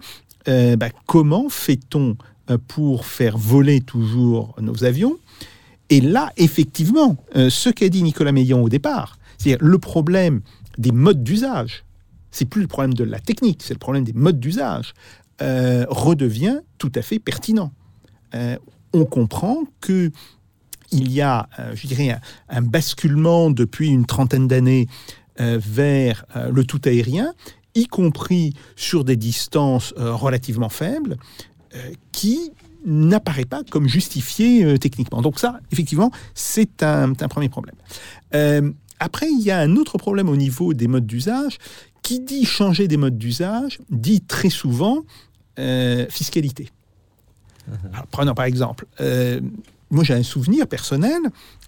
euh, 0.47 0.75
bah, 0.75 0.89
comment 1.05 1.49
fait-on 1.49 2.17
pour 2.67 3.05
faire 3.05 3.37
voler 3.37 3.81
toujours 3.81 4.55
nos 4.59 4.83
avions? 4.83 5.17
Et 5.89 6.01
là, 6.01 6.31
effectivement, 6.37 7.17
ce 7.35 7.69
qu'a 7.69 7.89
dit 7.89 8.03
Nicolas 8.03 8.31
Meillan 8.31 8.61
au 8.61 8.69
départ, 8.69 9.17
c'est-à-dire 9.37 9.63
le 9.65 9.77
problème 9.77 10.41
des 10.77 10.91
modes 10.91 11.23
d'usage, 11.23 11.83
c'est 12.31 12.45
plus 12.45 12.61
le 12.61 12.67
problème 12.67 12.93
de 12.93 13.03
la 13.03 13.19
technique, 13.19 13.61
c'est 13.61 13.73
le 13.73 13.79
problème 13.79 14.03
des 14.03 14.13
modes 14.13 14.39
d'usage, 14.39 14.93
redevient 15.39 16.59
tout 16.77 16.91
à 16.95 17.01
fait 17.01 17.19
pertinent. 17.19 17.71
On 18.93 19.05
comprend 19.05 19.63
que 19.81 20.11
il 20.91 21.11
y 21.11 21.21
a, 21.21 21.49
euh, 21.59 21.75
je 21.75 21.87
dirais, 21.87 22.11
un, 22.11 22.19
un 22.49 22.61
basculement 22.61 23.49
depuis 23.49 23.89
une 23.89 24.05
trentaine 24.05 24.47
d'années 24.47 24.87
euh, 25.39 25.59
vers 25.61 26.25
euh, 26.35 26.51
le 26.51 26.63
tout 26.63 26.81
aérien, 26.85 27.33
y 27.75 27.87
compris 27.87 28.53
sur 28.75 29.03
des 29.03 29.15
distances 29.15 29.93
relativement 29.97 30.69
faibles, 30.69 31.15
qui 32.11 32.51
n'apparaît 32.85 33.45
pas 33.45 33.63
comme 33.69 33.87
justifié 33.87 34.77
techniquement. 34.77 35.21
Donc 35.21 35.39
ça, 35.39 35.61
effectivement, 35.71 36.11
c'est 36.33 36.83
un, 36.83 37.11
un 37.11 37.27
premier 37.29 37.47
problème. 37.47 37.75
Euh, 38.33 38.71
après, 38.99 39.27
il 39.31 39.39
y 39.39 39.51
a 39.51 39.59
un 39.59 39.77
autre 39.77 39.97
problème 39.97 40.27
au 40.27 40.35
niveau 40.35 40.73
des 40.73 40.87
modes 40.87 41.05
d'usage. 41.05 41.59
Qui 42.01 42.19
dit 42.19 42.45
changer 42.45 42.87
des 42.87 42.97
modes 42.97 43.17
d'usage 43.17 43.79
dit 43.89 44.21
très 44.21 44.49
souvent 44.49 45.03
euh, 45.59 46.07
fiscalité. 46.09 46.69
Alors, 47.93 48.07
prenons 48.07 48.33
par 48.33 48.45
exemple, 48.45 48.85
euh, 48.99 49.39
moi 49.91 50.03
j'ai 50.03 50.13
un 50.13 50.23
souvenir 50.23 50.67
personnel, 50.67 51.19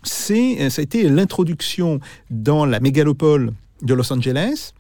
c'est 0.04 0.70
ça 0.70 0.82
a 0.82 0.84
été 0.84 1.08
l'introduction 1.10 2.00
dans 2.30 2.66
la 2.66 2.80
mégalopole 2.80 3.54
de 3.82 3.94
Los 3.94 4.12
Angeles, 4.12 4.74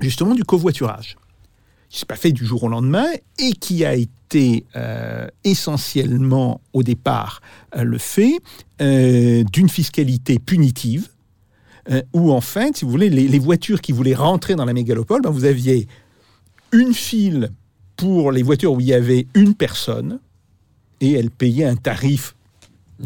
justement 0.00 0.34
du 0.34 0.44
covoiturage 0.44 1.16
qui 1.90 1.98
s'est 1.98 2.06
pas 2.06 2.16
fait 2.16 2.32
du 2.32 2.46
jour 2.46 2.62
au 2.62 2.68
lendemain 2.68 3.08
et 3.38 3.52
qui 3.52 3.84
a 3.84 3.94
été 3.94 4.64
euh, 4.76 5.26
essentiellement 5.42 6.60
au 6.72 6.84
départ 6.84 7.42
euh, 7.76 7.82
le 7.82 7.98
fait 7.98 8.38
euh, 8.80 9.42
d'une 9.52 9.68
fiscalité 9.68 10.38
punitive 10.38 11.08
où 12.12 12.30
en 12.30 12.40
fait, 12.40 12.76
si 12.76 12.84
vous 12.84 12.90
voulez, 12.92 13.10
les, 13.10 13.38
voitures 13.40 13.80
qui 13.80 13.90
voulaient 13.90 14.14
rentrer 14.14 14.54
dans 14.54 14.64
la 14.64 14.74
mégalopole, 14.74 15.22
ben, 15.22 15.30
vous 15.30 15.44
aviez 15.44 15.88
une 16.70 16.94
file 16.94 17.50
pour 17.96 18.30
les 18.30 18.44
voitures 18.44 18.74
où 18.74 18.80
il 18.80 18.86
y 18.86 18.94
avait 18.94 19.26
une 19.34 19.54
personne 19.54 20.20
et 21.00 21.14
elle 21.14 21.32
payait 21.32 21.64
un 21.64 21.74
tarif 21.74 22.36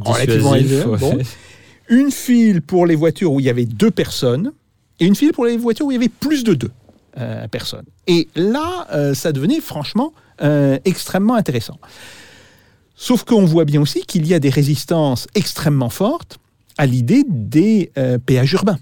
relativement 0.00 0.54
élevé. 0.54 0.84
Une 1.88 2.10
file 2.10 2.62
pour 2.62 2.86
les 2.86 2.94
voitures 2.94 3.32
où 3.32 3.40
il 3.40 3.46
y 3.46 3.50
avait 3.50 3.66
deux 3.66 3.90
personnes 3.90 4.52
et 5.00 5.06
une 5.06 5.14
file 5.14 5.32
pour 5.32 5.44
les 5.44 5.56
voitures 5.58 5.86
où 5.86 5.90
il 5.90 5.94
y 5.94 5.98
avait 5.98 6.08
plus 6.08 6.42
de 6.42 6.54
deux. 6.54 6.70
Euh, 7.16 7.46
personne. 7.46 7.84
Et 8.08 8.26
là, 8.34 8.88
euh, 8.92 9.14
ça 9.14 9.30
devenait 9.30 9.60
franchement 9.60 10.12
euh, 10.42 10.80
extrêmement 10.84 11.34
intéressant. 11.34 11.78
Sauf 12.96 13.22
qu'on 13.22 13.44
voit 13.44 13.64
bien 13.64 13.80
aussi 13.80 14.02
qu'il 14.02 14.26
y 14.26 14.34
a 14.34 14.40
des 14.40 14.50
résistances 14.50 15.28
extrêmement 15.36 15.90
fortes 15.90 16.38
à 16.76 16.86
l'idée 16.86 17.22
des 17.28 17.92
péages 18.26 18.52
urbains. 18.54 18.80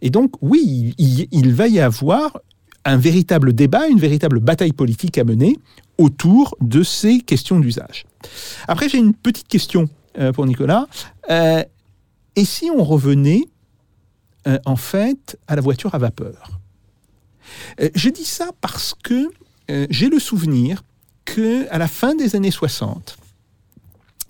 Et 0.00 0.10
donc, 0.10 0.32
oui, 0.40 0.92
il, 0.98 1.28
il, 1.30 1.54
va 1.54 1.68
y 1.68 1.78
avoir 1.78 2.40
un 2.84 2.96
véritable 2.96 3.52
débat, 3.52 3.86
une 3.86 4.00
véritable 4.00 4.40
bataille 4.40 4.72
politique 4.72 5.16
à 5.18 5.22
mener 5.22 5.56
autour 5.98 6.56
de 6.60 6.82
ces 6.82 7.20
questions 7.20 7.60
d'usage. 7.60 8.06
Après, 8.66 8.88
j'ai 8.88 8.98
une 8.98 9.14
petite 9.14 9.46
question 9.46 9.88
pour 10.34 10.46
Nicolas. 10.46 10.86
et 11.28 12.44
si 12.44 12.70
on 12.70 12.84
revenait, 12.84 13.44
en 14.64 14.76
fait, 14.76 15.38
à 15.46 15.56
la 15.56 15.62
voiture 15.62 15.94
à 15.94 15.98
vapeur? 15.98 16.62
Euh, 17.80 17.88
je 17.94 18.08
dis 18.08 18.24
ça 18.24 18.50
parce 18.60 18.94
que 19.02 19.30
euh, 19.70 19.86
j'ai 19.90 20.08
le 20.08 20.18
souvenir 20.18 20.82
que 21.24 21.68
à 21.70 21.78
la 21.78 21.88
fin 21.88 22.14
des 22.14 22.36
années 22.36 22.50
60, 22.50 23.16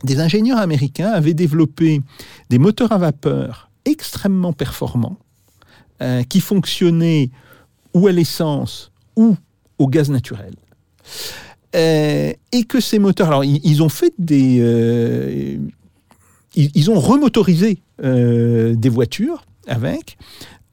des 0.04 0.20
ingénieurs 0.20 0.58
américains 0.58 1.10
avaient 1.10 1.34
développé 1.34 2.02
des 2.50 2.58
moteurs 2.58 2.92
à 2.92 2.98
vapeur 2.98 3.70
extrêmement 3.84 4.52
performants 4.52 5.18
euh, 6.02 6.22
qui 6.24 6.40
fonctionnaient 6.40 7.30
ou 7.94 8.06
à 8.06 8.12
l'essence 8.12 8.90
ou 9.16 9.36
au 9.78 9.88
gaz 9.88 10.10
naturel. 10.10 10.54
Et 11.74 12.64
que 12.68 12.80
ces 12.80 12.98
moteurs, 12.98 13.28
alors 13.28 13.44
ils, 13.44 13.82
ont 13.82 13.88
fait 13.88 14.12
des, 14.18 15.58
ils, 16.54 16.90
ont 16.90 17.00
remotorisé 17.00 17.78
des 18.02 18.88
voitures 18.88 19.44
avec, 19.66 20.18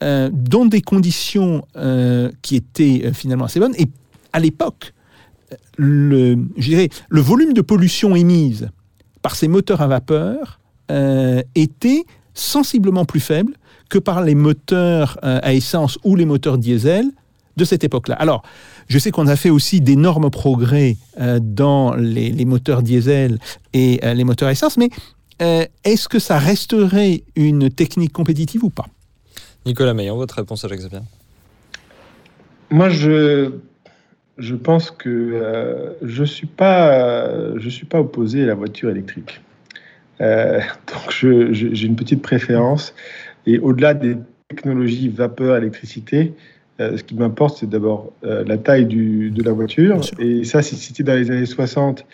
euh, 0.02 0.30
dans 0.32 0.66
des 0.66 0.82
conditions 0.82 1.66
euh, 1.76 2.32
qui 2.42 2.56
étaient 2.56 3.02
euh, 3.04 3.12
finalement 3.12 3.44
assez 3.46 3.60
bonnes. 3.60 3.76
Et 3.78 3.88
à 4.32 4.40
l'époque, 4.40 4.94
le, 5.78 6.38
le 7.10 7.22
volume 7.22 7.52
de 7.52 7.60
pollution 7.60 8.16
émise 8.16 8.70
par 9.22 9.36
ces 9.36 9.50
moteurs 9.50 9.82
à 9.82 9.88
vapeur 9.88 10.60
était 11.54 12.04
sensiblement 12.34 13.06
plus 13.06 13.20
faible 13.20 13.54
que 13.90 14.00
par 14.00 14.24
les 14.24 14.34
moteurs 14.34 15.20
à 15.22 15.54
essence 15.54 16.00
ou 16.04 16.16
les 16.16 16.26
moteurs 16.26 16.58
diesel 16.58 17.06
de 17.58 17.64
cette 17.64 17.84
époque-là. 17.84 18.16
Alors, 18.16 18.42
je 18.90 19.00
sais 19.00 19.12
qu'on 19.12 19.28
a 19.28 19.36
fait 19.36 19.50
aussi 19.50 19.80
d'énormes 19.80 20.30
progrès 20.30 20.98
dans 21.42 21.94
les, 21.96 22.32
les, 22.32 22.46
moteurs 22.46 22.82
diesel 22.82 23.40
et 23.74 24.00
les 24.04 24.24
moteurs 24.24 24.50
à 24.50 24.52
essence, 24.52 24.78
mais 24.78 24.90
est-ce 25.40 26.10
que 26.10 26.20
ça 26.20 26.38
resterait 26.38 27.24
une 27.36 27.70
technique 27.70 28.12
compétitive 28.12 28.64
ou 28.64 28.70
pas? 28.70 28.88
Nicolas 29.66 29.94
Meillan, 29.94 30.16
votre 30.16 30.36
réponse 30.36 30.66
à 30.66 30.68
Jacques 30.68 30.80
Xavier 30.80 31.00
Moi, 32.72 32.90
je, 32.90 33.52
je 34.38 34.56
pense 34.56 34.90
que 34.90 35.10
euh, 35.10 35.94
je 36.02 36.22
ne 36.22 36.26
suis, 36.26 36.48
pas, 36.48 37.58
je 37.58 37.70
suis 37.70 37.86
pas 37.86 38.00
opposé 38.00 38.44
à 38.44 38.46
la 38.46 38.56
voiture 38.56 38.90
électrique. 38.90 39.42
Euh, 40.22 40.60
donc, 40.88 41.12
j'ai 41.12 41.86
une 41.86 41.96
petite 41.96 42.22
préférence. 42.22 42.94
Et 43.46 43.60
au-delà 43.60 43.94
des 43.94 44.18
technologies 44.48 45.10
vapeur, 45.10 45.58
électricité, 45.58 46.34
euh, 46.80 46.98
ce 46.98 47.04
qui 47.04 47.16
m'importe, 47.16 47.58
c'est 47.58 47.70
d'abord 47.70 48.12
la 48.22 48.58
taille 48.58 48.86
du, 48.86 49.32
de 49.32 49.44
la 49.44 49.52
voiture. 49.52 50.02
Et 50.20 50.44
ça, 50.44 50.62
si 50.62 50.76
c'était 50.76 51.04
dans 51.04 51.16
les 51.16 51.32
années 51.32 51.46
60, 51.46 52.06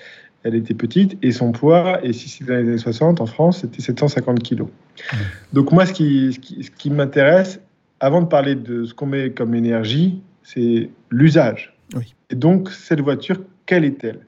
elle 0.45 0.55
était 0.55 0.75
petite, 0.75 1.17
et 1.23 1.31
son 1.31 1.51
poids, 1.51 1.99
et 2.03 2.13
si 2.13 2.29
c'était 2.29 2.53
dans 2.53 2.59
les 2.59 2.69
années 2.69 2.77
60, 2.77 3.19
en 3.19 3.25
France, 3.25 3.61
c'était 3.61 3.81
750 3.81 4.43
kg. 4.43 4.65
Donc 5.53 5.71
moi, 5.71 5.85
ce 5.87 5.93
qui, 5.93 6.33
ce 6.33 6.69
qui, 6.69 6.89
m'intéresse, 6.91 7.59
avant 7.99 8.21
de 8.21 8.27
parler 8.27 8.53
de 8.53 8.85
ce 8.85 8.93
qu'on 8.93 9.07
met 9.07 9.31
comme 9.31 9.55
énergie, 9.55 10.21
c'est 10.43 10.89
l'usage. 11.09 11.73
Et 12.29 12.35
donc, 12.35 12.69
cette 12.69 13.01
voiture, 13.01 13.37
quelle 13.65 13.85
est-elle? 13.85 14.19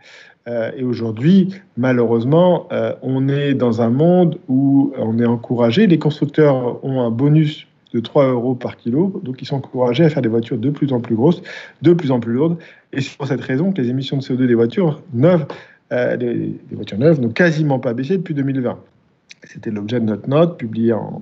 Euh, 0.48 0.72
Et 0.76 0.84
aujourd'hui, 0.84 1.54
malheureusement, 1.76 2.68
euh, 2.72 2.94
on 3.02 3.28
est 3.28 3.54
dans 3.54 3.82
un 3.82 3.90
monde 3.90 4.40
où 4.48 4.94
on 4.98 5.20
est 5.20 5.26
encouragé, 5.26 5.86
les 5.88 6.00
constructeurs 6.00 6.84
ont 6.84 7.02
un 7.02 7.12
bonus 7.12 7.68
de 7.94 8.00
3 8.00 8.28
euros 8.30 8.56
par 8.56 8.78
kilo, 8.78 9.22
donc 9.24 9.42
ils 9.42 9.46
sont 9.46 9.56
encouragés 9.56 10.06
à 10.06 10.10
faire 10.10 10.22
des 10.22 10.30
voitures 10.30 10.58
de 10.58 10.70
plus 10.70 10.92
en 10.92 11.00
plus 11.00 11.16
grosses, 11.16 11.42
de 11.82 11.94
plus 11.94 12.12
en 12.12 12.20
plus 12.20 12.34
lourdes, 12.34 12.58
et 12.94 13.02
c'est 13.02 13.16
pour 13.18 13.28
cette 13.28 13.42
raison 13.42 13.72
que 13.72 13.82
les 13.82 13.90
émissions 13.90 14.18
de 14.18 14.22
CO2 14.22 14.48
des 14.48 14.56
voitures 14.56 15.02
neuves 15.14 15.46
euh, 15.94 16.16
les, 16.18 16.60
voitures 16.72 16.98
neuves 16.98 17.22
n'ont 17.22 17.30
quasiment 17.30 17.80
pas 17.80 17.94
baissé 17.94 18.18
depuis 18.18 18.34
2020. 18.34 18.78
C'était 19.44 19.72
l'objet 19.72 20.00
de 20.00 20.06
notre 20.06 20.28
note 20.28 20.58
publiée 20.58 20.94
en, 20.94 21.22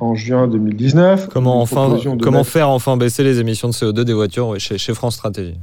en, 0.00 0.14
juin 0.16 0.48
2019. 0.48 1.28
Comment, 1.28 1.60
enfin, 1.60 1.96
comment 2.20 2.42
faire 2.42 2.68
enfin 2.70 2.96
baisser 2.96 3.22
les 3.22 3.38
émissions 3.38 3.68
de 3.68 3.74
CO2 3.74 4.02
des 4.02 4.12
voitures 4.12 4.58
chez, 4.58 4.78
chez 4.78 4.94
France 4.94 5.14
Stratégie? 5.14 5.58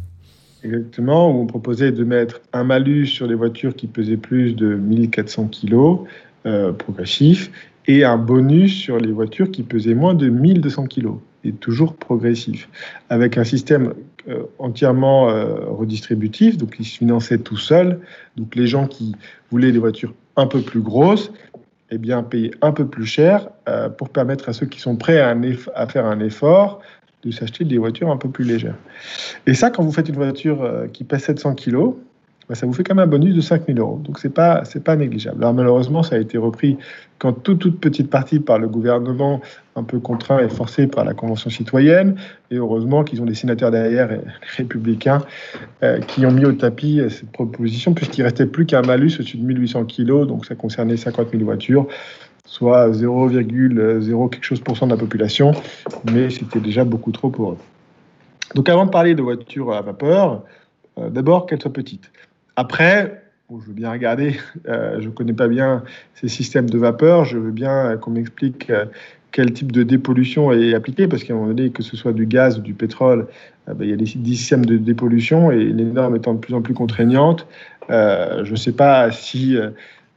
Exactement, 0.64 1.30
où 1.30 1.42
on 1.42 1.46
proposait 1.46 1.92
de 1.92 2.04
mettre 2.04 2.42
un 2.54 2.64
malus 2.64 3.08
sur 3.08 3.28
les 3.28 3.36
voitures 3.36 3.76
qui 3.76 3.88
pesaient 3.88 4.18
plus 4.18 4.54
de 4.54 4.76
1400 4.76 5.50
kg 5.50 5.98
euh, 6.46 6.72
progressif 6.72 7.52
et 7.88 8.04
un 8.04 8.18
bonus 8.18 8.74
sur 8.74 8.98
les 8.98 9.12
voitures 9.12 9.50
qui 9.50 9.64
pesaient 9.64 9.94
moins 9.94 10.14
de 10.14 10.30
1200 10.30 10.88
kg 10.88 11.08
et 11.44 11.54
toujours 11.54 11.96
progressif, 11.96 12.70
avec 13.10 13.38
un 13.38 13.44
système 13.44 13.94
euh, 14.28 14.44
entièrement 14.60 15.30
euh, 15.30 15.56
redistributif, 15.68 16.58
donc 16.58 16.76
il 16.80 16.86
se 16.86 16.98
finançait 16.98 17.38
tout 17.38 17.56
seul. 17.56 18.00
Donc 18.36 18.56
les 18.56 18.68
gens 18.68 18.88
qui 18.88 19.16
voulaient 19.52 19.72
des 19.72 19.80
voitures 19.80 20.14
un 20.36 20.48
peu 20.48 20.62
plus 20.62 20.82
grosses, 20.82 21.32
eh 21.90 21.98
bien, 21.98 22.24
payaient 22.24 22.52
un 22.62 22.74
peu 22.74 22.86
plus 22.86 23.06
cher 23.06 23.48
euh, 23.70 23.88
pour 23.88 24.10
permettre 24.10 24.50
à 24.50 24.54
ceux 24.54 24.66
qui 24.66 24.82
sont 24.82 24.98
prêts 24.98 25.22
à, 25.22 25.34
à 25.76 25.88
faire 25.88 26.06
un 26.06 26.20
effort 26.20 26.82
de 27.24 27.32
s'acheter 27.32 27.64
des 27.64 27.78
voitures 27.78 28.12
un 28.12 28.18
peu 28.18 28.30
plus 28.30 28.44
légères. 28.44 28.76
Et 29.48 29.54
ça, 29.54 29.70
quand 29.70 29.84
vous 29.84 29.94
faites 29.94 30.10
une 30.10 30.16
voiture 30.16 30.88
qui 30.92 31.04
pèse 31.04 31.24
700 31.24 31.56
kg, 31.56 31.94
bah, 32.50 32.56
ça 32.56 32.66
vous 32.66 32.74
fait 32.74 32.84
quand 32.84 32.96
même 32.96 33.04
un 33.04 33.12
bonus 33.12 33.36
de 33.36 33.42
5000 33.42 33.78
euros. 33.78 34.00
Donc, 34.04 34.20
ce 34.20 34.28
n'est 34.28 34.34
pas, 34.34 34.64
pas 34.86 34.96
négligeable. 34.96 35.44
Alors, 35.44 35.54
malheureusement, 35.54 36.02
ça 36.02 36.16
a 36.16 36.20
été 36.20 36.38
repris 36.38 36.78
quand 37.20 37.34
toute, 37.34 37.60
toute 37.60 37.80
petite 37.80 38.10
partie 38.10 38.40
par 38.40 38.58
le 38.58 38.68
gouvernement, 38.68 39.42
un 39.76 39.84
peu 39.84 40.00
contraint 40.00 40.40
et 40.40 40.48
forcé 40.48 40.88
par 40.88 41.04
la 41.04 41.14
Convention 41.14 41.50
citoyenne. 41.50 42.16
Et 42.50 42.56
heureusement 42.56 43.04
qu'ils 43.04 43.22
ont 43.22 43.26
des 43.26 43.36
sénateurs 43.36 43.72
derrière, 43.72 44.08
les 44.08 44.20
républicains, 44.56 45.22
euh, 45.84 46.00
qui 46.00 46.26
ont 46.26 46.32
mis 46.32 46.46
au 46.46 46.54
tapis 46.54 47.02
euh, 47.02 47.10
cette 47.10 47.32
proposition, 47.32 47.94
puisqu'il 47.94 48.24
restait 48.24 48.46
plus 48.46 48.66
qu'un 48.66 48.82
malus 48.82 49.16
au-dessus 49.20 49.38
de 49.38 49.46
1800 49.46 49.86
kg, 49.86 50.26
donc 50.26 50.46
ça 50.46 50.56
concernait 50.56 50.98
50 50.98 51.32
000 51.32 51.44
voitures 51.44 51.88
soit 52.48 52.90
0,0 52.92 54.30
quelque 54.30 54.44
chose 54.44 54.62
pour 54.62 54.78
cent 54.78 54.88
de 54.88 54.92
la 54.92 54.98
population, 54.98 55.52
mais 56.12 56.30
c'était 56.30 56.62
déjà 56.62 56.86
beaucoup 56.86 57.12
trop 57.12 57.30
pour 57.30 57.52
eux. 57.52 57.58
Donc 58.56 58.70
avant 58.70 58.86
de 58.86 58.90
parler 58.90 59.16
de 59.16 59.22
voitures 59.22 59.74
à 59.74 59.82
vapeur, 59.82 60.44
euh, 60.98 61.10
d'abord 61.10 61.46
qu'elles 61.46 61.62
soient 61.62 61.74
petites. 61.74 62.10
Après, 62.60 63.22
je 63.52 63.68
veux 63.68 63.74
bien 63.74 63.92
regarder, 63.92 64.36
euh, 64.68 65.00
je 65.00 65.06
ne 65.06 65.12
connais 65.12 65.34
pas 65.34 65.48
bien 65.48 65.84
ces 66.16 66.28
systèmes 66.28 66.70
de 66.70 66.78
vapeur, 66.78 67.24
je 67.24 67.38
veux 67.38 67.52
bien 67.52 67.96
qu'on 67.98 68.12
m'explique 68.12 68.72
euh, 68.72 68.86
quel 69.32 69.54
type 69.54 69.72
de 69.72 69.84
dépollution 69.84 70.52
est 70.52 70.74
appliqué, 70.74 71.08
parce 71.08 71.24
qu'à 71.24 71.34
un 71.34 71.36
moment 71.36 71.50
donné, 71.50 71.70
que 71.70 71.84
ce 71.84 71.96
soit 71.96 72.14
du 72.14 72.26
gaz 72.26 72.58
ou 72.58 72.62
du 72.62 72.74
pétrole, 72.74 73.28
euh, 73.70 73.76
ben, 73.76 73.86
il 73.86 73.92
y 73.92 73.94
a 73.94 73.96
des 73.96 74.06
systèmes 74.06 74.66
de 74.66 74.78
dépollution 74.78 75.52
et 75.52 75.66
les 75.66 75.86
normes 75.86 76.16
étant 76.16 76.34
de 76.34 76.40
plus 76.40 76.56
en 76.56 76.64
plus 76.64 76.74
contraignantes, 76.74 77.48
je 77.90 78.50
ne 78.50 78.56
sais 78.56 78.74
pas 78.74 79.12
si 79.12 79.56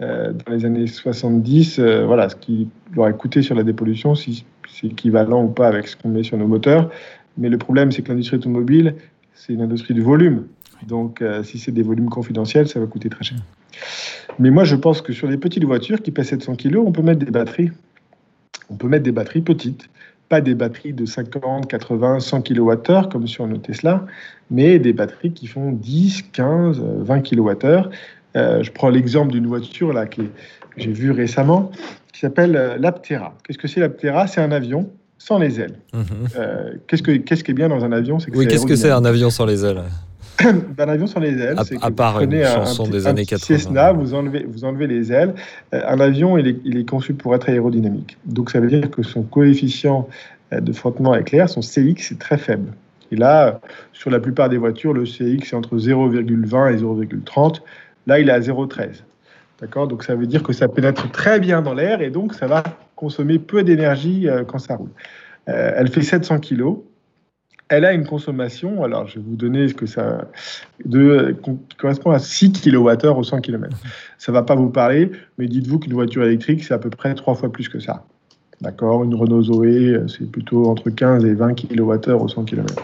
dans 0.00 0.52
les 0.52 0.64
années 0.64 0.86
70, 0.86 1.78
voilà, 1.78 2.30
ce 2.30 2.36
qui 2.36 2.68
aurait 2.96 3.12
coûté 3.12 3.42
sur 3.42 3.54
la 3.54 3.62
dépollution, 3.62 4.16
si 4.16 4.44
c'est 4.66 4.88
équivalent 4.88 5.44
ou 5.44 5.48
pas 5.48 5.68
avec 5.68 5.86
ce 5.86 5.96
qu'on 5.96 6.08
met 6.08 6.22
sur 6.22 6.36
nos 6.36 6.48
moteurs. 6.48 6.90
Mais 7.38 7.48
le 7.48 7.58
problème, 7.58 7.92
c'est 7.92 8.02
que 8.02 8.08
l'industrie 8.08 8.38
automobile, 8.38 8.96
c'est 9.34 9.52
une 9.52 9.62
industrie 9.62 9.94
du 9.94 10.02
volume. 10.02 10.46
Donc, 10.86 11.22
euh, 11.22 11.42
si 11.42 11.58
c'est 11.58 11.72
des 11.72 11.82
volumes 11.82 12.08
confidentiels, 12.08 12.68
ça 12.68 12.80
va 12.80 12.86
coûter 12.86 13.08
très 13.08 13.24
cher. 13.24 13.38
Mais 14.38 14.50
moi, 14.50 14.64
je 14.64 14.76
pense 14.76 15.02
que 15.02 15.12
sur 15.12 15.28
les 15.28 15.36
petites 15.36 15.64
voitures 15.64 16.02
qui 16.02 16.10
pèsent 16.10 16.28
700 16.28 16.56
kg, 16.56 16.78
on 16.78 16.92
peut 16.92 17.02
mettre 17.02 17.24
des 17.24 17.30
batteries. 17.30 17.70
On 18.70 18.76
peut 18.76 18.88
mettre 18.88 19.04
des 19.04 19.12
batteries 19.12 19.42
petites, 19.42 19.88
pas 20.28 20.40
des 20.40 20.54
batteries 20.54 20.92
de 20.92 21.06
50, 21.06 21.68
80, 21.68 22.20
100 22.20 22.42
kWh 22.42 23.08
comme 23.10 23.26
sur 23.26 23.46
nos 23.46 23.58
Tesla, 23.58 24.06
mais 24.50 24.78
des 24.78 24.92
batteries 24.92 25.32
qui 25.32 25.46
font 25.46 25.72
10, 25.72 26.22
15, 26.32 26.80
20 26.80 27.20
kWh. 27.20 27.90
Euh, 28.36 28.62
je 28.62 28.70
prends 28.70 28.90
l'exemple 28.90 29.32
d'une 29.32 29.46
voiture 29.46 29.92
là 29.92 30.06
que 30.06 30.22
j'ai 30.76 30.92
vue 30.92 31.10
récemment 31.10 31.72
qui 32.12 32.20
s'appelle 32.20 32.54
euh, 32.56 32.76
l'Aptera. 32.78 33.34
Qu'est-ce 33.44 33.58
que 33.58 33.66
c'est 33.66 33.80
l'Aptera? 33.80 34.26
C'est 34.26 34.40
un 34.40 34.52
avion 34.52 34.88
sans 35.18 35.38
les 35.38 35.60
ailes. 35.60 35.78
Mhm. 35.92 36.04
Euh, 36.36 36.74
qu'est-ce, 36.86 37.02
que, 37.02 37.12
qu'est-ce 37.12 37.44
qui 37.44 37.50
est 37.50 37.54
bien 37.54 37.68
dans 37.68 37.84
un 37.84 37.92
avion? 37.92 38.18
C'est 38.18 38.34
Oui, 38.34 38.46
qu'est-ce 38.46 38.66
que 38.66 38.76
c'est 38.76 38.90
un 38.90 39.04
avion 39.04 39.30
sans 39.30 39.46
les 39.46 39.64
ailes? 39.64 39.82
Un 40.78 40.88
avion 40.88 41.06
sans 41.06 41.20
les 41.20 41.38
ailes, 41.40 41.56
À- 41.58 41.86
à 41.86 41.90
part 41.90 42.20
une 42.20 42.30
chanson 42.44 42.82
un 42.82 42.86
petit- 42.86 42.92
des 42.92 43.06
années 43.06 43.22
petit 43.22 43.34
80. 43.36 43.58
Cessna, 43.58 43.92
vous 43.92 44.14
enlevez, 44.14 44.44
vous 44.48 44.64
enlevez 44.64 44.86
les 44.86 45.12
ailes. 45.12 45.34
Euh, 45.74 45.80
un 45.86 46.00
avion, 46.00 46.38
il 46.38 46.46
est, 46.48 46.56
il 46.64 46.78
est 46.78 46.88
conçu 46.88 47.14
pour 47.14 47.34
être 47.34 47.48
aérodynamique. 47.48 48.16
Donc 48.26 48.50
ça 48.50 48.60
veut 48.60 48.68
dire 48.68 48.90
que 48.90 49.02
son 49.02 49.22
coefficient 49.22 50.08
euh, 50.52 50.60
de 50.60 50.72
frottement 50.72 51.12
avec 51.12 51.30
l'air, 51.30 51.48
son 51.48 51.60
CX, 51.60 52.12
est 52.12 52.18
très 52.20 52.38
faible. 52.38 52.72
Et 53.12 53.16
là, 53.16 53.60
sur 53.92 54.08
la 54.10 54.20
plupart 54.20 54.48
des 54.48 54.56
voitures, 54.56 54.92
le 54.94 55.04
CX 55.04 55.52
est 55.52 55.54
entre 55.54 55.76
0,20 55.78 56.72
et 56.72 56.76
0,30. 56.78 57.60
Là, 58.06 58.18
il 58.20 58.28
est 58.28 58.32
à 58.32 58.40
0,13. 58.40 59.02
D'accord? 59.60 59.88
Donc 59.88 60.04
ça 60.04 60.14
veut 60.14 60.26
dire 60.26 60.42
que 60.42 60.52
ça 60.52 60.68
pénètre 60.68 61.10
très 61.10 61.38
bien 61.40 61.60
dans 61.60 61.74
l'air 61.74 62.00
et 62.00 62.10
donc 62.10 62.34
ça 62.34 62.46
va 62.46 62.62
consommer 62.96 63.38
peu 63.38 63.62
d'énergie 63.62 64.28
euh, 64.28 64.42
quand 64.44 64.58
ça 64.58 64.76
roule. 64.76 64.90
Euh, 65.48 65.72
elle 65.76 65.88
fait 65.88 66.02
700 66.02 66.38
kg. 66.38 66.76
Elle 67.70 67.84
a 67.84 67.92
une 67.92 68.04
consommation, 68.04 68.82
alors 68.82 69.06
je 69.06 69.14
vais 69.14 69.24
vous 69.24 69.36
donner 69.36 69.68
ce 69.68 69.74
que 69.74 69.86
ça 69.86 70.28
qui 70.82 71.76
correspond 71.78 72.10
à 72.10 72.18
6 72.18 72.52
kWh 72.52 73.16
au 73.16 73.22
100 73.22 73.40
km. 73.40 73.76
Ça 74.18 74.32
va 74.32 74.42
pas 74.42 74.56
vous 74.56 74.70
parler, 74.70 75.12
mais 75.38 75.46
dites-vous 75.46 75.78
qu'une 75.78 75.92
voiture 75.92 76.24
électrique, 76.24 76.64
c'est 76.64 76.74
à 76.74 76.78
peu 76.78 76.90
près 76.90 77.14
trois 77.14 77.36
fois 77.36 77.50
plus 77.52 77.68
que 77.68 77.78
ça. 77.78 78.04
D'accord? 78.60 79.04
Une 79.04 79.14
Renault 79.14 79.42
Zoé, 79.42 79.90
euh, 79.90 80.08
c'est 80.08 80.28
plutôt 80.28 80.68
entre 80.68 80.90
15 80.90 81.24
et 81.24 81.32
20 81.32 81.54
kWh 81.54 82.10
au 82.20 82.26
100 82.26 82.44
km. 82.44 82.74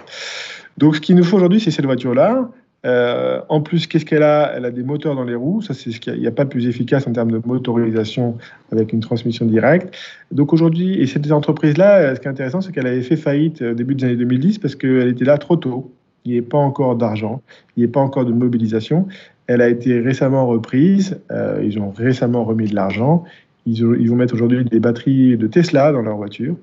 Donc 0.79 0.95
ce 0.95 1.01
qu'il 1.01 1.17
nous 1.17 1.25
faut 1.25 1.37
aujourd'hui, 1.37 1.59
c'est 1.59 1.73
cette 1.73 1.85
voiture-là. 1.85 2.49
Euh, 2.87 3.41
en 3.49 3.61
plus, 3.61 3.87
qu'est-ce 3.87 4.05
qu'elle 4.05 4.23
a? 4.23 4.53
Elle 4.57 4.65
a 4.65 4.71
des 4.71 4.83
moteurs 4.85 5.15
dans 5.17 5.25
les 5.25 5.35
roues. 5.35 5.61
Ça, 5.61 5.75
c'est 5.75 5.91
ce 5.91 5.99
qu'il 6.01 6.15
n'y 6.21 6.27
a, 6.27 6.31
pas 6.31 6.45
de 6.45 6.51
plus 6.51 6.67
efficace 6.69 7.07
en 7.07 7.13
termes 7.13 7.33
de 7.33 7.41
motorisation 7.45 8.39
avec 8.71 8.93
une 8.93 9.01
transmission 9.01 9.45
directe. 9.45 9.95
Donc 10.31 10.53
aujourd'hui, 10.53 11.01
et 11.01 11.07
cette 11.07 11.31
entreprise-là, 11.31 11.97
euh, 11.99 12.15
ce 12.15 12.21
qui 12.21 12.27
est 12.27 12.31
intéressant, 12.31 12.61
c'est 12.61 12.73
qu'elle 12.73 12.87
avait 12.87 13.03
fait 13.03 13.17
faillite 13.17 13.61
au 13.63 13.75
début 13.75 13.95
des 13.95 14.05
années 14.05 14.17
2010 14.17 14.59
parce 14.59 14.77
qu'elle 14.77 15.09
était 15.09 15.25
là 15.25 15.37
trop 15.39 15.57
tôt. 15.57 15.91
Il 16.25 16.33
n'y 16.33 16.39
a 16.39 16.43
pas 16.43 16.59
encore 16.59 16.97
d'argent, 16.97 17.41
il 17.77 17.85
n'y 17.85 17.89
a 17.89 17.93
pas 17.93 18.01
encore 18.01 18.25
de 18.25 18.33
mobilisation. 18.33 19.07
Elle 19.47 19.61
a 19.61 19.69
été 19.69 20.01
récemment 20.01 20.47
reprise. 20.47 21.19
euh, 21.31 21.61
ils 21.65 21.79
ont 21.79 21.91
récemment 21.91 22.45
remis 22.45 22.69
de 22.69 22.75
l'argent. 22.75 23.25
Ils, 23.65 23.85
ont- 23.85 23.95
ils 23.95 24.09
vont 24.11 24.17
mettre 24.17 24.35
aujourd'hui 24.35 24.65
des 24.65 24.81
batteries 24.81 25.37
de 25.37 25.47
Tesla 25.47 25.93
dans 25.93 26.03
leur 26.03 26.17
voiture. 26.17 26.57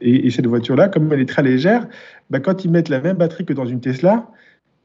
Et 0.00 0.30
cette 0.30 0.46
voiture-là, 0.46 0.88
comme 0.88 1.12
elle 1.12 1.20
est 1.20 1.28
très 1.28 1.42
légère, 1.42 1.88
bah, 2.30 2.38
quand 2.38 2.64
ils 2.64 2.70
mettent 2.70 2.88
la 2.88 3.00
même 3.00 3.16
batterie 3.16 3.44
que 3.44 3.52
dans 3.52 3.66
une 3.66 3.80
Tesla, 3.80 4.28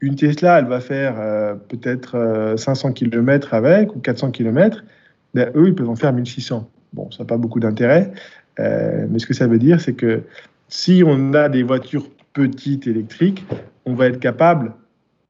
une 0.02 0.16
Tesla, 0.16 0.58
elle 0.58 0.66
va 0.66 0.80
faire 0.80 1.14
euh, 1.18 1.54
peut-être 1.54 2.16
euh, 2.16 2.56
500 2.56 2.92
km 2.92 3.54
avec 3.54 3.94
ou 3.94 4.00
400 4.00 4.32
km. 4.32 4.84
Ben, 5.32 5.50
eux, 5.54 5.68
ils 5.68 5.74
peuvent 5.74 5.88
en 5.88 5.94
faire 5.94 6.12
1600. 6.12 6.68
Bon, 6.92 7.10
ça 7.12 7.20
n'a 7.20 7.26
pas 7.26 7.38
beaucoup 7.38 7.60
d'intérêt. 7.60 8.12
Euh, 8.58 9.06
mais 9.08 9.20
ce 9.20 9.26
que 9.26 9.32
ça 9.32 9.46
veut 9.46 9.60
dire, 9.60 9.80
c'est 9.80 9.94
que 9.94 10.22
si 10.68 11.04
on 11.06 11.32
a 11.34 11.48
des 11.48 11.62
voitures 11.62 12.08
petites 12.32 12.88
électriques, 12.88 13.44
on 13.86 13.94
va 13.94 14.06
être 14.08 14.18
capable, 14.18 14.72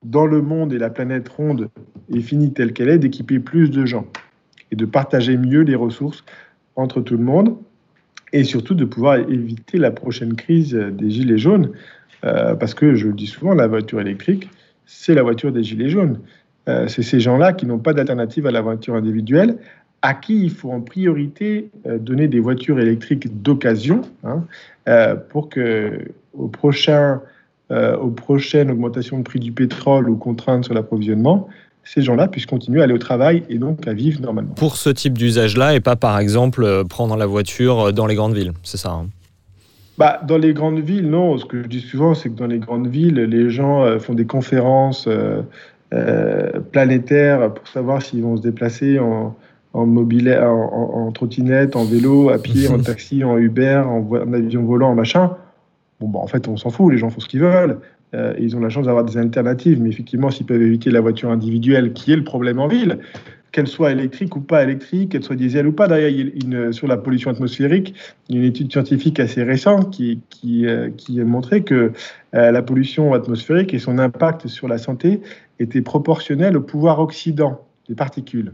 dans 0.03 0.27
le 0.27 0.41
monde 0.41 0.73
et 0.73 0.79
la 0.79 0.91
planète 0.91 1.29
ronde 1.29 1.69
est 2.13 2.21
finie 2.21 2.53
telle 2.53 2.73
qu'elle 2.73 2.89
est, 2.89 2.99
d'équiper 2.99 3.39
plus 3.39 3.71
de 3.71 3.85
gens 3.85 4.07
et 4.73 4.77
de 4.77 4.85
partager 4.87 5.37
mieux 5.37 5.61
les 5.61 5.77
ressources 5.77 6.25
entre 6.75 7.03
tout 7.03 7.17
le 7.17 7.23
monde 7.23 7.57
et 8.33 8.43
surtout 8.43 8.75
de 8.75 8.85
pouvoir 8.85 9.17
éviter 9.17 9.79
la 9.79 9.91
prochaine 9.91 10.35
crise 10.35 10.75
des 10.75 11.11
gilets 11.11 11.39
jaunes. 11.39 11.71
Euh, 12.25 12.55
parce 12.55 12.75
que 12.75 12.95
je 12.95 13.09
le 13.09 13.13
dis 13.13 13.27
souvent, 13.27 13.55
la 13.55 13.67
voiture 13.67 14.01
électrique, 14.01 14.49
c'est 14.87 15.15
la 15.15 15.23
voiture 15.23 15.53
des 15.53 15.63
gilets 15.63 15.89
jaunes. 15.89 16.19
Euh, 16.69 16.87
c'est 16.89 17.03
ces 17.03 17.21
gens-là 17.21 17.53
qui 17.53 17.67
n'ont 17.67 17.79
pas 17.79 17.93
d'alternative 17.93 18.47
à 18.47 18.51
la 18.51 18.61
voiture 18.61 18.95
individuelle, 18.95 19.57
à 20.03 20.15
qui 20.15 20.45
il 20.45 20.51
faut 20.51 20.71
en 20.71 20.81
priorité 20.81 21.71
euh, 21.87 21.99
donner 21.99 22.29
des 22.29 22.41
voitures 22.41 22.79
électriques 22.79 23.43
d'occasion, 23.43 24.03
hein, 24.25 24.45
euh, 24.89 25.17
pour 25.17 25.49
que 25.49 26.01
au 26.35 26.49
prochain, 26.49 27.21
aux 27.71 28.11
prochaines 28.11 28.71
augmentations 28.71 29.19
de 29.19 29.23
prix 29.23 29.41
du 29.41 29.51
pétrole 29.51 30.09
ou 30.09 30.17
contraintes 30.17 30.65
sur 30.65 30.75
l'approvisionnement, 30.75 31.49
ces 31.85 32.03
gens-là 32.03 32.29
puissent 32.29 32.47
continuer 32.47 32.81
à 32.81 32.85
aller 32.85 32.93
au 32.93 32.99
travail 32.99 33.45
et 33.49 33.57
donc 33.57 33.87
à 33.87 33.95
vivre 33.95 34.21
normalement. 34.21 34.53
Pour 34.55 34.77
ce 34.77 34.91
type 34.91 35.17
d'usage-là 35.17 35.75
et 35.75 35.81
pas 35.81 35.97
par 35.97 36.19
exemple 36.19 36.85
prendre 36.89 37.17
la 37.17 37.27
voiture 37.27 37.93
dans 37.95 38.07
les 38.07 38.15
grandes 38.15 38.35
villes, 38.35 38.53
c'est 38.63 38.77
ça 38.77 38.91
hein? 38.91 39.07
Bah, 39.99 40.21
dans 40.27 40.39
les 40.39 40.55
grandes 40.55 40.81
villes, 40.81 41.09
non. 41.09 41.37
Ce 41.39 41.45
que 41.45 41.63
je 41.63 41.69
dis 41.69 41.81
souvent, 41.81 42.15
c'est 42.15 42.31
que 42.31 42.35
dans 42.39 42.47
les 42.47 42.59
grandes 42.59 42.87
villes, 42.89 43.17
les 43.21 43.51
gens 43.51 43.85
euh, 43.85 43.99
font 43.99 44.15
des 44.15 44.25
conférences 44.27 45.07
euh, 45.07 45.43
euh, 45.93 46.61
planétaires 46.73 47.53
pour 47.53 47.67
savoir 47.69 48.01
s'ils 48.03 48.23
vont 48.23 48.37
se 48.37 48.43
déplacer 48.43 48.99
en, 48.99 49.37
en, 49.75 49.87
mobile, 49.87 50.31
en, 50.43 50.47
en- 50.51 51.07
en 51.07 51.13
trottinette, 51.13 51.77
en 51.77 51.85
vélo, 51.85 52.31
à 52.31 52.39
pied, 52.39 52.69
en 52.69 52.79
taxi, 52.83 53.23
en 53.23 53.37
Uber, 53.37 53.83
en, 53.87 54.33
avion 54.33 54.63
volant, 54.65 54.91
en 54.91 54.95
machin. 54.95 55.37
Bon, 56.01 56.09
bah, 56.09 56.21
en 56.21 56.27
fait, 56.27 56.49
on 56.49 56.57
s'en 56.57 56.71
fout. 56.71 56.91
Les 56.91 56.99
gens 56.99 57.11
font 57.11 57.21
ce 57.21 57.29
qu'ils 57.29 57.41
veulent. 57.41 57.79
Euh, 58.15 58.35
ils 58.39 58.57
ont 58.57 58.61
la 58.61 58.69
chance 58.71 58.87
d'avoir 58.87 59.05
des 59.05 59.19
alternatives. 59.19 59.81
Mais 59.81 59.91
effectivement, 59.91 60.31
s'ils 60.31 60.47
peuvent 60.47 60.61
éviter 60.63 60.91
la 60.91 61.01
voiture 61.01 61.31
individuelle, 61.31 61.93
qui 61.93 62.13
est 62.13 62.17
le 62.17 62.25
problème 62.25 62.59
en 62.59 62.67
ville, 62.69 62.99
qu'elle 63.53 63.67
soit 63.67 63.93
électrique 63.93 64.35
ou 64.35 64.41
pas 64.41 64.63
électrique, 64.63 65.13
qu'elle 65.13 65.23
soit 65.23 65.37
diesel 65.37 65.67
ou 65.67 65.73
pas. 65.73 65.87
D'ailleurs, 65.87 66.73
sur 66.73 66.89
la 66.89 66.97
pollution 66.97 67.31
atmosphérique, 67.31 67.95
il 68.29 68.35
y 68.35 68.39
a 68.39 68.43
une 68.43 68.49
étude 68.49 68.73
scientifique 68.73 69.21
assez 69.21 69.43
récente 69.43 69.91
qui, 69.91 70.67
euh, 70.67 70.89
a 70.89 71.25
montré 71.25 71.63
que 71.63 71.93
euh, 72.35 72.51
la 72.51 72.63
pollution 72.63 73.13
atmosphérique 73.13 73.75
et 73.75 73.79
son 73.79 73.99
impact 73.99 74.49
sur 74.49 74.69
la 74.69 74.79
santé 74.79 75.21
étaient 75.61 75.83
proportionnels 75.83 76.57
au 76.57 76.63
pouvoir 76.63 76.99
oxydant 76.99 77.67
des 77.89 77.95
particules. 77.95 78.53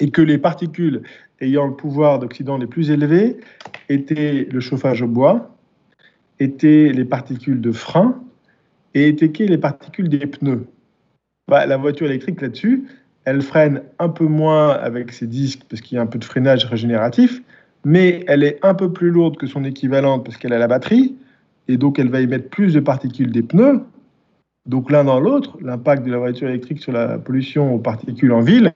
Et 0.00 0.10
que 0.10 0.22
les 0.22 0.38
particules 0.38 1.02
ayant 1.42 1.66
le 1.66 1.74
pouvoir 1.74 2.18
d'oxydant 2.18 2.56
les 2.56 2.66
plus 2.66 2.90
élevés 2.90 3.36
étaient 3.90 4.48
le 4.50 4.60
chauffage 4.60 5.02
au 5.02 5.08
bois, 5.08 5.54
étaient 6.38 6.90
les 6.94 7.04
particules 7.04 7.60
de 7.60 7.70
frein 7.70 8.18
et 8.94 9.08
étaient 9.08 9.46
les 9.46 9.58
particules 9.58 10.08
des 10.08 10.26
pneus. 10.26 10.66
Bah, 11.48 11.66
la 11.66 11.76
voiture 11.76 12.06
électrique 12.06 12.40
là-dessus, 12.40 12.84
elle 13.30 13.42
freine 13.42 13.82
un 14.00 14.08
peu 14.08 14.26
moins 14.26 14.70
avec 14.70 15.12
ses 15.12 15.28
disques 15.28 15.60
parce 15.68 15.80
qu'il 15.80 15.94
y 15.94 15.98
a 15.98 16.02
un 16.02 16.06
peu 16.06 16.18
de 16.18 16.24
freinage 16.24 16.64
régénératif, 16.64 17.40
mais 17.84 18.24
elle 18.26 18.42
est 18.42 18.58
un 18.62 18.74
peu 18.74 18.92
plus 18.92 19.10
lourde 19.10 19.36
que 19.36 19.46
son 19.46 19.62
équivalente 19.62 20.24
parce 20.24 20.36
qu'elle 20.36 20.52
a 20.52 20.58
la 20.58 20.66
batterie, 20.66 21.14
et 21.68 21.76
donc 21.76 22.00
elle 22.00 22.08
va 22.08 22.20
émettre 22.20 22.48
plus 22.48 22.74
de 22.74 22.80
particules 22.80 23.30
des 23.30 23.44
pneus. 23.44 23.82
Donc 24.66 24.90
l'un 24.90 25.04
dans 25.04 25.20
l'autre, 25.20 25.56
l'impact 25.62 26.04
de 26.04 26.10
la 26.10 26.18
voiture 26.18 26.48
électrique 26.48 26.82
sur 26.82 26.90
la 26.90 27.18
pollution 27.18 27.72
aux 27.72 27.78
particules 27.78 28.32
en 28.32 28.40
ville, 28.40 28.72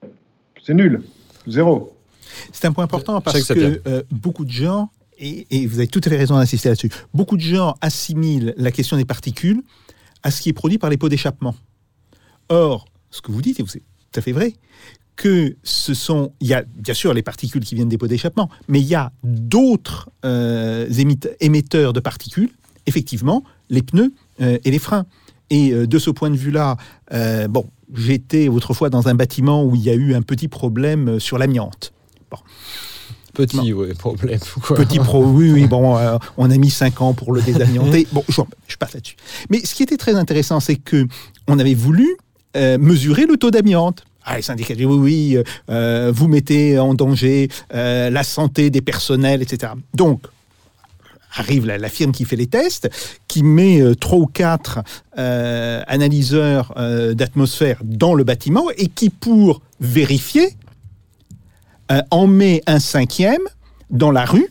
c'est 0.63 0.73
nul, 0.73 1.01
zéro. 1.47 1.93
C'est 2.53 2.65
un 2.65 2.71
point 2.71 2.85
important 2.85 3.17
sais 3.17 3.23
parce 3.23 3.47
que 3.49 3.81
euh, 3.87 4.03
beaucoup 4.09 4.45
de 4.45 4.51
gens, 4.51 4.89
et, 5.17 5.47
et 5.51 5.67
vous 5.67 5.79
avez 5.79 5.87
tout 5.87 6.01
à 6.05 6.09
fait 6.09 6.17
raison 6.17 6.35
d'insister 6.35 6.69
là-dessus, 6.69 6.91
beaucoup 7.13 7.35
de 7.35 7.41
gens 7.41 7.75
assimilent 7.81 8.53
la 8.55 8.71
question 8.71 8.95
des 8.95 9.05
particules 9.05 9.61
à 10.23 10.31
ce 10.31 10.41
qui 10.41 10.47
est 10.47 10.53
produit 10.53 10.77
par 10.77 10.89
les 10.89 10.97
pots 10.97 11.09
d'échappement. 11.09 11.55
Or, 12.47 12.85
ce 13.11 13.21
que 13.21 13.33
vous 13.33 13.41
dites, 13.41 13.59
et 13.59 13.63
c'est 13.67 13.83
tout 14.15 14.19
à 14.19 14.21
fait 14.21 14.31
vrai, 14.31 14.53
que 15.17 15.55
ce 15.63 15.93
sont, 15.93 16.31
il 16.39 16.47
y 16.47 16.53
a 16.53 16.63
bien 16.63 16.93
sûr 16.93 17.13
les 17.13 17.21
particules 17.21 17.63
qui 17.65 17.75
viennent 17.75 17.89
des 17.89 17.97
pots 17.97 18.07
d'échappement, 18.07 18.49
mais 18.69 18.79
il 18.79 18.87
y 18.87 18.95
a 18.95 19.11
d'autres 19.23 20.09
euh, 20.23 20.87
émetteurs 21.41 21.91
de 21.91 21.99
particules, 21.99 22.51
effectivement, 22.85 23.43
les 23.69 23.81
pneus 23.81 24.13
euh, 24.41 24.57
et 24.63 24.71
les 24.71 24.79
freins. 24.79 25.05
Et 25.49 25.71
euh, 25.71 25.85
de 25.85 25.99
ce 25.99 26.09
point 26.09 26.29
de 26.29 26.37
vue-là, 26.37 26.77
bon, 27.49 27.65
j'étais 27.93 28.47
autrefois 28.47 28.89
dans 28.89 29.09
un 29.09 29.15
bâtiment 29.15 29.65
où 29.65 29.75
il 29.75 29.81
y 29.81 29.89
a 29.89 29.93
eu 29.93 30.15
un 30.15 30.21
petit 30.21 30.47
problème 30.47 31.19
sur 31.19 31.37
l'amiante. 31.37 31.93
Petit 33.35 33.73
ouais, 33.73 33.93
problème. 33.93 34.39
quoi. 34.61 34.77
Petit 34.77 34.97
pro, 34.97 35.23
oui, 35.25 35.51
oui, 35.51 35.67
bon, 35.67 35.97
euh, 35.97 36.17
on 36.37 36.49
a 36.49 36.57
mis 36.57 36.69
5 36.69 37.01
ans 37.01 37.13
pour 37.13 37.33
le 37.33 37.41
désamianter. 37.41 38.07
Bon, 38.13 38.23
je, 38.29 38.41
je 38.67 38.77
passe 38.77 38.93
là-dessus. 38.93 39.17
Mais 39.49 39.59
ce 39.59 39.75
qui 39.75 39.83
était 39.83 39.97
très 39.97 40.15
intéressant, 40.15 40.59
c'est 40.59 40.77
que 40.77 41.05
on 41.47 41.59
avait 41.59 41.73
voulu 41.73 42.15
euh, 42.55 42.77
mesurer 42.77 43.25
le 43.25 43.37
taux 43.37 43.51
d'amiante. 43.51 44.03
Ah, 44.23 44.37
les 44.37 44.41
syndicats 44.41 44.73
disaient 44.73 44.85
oui, 44.85 45.35
oui, 45.35 45.43
euh, 45.69 46.11
vous 46.13 46.27
mettez 46.27 46.79
en 46.79 46.93
danger 46.93 47.49
euh, 47.73 48.09
la 48.09 48.23
santé 48.23 48.69
des 48.69 48.81
personnels, 48.81 49.41
etc. 49.41 49.73
Donc, 49.93 50.21
arrive 51.35 51.65
la, 51.65 51.89
firme 51.89 52.11
qui 52.11 52.25
fait 52.25 52.35
les 52.35 52.47
tests, 52.47 52.89
qui 53.27 53.43
met 53.43 53.81
euh, 53.81 53.95
trois 53.95 54.19
ou 54.19 54.25
quatre 54.25 54.79
euh, 55.17 55.83
analyseurs 55.87 56.73
euh, 56.77 57.13
d'atmosphère 57.13 57.79
dans 57.83 58.13
le 58.13 58.23
bâtiment 58.23 58.69
et 58.77 58.87
qui, 58.87 59.09
pour 59.09 59.61
vérifier, 59.79 60.53
euh, 61.91 62.01
en 62.11 62.27
met 62.27 62.63
un 62.67 62.79
cinquième 62.79 63.41
dans 63.89 64.11
la 64.11 64.25
rue, 64.25 64.47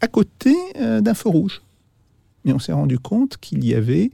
à 0.00 0.08
côté 0.08 0.54
euh, 0.80 1.00
d'un 1.00 1.14
feu 1.14 1.28
rouge. 1.28 1.62
Mais 2.44 2.52
on 2.52 2.58
s'est 2.58 2.72
rendu 2.72 2.98
compte 2.98 3.36
qu'il 3.36 3.64
y 3.64 3.74
avait 3.74 4.10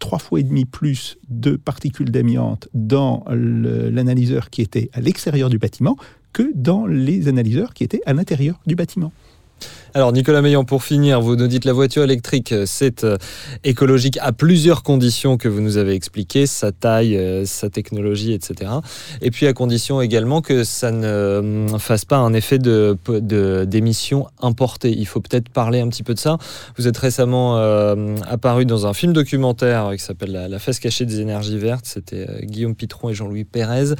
trois 0.00 0.18
fois 0.18 0.40
et 0.40 0.42
demi 0.42 0.64
plus 0.64 1.16
de 1.28 1.54
particules 1.54 2.10
d'amiante 2.10 2.68
dans 2.74 3.24
l'analyseur 3.30 4.50
qui 4.50 4.62
était 4.62 4.90
à 4.92 5.00
l'extérieur 5.00 5.48
du 5.48 5.58
bâtiment 5.58 5.96
que 6.32 6.50
dans 6.54 6.86
les 6.86 7.28
analyseurs 7.28 7.74
qui 7.74 7.84
étaient 7.84 8.00
à 8.06 8.12
l'intérieur 8.12 8.60
du 8.66 8.74
bâtiment. 8.74 9.12
Alors 9.92 10.12
Nicolas 10.12 10.40
Meillan, 10.40 10.62
pour 10.62 10.84
finir, 10.84 11.20
vous 11.20 11.34
nous 11.34 11.48
dites 11.48 11.64
la 11.64 11.72
voiture 11.72 12.04
électrique, 12.04 12.52
euh, 12.52 12.62
c'est 12.64 13.02
euh, 13.02 13.16
écologique 13.64 14.18
à 14.22 14.30
plusieurs 14.30 14.84
conditions 14.84 15.36
que 15.36 15.48
vous 15.48 15.60
nous 15.60 15.78
avez 15.78 15.94
expliquées, 15.94 16.46
sa 16.46 16.70
taille, 16.70 17.16
euh, 17.16 17.44
sa 17.44 17.70
technologie, 17.70 18.32
etc. 18.32 18.70
Et 19.20 19.32
puis 19.32 19.48
à 19.48 19.52
condition 19.52 20.00
également 20.00 20.42
que 20.42 20.62
ça 20.62 20.92
ne 20.92 21.66
fasse 21.78 22.04
pas 22.04 22.18
un 22.18 22.34
effet 22.34 22.60
de, 22.60 22.96
d'émissions 23.64 24.28
importées. 24.40 24.94
Il 24.96 25.06
faut 25.06 25.20
peut-être 25.20 25.48
parler 25.48 25.80
un 25.80 25.88
petit 25.88 26.04
peu 26.04 26.14
de 26.14 26.20
ça. 26.20 26.38
Vous 26.78 26.86
êtes 26.86 26.96
récemment 26.96 27.56
apparu 28.28 28.66
dans 28.66 28.86
un 28.86 28.92
film 28.92 29.12
documentaire 29.12 29.90
qui 29.92 30.02
s'appelle 30.02 30.48
La, 30.48 30.58
face 30.58 30.78
cachée 30.78 31.04
des 31.04 31.20
énergies 31.20 31.58
vertes. 31.58 31.86
C'était 31.86 32.26
Guillaume 32.44 32.76
Pitron 32.76 33.08
et 33.08 33.14
Jean-Louis 33.14 33.44
Pérez. 33.44 33.94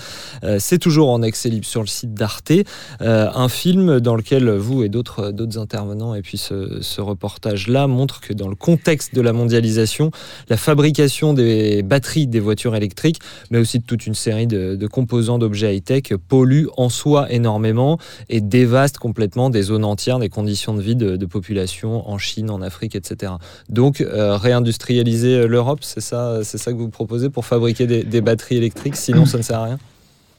c'est 0.58 0.78
toujours 0.78 1.10
en 1.10 1.22
accès 1.22 1.48
libre 1.48 1.66
sur 1.66 1.80
le 1.80 1.86
site 1.86 2.14
d'Arte. 2.14 2.52
un 3.00 3.48
film 3.48 4.00
dans 4.00 4.14
lequel 4.14 4.50
vous 4.50 4.84
et 4.84 4.88
d'autres, 4.88 5.32
d'autres 5.32 5.58
intervenants 5.58 5.79
et 6.14 6.22
puis 6.22 6.38
ce, 6.38 7.00
reportage-là 7.00 7.86
montre 7.86 8.20
que 8.20 8.32
dans 8.32 8.48
le 8.48 8.54
contexte 8.54 9.14
de 9.14 9.20
la 9.20 9.32
mondialisation, 9.32 10.10
la 10.48 10.56
fabrication 10.56 11.32
des 11.32 11.82
batteries 11.82 12.26
des 12.26 12.40
voitures 12.40 12.76
électriques, 12.76 13.20
mais 13.50 13.58
aussi 13.58 13.78
de 13.78 13.84
toute 13.84 14.06
une 14.06 14.14
série 14.14 14.46
de, 14.46 14.86
composants 14.86 15.38
d'objets 15.38 15.76
high-tech, 15.76 16.14
pollue 16.28 16.66
en 16.76 16.88
soi 16.88 17.32
énormément 17.32 17.98
et 18.28 18.40
dévaste 18.40 18.98
complètement 18.98 19.50
des 19.50 19.62
zones 19.62 19.84
entières, 19.84 20.18
des 20.18 20.28
conditions 20.28 20.74
de 20.74 20.82
vie 20.82 20.96
de, 20.96 21.26
population 21.26 22.10
en 22.10 22.18
Chine, 22.18 22.50
en 22.50 22.60
Afrique, 22.60 22.96
etc. 22.96 23.34
Donc 23.68 24.00
euh, 24.00 24.36
réindustrialiser 24.36 25.46
l'Europe, 25.46 25.80
c'est 25.82 26.00
ça, 26.00 26.40
c'est 26.42 26.58
ça 26.58 26.72
que 26.72 26.76
vous 26.76 26.88
proposez 26.88 27.30
pour 27.30 27.46
fabriquer 27.46 27.86
des 27.86 28.20
batteries 28.20 28.56
électriques, 28.56 28.96
sinon 28.96 29.26
ça 29.26 29.38
ne 29.38 29.42
sert 29.42 29.60
à 29.60 29.64
rien? 29.64 29.78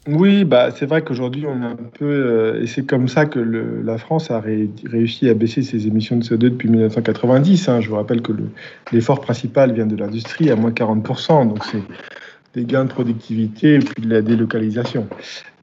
Oui, 0.07 0.45
bah, 0.45 0.71
c'est 0.71 0.87
vrai 0.87 1.03
qu'aujourd'hui, 1.03 1.45
on 1.45 1.61
a 1.61 1.67
un 1.67 1.75
peu. 1.75 2.05
Euh, 2.05 2.63
et 2.63 2.65
c'est 2.65 2.83
comme 2.87 3.07
ça 3.07 3.27
que 3.27 3.39
la 3.39 3.99
France 3.99 4.31
a 4.31 4.39
réussi 4.39 5.29
à 5.29 5.35
baisser 5.35 5.61
ses 5.61 5.85
émissions 5.85 6.17
de 6.17 6.23
CO2 6.23 6.37
depuis 6.37 6.69
1990. 6.69 7.69
Hein. 7.69 7.81
Je 7.81 7.89
vous 7.89 7.95
rappelle 7.95 8.23
que 8.23 8.31
l'effort 8.91 9.21
principal 9.21 9.73
vient 9.73 9.85
de 9.85 9.95
l'industrie, 9.95 10.49
à 10.49 10.55
moins 10.55 10.71
40%. 10.71 11.47
Donc, 11.49 11.63
c'est 11.65 11.83
des 12.55 12.65
gains 12.65 12.85
de 12.85 12.89
productivité 12.89 13.75
et 13.75 13.79
puis 13.79 14.03
de 14.03 14.09
la 14.09 14.23
délocalisation. 14.23 15.07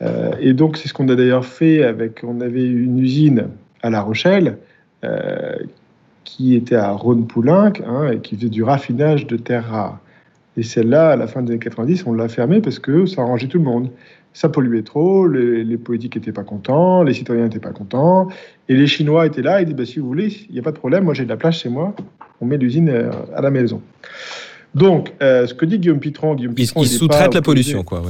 Euh, 0.03 0.31
et 0.41 0.53
donc, 0.53 0.77
c'est 0.77 0.87
ce 0.87 0.95
qu'on 0.95 1.09
a 1.09 1.17
d'ailleurs 1.17 1.45
fait 1.45 1.83
avec. 1.83 2.23
On 2.23 2.41
avait 2.41 2.65
une 2.65 3.01
usine 3.01 3.49
à 3.83 3.91
La 3.91 4.03
Rochelle 4.03 4.59
euh, 5.05 5.57
qui 6.23 6.55
était 6.55 6.77
à 6.77 6.93
Rhône-Poulenc 6.93 7.73
hein, 7.85 8.13
et 8.13 8.21
qui 8.21 8.37
faisait 8.37 8.51
du 8.51 8.63
raffinage 8.63 9.27
de 9.27 9.37
terres 9.37 9.69
rares. 9.69 9.99
Et 10.57 10.63
celle-là, 10.63 11.11
à 11.11 11.17
la 11.17 11.27
fin 11.27 11.43
des 11.43 11.53
années 11.53 11.61
90, 11.61 12.05
on 12.07 12.13
l'a 12.13 12.29
fermée 12.29 12.61
parce 12.61 12.79
que 12.79 13.07
ça 13.07 13.23
arrangeait 13.23 13.47
tout 13.47 13.59
le 13.59 13.65
monde 13.65 13.91
ça 14.39 14.49
polluait 14.49 14.83
trop, 14.83 15.27
les, 15.27 15.77
politiques 15.79 16.15
n'étaient 16.15 16.31
pas 16.31 16.45
contents, 16.45 17.03
les 17.03 17.13
citoyens 17.13 17.43
n'étaient 17.43 17.59
pas 17.59 17.73
contents, 17.73 18.29
et 18.69 18.77
les 18.77 18.87
Chinois 18.87 19.27
étaient 19.27 19.43
là 19.43 19.61
et 19.61 19.65
disaient 19.65 19.77
bah, 19.77 19.85
si 19.85 19.99
vous 19.99 20.07
voulez, 20.07 20.29
il 20.49 20.53
n'y 20.53 20.61
a 20.61 20.63
pas 20.63 20.71
de 20.71 20.77
problème, 20.77 21.03
moi 21.03 21.13
j'ai 21.13 21.25
de 21.25 21.29
la 21.29 21.37
place 21.37 21.59
chez 21.59 21.69
moi, 21.69 21.93
on 22.41 22.47
met 22.47 22.57
l'usine 22.57 22.89
euh, 22.89 23.11
à 23.35 23.41
la 23.41 23.51
maison. 23.51 23.83
Donc, 24.77 25.13
euh, 25.23 25.49
ce 25.49 25.55
que 25.55 25.65
dit 25.65 25.81
Guillaume 25.81 25.99
Pitron, 25.99 26.37
Guillaume 26.37 26.55
Pitron, 26.55 26.83
il, 26.85 26.89
sous-traite 26.89 27.35
la 27.35 27.43
pollution, 27.43 27.83
quoi. 27.83 28.01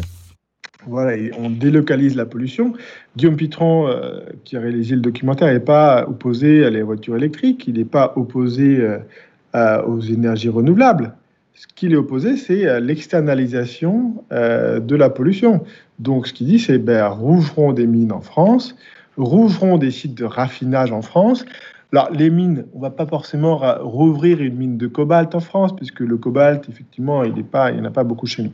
Voilà, 0.87 1.17
on 1.39 1.49
délocalise 1.49 2.15
la 2.15 2.27
pollution. 2.27 2.75
Guillaume 3.17 3.37
Pitron, 3.37 3.89
euh, 3.89 4.21
qui 4.45 4.59
a 4.59 4.61
réalisé 4.61 4.97
le 4.97 5.01
documentaire, 5.01 5.51
n'est 5.51 5.61
pas 5.61 6.05
opposé 6.07 6.63
à 6.67 6.69
les 6.69 6.83
voitures 6.83 7.17
électriques, 7.17 7.65
il 7.69 7.79
n'est 7.79 7.87
pas 7.87 8.13
opposé 8.17 8.87
aux 9.55 10.01
énergies 10.01 10.51
renouvelables. 10.51 11.15
Ce 11.59 11.67
qu'il 11.75 11.93
est 11.93 11.97
opposé, 11.97 12.37
c'est 12.37 12.81
l'externalisation 12.81 14.23
de 14.31 14.95
la 14.95 15.11
pollution. 15.11 15.65
Donc, 15.99 16.29
ce 16.29 16.33
qu'il 16.33 16.47
dit, 16.47 16.61
c'est 16.61 16.79
ben, 16.79 17.09
rouvrons 17.09 17.73
des 17.73 17.89
mines 17.89 18.13
en 18.13 18.21
France, 18.21 18.77
rouvrons 19.17 19.77
des 19.77 19.91
sites 19.91 20.15
de 20.15 20.25
raffinage 20.25 20.93
en 20.93 21.03
France. 21.03 21.45
Alors, 21.93 22.11
les 22.13 22.29
mines, 22.31 22.67
on 22.75 22.81
va 22.81 22.91
pas 22.91 23.07
forcément 23.07 23.61
rouvrir 23.81 24.41
une 24.41 24.55
mine 24.55 24.77
de 24.77 24.87
cobalt 24.87 25.35
en 25.35 25.41
France, 25.41 25.75
puisque 25.75 26.01
le 26.01 26.17
cobalt, 26.17 26.69
effectivement, 26.69 27.25
il 27.25 27.33
n'y 27.33 27.81
en 27.81 27.85
a 27.85 27.91
pas 27.91 28.05
beaucoup 28.05 28.27
chez 28.27 28.45
nous. 28.45 28.53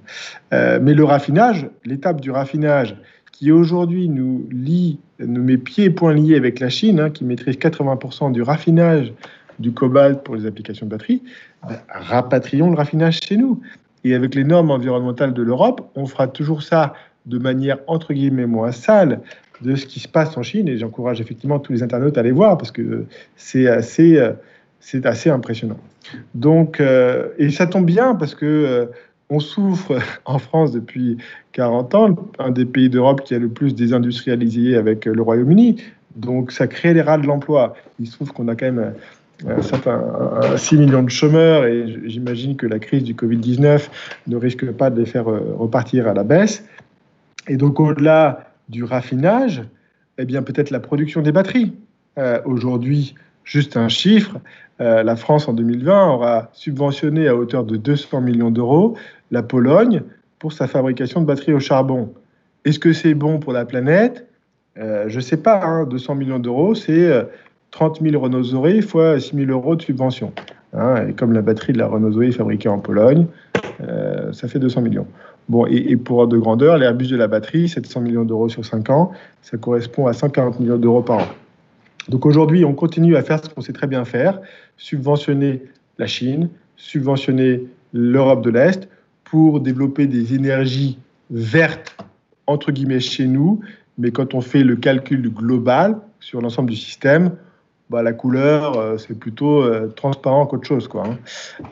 Euh, 0.52 0.78
mais 0.80 0.94
le 0.94 1.05
raffinage, 1.05 1.68
l'étape 1.84 2.22
du 2.22 2.30
raffinage, 2.30 2.96
qui 3.32 3.50
aujourd'hui 3.50 4.09
nous 4.09 4.48
lie, 4.50 5.00
nous 5.18 5.42
met 5.42 5.57
pieds 5.57 5.86
et 5.86 5.90
poings 5.90 6.14
liés 6.14 6.36
avec 6.36 6.61
la 6.61 6.70
Chine, 6.70 7.00
hein, 7.00 7.11
qui 7.11 7.24
maîtrise 7.24 7.57
80% 7.57 8.30
du 8.30 8.40
raffinage 8.40 9.12
du 9.59 9.72
cobalt 9.72 10.22
pour 10.22 10.36
les 10.36 10.46
applications 10.46 10.86
de 10.86 10.90
batterie, 10.90 11.22
ben, 11.68 11.76
rapatrions 11.88 12.70
le 12.70 12.76
raffinage 12.76 13.20
chez 13.22 13.36
nous. 13.36 13.61
Et 14.05 14.14
avec 14.14 14.34
les 14.34 14.44
normes 14.44 14.70
environnementales 14.70 15.32
de 15.32 15.42
l'Europe, 15.42 15.90
on 15.94 16.07
fera 16.07 16.28
toujours 16.28 16.62
ça 16.62 16.94
de 17.26 17.38
manière 17.38 17.78
entre 17.86 18.12
guillemets 18.12 18.46
moins 18.46 18.72
sale 18.72 19.20
de 19.62 19.76
ce 19.76 19.86
qui 19.86 20.00
se 20.00 20.09
passe 20.09 20.36
en 20.36 20.42
Chine. 20.42 20.68
Et 20.68 20.76
j'encourage 20.76 21.20
effectivement 21.20 21.59
tous 21.59 21.72
les 21.72 21.82
internautes 21.82 22.18
à 22.18 22.20
aller 22.20 22.32
voir 22.32 22.59
parce 22.59 22.70
que 22.70 23.07
c'est 23.36 23.66
assez, 23.66 24.20
c'est 24.80 25.07
assez 25.07 25.30
impressionnant. 25.30 25.78
Donc, 26.34 26.80
euh, 26.80 27.28
et 27.38 27.50
ça 27.50 27.66
tombe 27.66 27.86
bien 27.86 28.14
parce 28.14 28.34
que 28.34 28.44
euh, 28.44 28.86
on 29.30 29.40
souffre 29.40 29.98
en 30.24 30.38
France 30.38 30.72
depuis 30.72 31.18
40 31.52 31.94
ans, 31.94 32.16
un 32.38 32.50
des 32.50 32.64
pays 32.64 32.88
d'Europe 32.88 33.22
qui 33.24 33.34
a 33.34 33.38
le 33.38 33.48
plus 33.48 33.74
désindustrialisé 33.74 34.76
avec 34.76 35.07
le 35.07 35.22
Royaume-Uni. 35.22 35.82
Donc, 36.16 36.52
ça 36.52 36.66
crée 36.66 36.94
les 36.94 37.02
rats 37.02 37.18
de 37.18 37.26
l'emploi. 37.26 37.74
Il 37.98 38.07
se 38.07 38.12
trouve 38.12 38.32
qu'on 38.32 38.48
a 38.48 38.55
quand 38.55 38.70
même 38.70 38.94
un 39.47 39.62
certain, 39.62 40.57
6 40.57 40.76
millions 40.76 41.03
de 41.03 41.11
chômeurs 41.11 41.64
et 41.66 41.87
j'imagine 42.07 42.57
que 42.57 42.66
la 42.66 42.78
crise 42.78 43.03
du 43.03 43.14
Covid-19 43.14 43.89
ne 44.26 44.37
risque 44.37 44.70
pas 44.72 44.91
de 44.91 45.01
les 45.01 45.07
faire 45.07 45.28
euh, 45.28 45.55
repartir 45.59 46.07
à 46.09 46.14
la 46.14 46.24
baisse. 46.24 46.64
Et 47.49 47.57
donc, 47.57 47.80
au-delà 47.80 48.51
du 48.68 48.85
raffinage, 48.85 49.62
eh 50.18 50.24
bien, 50.24 50.43
peut-être 50.43 50.70
la 50.70 50.80
production 50.80 51.20
des 51.22 51.32
batteries. 51.32 51.74
Euh, 52.18 52.41
aujourd'hui, 52.45 53.14
juste 53.45 53.76
un 53.76 53.89
chiffre, 53.89 54.39
euh, 54.80 55.03
la 55.03 55.16
France 55.16 55.49
en 55.49 55.53
2020 55.53 56.09
aura 56.09 56.51
subventionné 56.53 57.28
à 57.28 57.37
hauteur 57.37 57.64
de 57.64 57.76
200 57.76 58.20
millions 58.20 58.51
d'euros 58.51 58.97
la 59.30 59.43
Pologne 59.43 60.03
pour 60.39 60.53
sa 60.53 60.66
fabrication 60.66 61.20
de 61.20 61.26
batteries 61.26 61.55
au 61.55 61.61
charbon. 61.61 62.12
Est-ce 62.64 62.78
que 62.78 62.93
c'est 62.93 63.14
bon 63.14 63.39
pour 63.39 63.53
la 63.53 63.64
planète? 63.64 64.26
Euh, 64.78 65.05
Je 65.09 65.16
ne 65.16 65.20
sais 65.20 65.37
pas. 65.37 65.85
200 65.85 66.12
hein. 66.12 66.16
millions 66.16 66.39
d'euros, 66.39 66.74
c'est 66.74 67.26
30 67.75 68.01
000 68.01 68.22
Renault 68.22 68.45
Zoé 68.45 68.83
fois 68.83 69.18
6 69.18 69.35
000 69.35 69.51
euros 69.51 69.75
de 69.75 69.83
subvention. 69.83 70.33
Hein. 70.77 71.09
et 71.09 71.12
comme 71.12 71.33
la 71.33 71.43
batterie 71.43 71.72
de 71.72 71.79
la 71.79 71.87
Renault 71.87 72.12
Zoé 72.12 72.29
est 72.29 72.33
fabriquée 72.33 72.68
en 72.68 72.79
Pologne, 72.79 73.27
ça 74.33 74.49
fait 74.49 74.59
200 74.59 74.81
millions. 74.81 75.07
Bon, 75.49 75.66
et, 75.66 75.97
pour 75.97 76.18
ordre 76.18 76.33
de 76.33 76.39
grandeur, 76.39 76.79
l'Airbus 76.79 77.09
de 77.09 77.16
la 77.16 77.27
batterie, 77.27 77.68
700 77.68 78.01
millions 78.01 78.25
d'euros 78.25 78.49
sur 78.49 78.64
5 78.64 78.91
ans, 78.91 79.11
ça 79.43 79.59
correspond 79.59 80.07
à 80.07 80.12
140 80.12 80.61
millions 80.61 80.79
d'euros 80.79 81.03
par 81.03 81.18
an. 81.18 81.29
Donc 82.09 82.27
aujourd'hui, 82.27 82.64
on 82.64 82.75
continue 82.75 83.16
à 83.16 83.22
faire 83.22 83.45
ce 83.45 83.49
qu'on 83.49 83.61
sait 83.61 83.72
très 83.72 83.87
bien 83.87 84.05
faire, 84.05 84.41
subventionner 84.77 85.62
la 85.99 86.07
Chine, 86.07 86.49
subventionner 86.77 87.64
l'Europe 87.93 88.43
de 88.43 88.51
l'Est 88.51 88.89
pour 89.25 89.61
développer 89.61 90.07
des 90.07 90.35
énergies 90.35 90.99
vertes, 91.31 91.97
entre 92.47 92.72
guillemets, 92.72 93.01
chez 93.01 93.27
nous. 93.27 93.61
Mais 93.99 94.11
quand 94.11 94.35
on 94.35 94.41
fait 94.41 94.64
le 94.64 94.77
calcul 94.77 95.29
global 95.31 95.99
sur 96.20 96.41
l'ensemble 96.41 96.70
du 96.70 96.77
système, 96.77 97.33
bah, 97.95 98.03
la 98.03 98.12
couleur, 98.12 98.76
euh, 98.76 98.99
c'est 98.99 99.16
plutôt 99.16 99.62
euh, 99.62 99.86
transparent 99.95 100.47
qu'autre 100.47 100.66
chose. 100.66 100.88
Quoi, 100.88 101.07
hein. 101.07 101.18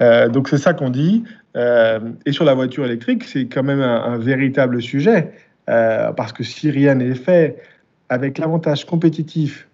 euh, 0.01 0.29
donc 0.29 0.49
c'est 0.49 0.57
ça 0.57 0.73
qu'on 0.73 0.89
dit. 0.89 1.25
et 1.57 2.33
sur 2.33 2.45
la 2.45 2.55
voiture 2.55 2.85
électrique, 2.85 3.25
c'est 3.25 3.47
quand 3.47 3.65
même 3.65 3.81
un, 3.81 4.17
véritable 4.19 4.81
sujet, 4.81 5.33
parce 5.67 6.33
que 6.33 6.45
si 6.45 6.71
rien 6.71 6.95
n'est 6.95 7.17
fait 7.17 7.61
avec 8.09 8.39
l'avantage 8.39 8.87
compétitif 8.87 9.69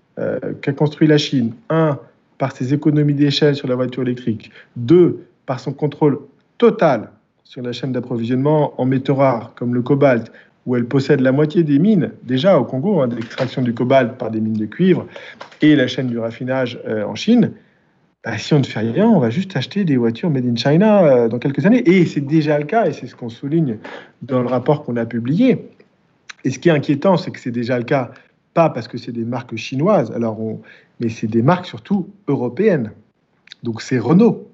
qu'a 0.62 0.72
construit 0.72 1.07
la 1.07 1.18
Chine, 1.18 1.53
un, 1.70 1.99
par 2.38 2.51
ses 2.51 2.74
économies 2.74 3.14
d'échelle 3.14 3.55
sur 3.55 3.68
la 3.68 3.76
voiture 3.76 4.03
électrique, 4.03 4.51
deux, 4.74 5.26
par 5.46 5.61
son 5.61 5.72
contrôle 5.72 6.18
total 6.57 7.11
sur 7.44 7.62
la 7.62 7.72
chaîne 7.72 7.92
d'approvisionnement 7.92 8.74
en 8.80 8.84
métaux 8.84 9.14
rares 9.14 9.53
comme 9.55 9.72
le 9.72 9.82
cobalt, 9.82 10.32
où 10.68 10.76
elle 10.76 10.84
possède 10.84 11.20
la 11.20 11.32
moitié 11.32 11.62
des 11.62 11.78
mines, 11.78 12.12
déjà 12.24 12.58
au 12.58 12.64
Congo, 12.64 13.00
hein, 13.00 13.08
d'extraction 13.08 13.62
du 13.62 13.72
cobalt 13.72 14.18
par 14.18 14.30
des 14.30 14.38
mines 14.38 14.52
de 14.52 14.66
cuivre, 14.66 15.06
et 15.62 15.74
la 15.74 15.86
chaîne 15.86 16.08
du 16.08 16.18
raffinage 16.18 16.78
euh, 16.86 17.04
en 17.04 17.14
Chine, 17.14 17.52
bah, 18.22 18.36
si 18.36 18.52
on 18.52 18.58
ne 18.58 18.64
fait 18.64 18.80
rien, 18.80 19.08
on 19.08 19.18
va 19.18 19.30
juste 19.30 19.56
acheter 19.56 19.84
des 19.84 19.96
voitures 19.96 20.28
made 20.28 20.44
in 20.44 20.56
China 20.56 21.04
euh, 21.04 21.28
dans 21.28 21.38
quelques 21.38 21.64
années. 21.64 21.88
Et 21.88 22.04
c'est 22.04 22.20
déjà 22.20 22.58
le 22.58 22.66
cas, 22.66 22.86
et 22.86 22.92
c'est 22.92 23.06
ce 23.06 23.16
qu'on 23.16 23.30
souligne 23.30 23.78
dans 24.20 24.42
le 24.42 24.46
rapport 24.46 24.84
qu'on 24.84 24.96
a 24.96 25.06
publié. 25.06 25.70
Et 26.44 26.50
ce 26.50 26.58
qui 26.58 26.68
est 26.68 26.72
inquiétant, 26.72 27.16
c'est 27.16 27.30
que 27.30 27.40
c'est 27.40 27.50
déjà 27.50 27.78
le 27.78 27.84
cas, 27.84 28.10
pas 28.52 28.68
parce 28.68 28.88
que 28.88 28.98
c'est 28.98 29.12
des 29.12 29.24
marques 29.24 29.56
chinoises, 29.56 30.12
alors 30.12 30.38
mais 31.00 31.08
c'est 31.08 31.28
des 31.28 31.42
marques 31.42 31.64
surtout 31.64 32.10
européennes. 32.26 32.92
Donc 33.62 33.80
c'est 33.80 33.98
Renault 33.98 34.50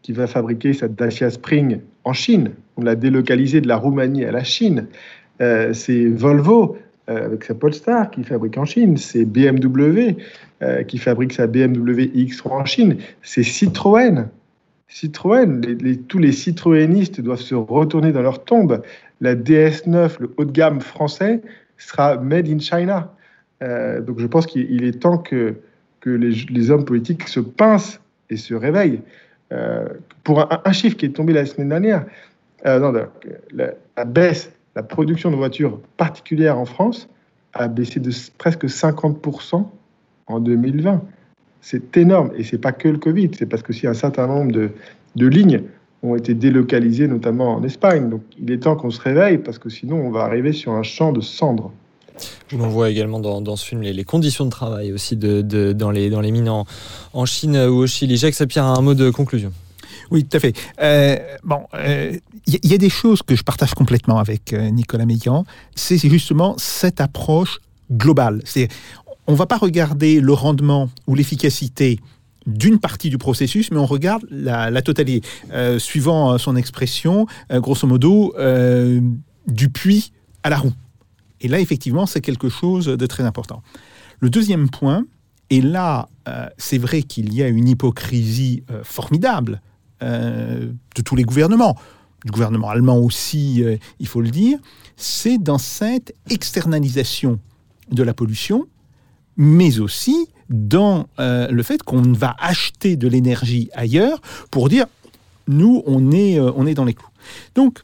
qui 0.00 0.12
va 0.12 0.26
fabriquer 0.26 0.72
sa 0.72 0.88
Dacia 0.88 1.28
Spring 1.28 1.80
en 2.04 2.14
Chine. 2.14 2.52
On 2.78 2.82
l'a 2.82 2.94
délocalisé 2.94 3.60
de 3.60 3.68
la 3.68 3.76
Roumanie 3.76 4.24
à 4.24 4.32
la 4.32 4.44
Chine. 4.44 4.86
Euh, 5.40 5.72
c'est 5.72 6.06
Volvo 6.06 6.76
euh, 7.08 7.26
avec 7.26 7.44
sa 7.44 7.54
Polestar 7.54 8.10
qui 8.10 8.24
fabrique 8.24 8.58
en 8.58 8.64
Chine, 8.64 8.96
c'est 8.96 9.24
BMW 9.24 10.16
euh, 10.62 10.82
qui 10.82 10.98
fabrique 10.98 11.32
sa 11.32 11.46
BMW 11.46 12.10
X3 12.14 12.48
en 12.48 12.64
Chine, 12.64 12.96
c'est 13.22 13.42
Citroën. 13.42 14.28
Citroën, 14.88 15.60
tous 16.08 16.18
les 16.18 16.32
citroënistes 16.32 17.20
doivent 17.20 17.40
se 17.40 17.54
retourner 17.54 18.12
dans 18.12 18.22
leur 18.22 18.44
tombe. 18.44 18.82
La 19.20 19.36
DS9, 19.36 20.16
le 20.18 20.30
haut 20.36 20.44
de 20.44 20.50
gamme 20.50 20.80
français, 20.80 21.40
sera 21.78 22.16
made 22.16 22.48
in 22.48 22.58
China. 22.58 23.14
donc 23.60 24.18
je 24.18 24.26
pense 24.26 24.46
qu'il 24.46 24.82
est 24.84 25.00
temps 25.00 25.16
que 25.16 25.54
les, 26.04 26.70
hommes 26.72 26.84
politiques 26.84 27.28
se 27.28 27.38
pincent 27.38 28.00
et 28.30 28.36
se 28.36 28.52
réveillent. 28.52 29.00
Pour 30.24 30.52
un, 30.66 30.72
chiffre 30.72 30.96
qui 30.96 31.06
est 31.06 31.10
tombé 31.10 31.34
la 31.34 31.46
semaine 31.46 31.68
dernière, 31.68 32.04
non, 32.66 32.92
la, 32.92 33.74
la 33.96 34.04
baisse, 34.04 34.50
la 34.76 34.82
production 34.82 35.30
de 35.30 35.36
voitures 35.36 35.80
particulières 35.96 36.58
en 36.58 36.64
France 36.64 37.08
a 37.52 37.68
baissé 37.68 38.00
de 38.00 38.10
presque 38.38 38.64
50% 38.64 39.64
en 40.26 40.40
2020. 40.40 41.02
C'est 41.60 41.96
énorme. 41.96 42.30
Et 42.36 42.44
c'est 42.44 42.58
pas 42.58 42.72
que 42.72 42.88
le 42.88 42.98
Covid, 42.98 43.30
c'est 43.36 43.46
parce 43.46 43.62
que 43.62 43.72
si 43.72 43.86
un 43.86 43.94
certain 43.94 44.26
nombre 44.26 44.52
de, 44.52 45.26
lignes 45.26 45.62
ont 46.02 46.16
été 46.16 46.34
délocalisées, 46.34 47.08
notamment 47.08 47.56
en 47.56 47.64
Espagne. 47.64 48.08
Donc 48.08 48.22
il 48.40 48.50
est 48.50 48.58
temps 48.58 48.76
qu'on 48.76 48.90
se 48.90 49.00
réveille 49.00 49.38
parce 49.38 49.58
que 49.58 49.68
sinon 49.68 49.96
on 49.96 50.10
va 50.10 50.22
arriver 50.22 50.52
sur 50.52 50.72
un 50.72 50.82
champ 50.82 51.12
de 51.12 51.20
cendres. 51.20 51.72
On 52.52 52.68
voit 52.68 52.90
également 52.90 53.18
dans, 53.18 53.56
ce 53.56 53.66
film 53.66 53.82
les, 53.82 54.04
conditions 54.04 54.44
de 54.44 54.50
travail 54.50 54.92
aussi 54.92 55.16
dans 55.16 55.90
les 55.90 56.30
mines 56.30 56.48
en, 56.48 56.66
en 57.12 57.26
Chine 57.26 57.56
ou 57.56 57.78
au 57.78 57.86
Chili. 57.86 58.16
Jacques 58.16 58.34
Sapir 58.34 58.64
a 58.64 58.76
un 58.76 58.80
mot 58.82 58.94
de 58.94 59.10
conclusion. 59.10 59.52
Oui, 60.10 60.24
tout 60.24 60.36
à 60.36 60.40
fait. 60.40 60.56
Euh, 60.80 61.16
bon, 61.44 61.66
il 61.74 62.20
y, 62.46 62.68
y 62.68 62.74
a 62.74 62.78
des 62.78 62.90
choses 62.90 63.22
que 63.22 63.34
je 63.34 63.42
partage 63.42 63.74
complètement 63.74 64.18
avec 64.18 64.52
euh, 64.52 64.70
Nicolas 64.70 65.06
Meillan. 65.06 65.44
C'est 65.74 65.98
justement 65.98 66.54
cette 66.58 67.00
approche 67.00 67.60
globale. 67.90 68.42
On 69.26 69.32
ne 69.32 69.36
va 69.36 69.46
pas 69.46 69.58
regarder 69.58 70.20
le 70.20 70.32
rendement 70.32 70.90
ou 71.06 71.14
l'efficacité 71.14 72.00
d'une 72.46 72.78
partie 72.78 73.10
du 73.10 73.18
processus, 73.18 73.70
mais 73.70 73.78
on 73.78 73.86
regarde 73.86 74.26
la, 74.30 74.82
totalité. 74.82 75.26
Euh, 75.52 75.78
suivant 75.78 76.32
euh, 76.32 76.38
son 76.38 76.56
expression, 76.56 77.26
euh, 77.52 77.60
grosso 77.60 77.86
modo, 77.86 78.34
euh, 78.38 79.00
du 79.46 79.68
puits 79.68 80.12
à 80.42 80.50
la 80.50 80.58
roue. 80.58 80.72
Et 81.40 81.48
là, 81.48 81.60
effectivement, 81.60 82.06
c'est 82.06 82.20
quelque 82.20 82.48
chose 82.48 82.86
de 82.86 83.06
très 83.06 83.24
important. 83.24 83.62
Le 84.20 84.30
deuxième 84.30 84.68
point, 84.68 85.04
et 85.50 85.60
là, 85.60 86.08
euh, 86.28 86.46
c'est 86.58 86.78
vrai 86.78 87.02
qu'il 87.02 87.34
y 87.34 87.42
a 87.42 87.48
une 87.48 87.68
hypocrisie 87.68 88.62
euh, 88.70 88.82
formidable 88.84 89.54
euh, 89.54 89.69
de 90.00 91.02
tous 91.04 91.16
les 91.16 91.24
gouvernements, 91.24 91.76
du 92.24 92.32
gouvernement 92.32 92.68
allemand 92.70 92.98
aussi, 92.98 93.62
euh, 93.62 93.76
il 93.98 94.06
faut 94.06 94.20
le 94.20 94.30
dire, 94.30 94.58
c'est 94.96 95.38
dans 95.38 95.58
cette 95.58 96.14
externalisation 96.28 97.38
de 97.90 98.02
la 98.02 98.14
pollution, 98.14 98.66
mais 99.36 99.80
aussi 99.80 100.28
dans 100.48 101.06
euh, 101.18 101.48
le 101.48 101.62
fait 101.62 101.82
qu'on 101.82 102.02
va 102.02 102.36
acheter 102.38 102.96
de 102.96 103.08
l'énergie 103.08 103.70
ailleurs 103.74 104.20
pour 104.50 104.68
dire 104.68 104.86
nous, 105.48 105.82
on 105.86 106.12
est, 106.12 106.38
euh, 106.38 106.52
on 106.54 106.66
est 106.66 106.74
dans 106.74 106.84
les 106.84 106.94
clous. 106.94 107.08
Donc, 107.54 107.80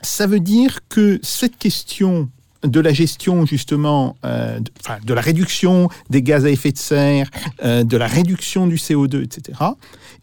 ça 0.00 0.26
veut 0.26 0.40
dire 0.40 0.80
que 0.88 1.20
cette 1.22 1.58
question 1.58 2.28
de 2.64 2.80
la 2.80 2.92
gestion 2.92 3.44
justement, 3.46 4.16
euh, 4.24 4.60
de, 5.04 5.14
la 5.14 5.20
réduction 5.20 5.88
des 6.10 6.22
gaz 6.22 6.44
à 6.44 6.50
effet 6.50 6.72
de 6.72 6.78
serre, 6.78 7.30
euh, 7.64 7.84
de 7.84 7.96
la 7.96 8.06
réduction 8.06 8.66
du 8.66 8.76
CO2, 8.76 9.22
etc., 9.22 9.58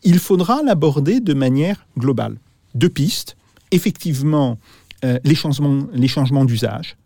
il 0.04 0.20
faudra 0.20 0.62
l'aborder 0.64 1.20
de 1.20 1.34
manière 1.34 1.86
globale. 1.98 2.38
Deux 2.76 2.90
pistes, 2.90 3.36
effectivement, 3.72 4.58
euh, 5.04 5.20
les 5.24 5.36
changements, 5.36 5.88
les 5.94 6.08
changements 6.08 6.46
d'usage, 6.46 6.98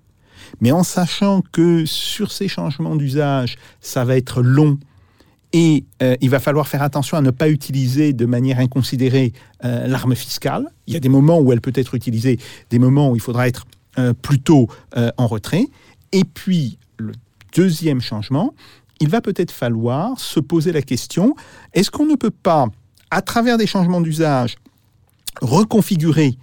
mais 0.61 0.71
en 0.71 0.83
sachant 0.83 1.41
que 1.51 1.85
sur 1.85 2.31
ces 2.31 2.47
changements 2.47 2.95
d'usage, 2.95 3.57
ça 3.81 4.05
va 4.05 4.17
être 4.17 4.41
long 4.41 4.77
et 5.55 5.85
euh, 6.01 6.15
il 6.19 6.29
va 6.29 6.39
falloir 6.39 6.67
faire 6.67 6.81
attention 6.81 7.17
à 7.17 7.21
ne 7.21 7.29
pas 7.29 7.49
utiliser 7.49 8.13
de 8.13 8.25
manière 8.25 8.59
inconsidérée 8.59 9.33
euh, 9.63 9.85
l'arme 9.87 10.15
fiscale. 10.15 10.67
Il 10.87 10.93
y 10.93 10.97
a 10.97 10.99
des 10.99 11.09
moments 11.09 11.39
où 11.39 11.53
elle 11.53 11.61
peut 11.61 11.73
être 11.75 11.93
utilisée, 11.93 12.39
des 12.71 12.79
moments 12.79 13.11
où 13.11 13.15
il 13.15 13.21
faudra 13.21 13.47
être 13.47 13.65
plutôt 14.23 14.67
en 15.17 15.27
retrait. 15.27 15.67
Et 16.13 16.23
puis, 16.23 16.79
le 16.97 17.11
deuxième 17.55 18.01
changement, 18.01 18.55
il 18.99 19.09
va 19.09 19.21
peut-être 19.21 19.51
falloir 19.51 20.19
se 20.19 20.39
poser 20.39 20.71
la 20.71 20.81
question, 20.81 21.35
est-ce 21.73 21.91
qu'on 21.91 22.05
ne 22.05 22.15
peut 22.15 22.31
pas, 22.31 22.67
à 23.13 23.21
travers 23.21 23.57
des 23.57 23.67
changements 23.67 24.01
d'usage, 24.01 24.55
reconfigurer 25.41 26.35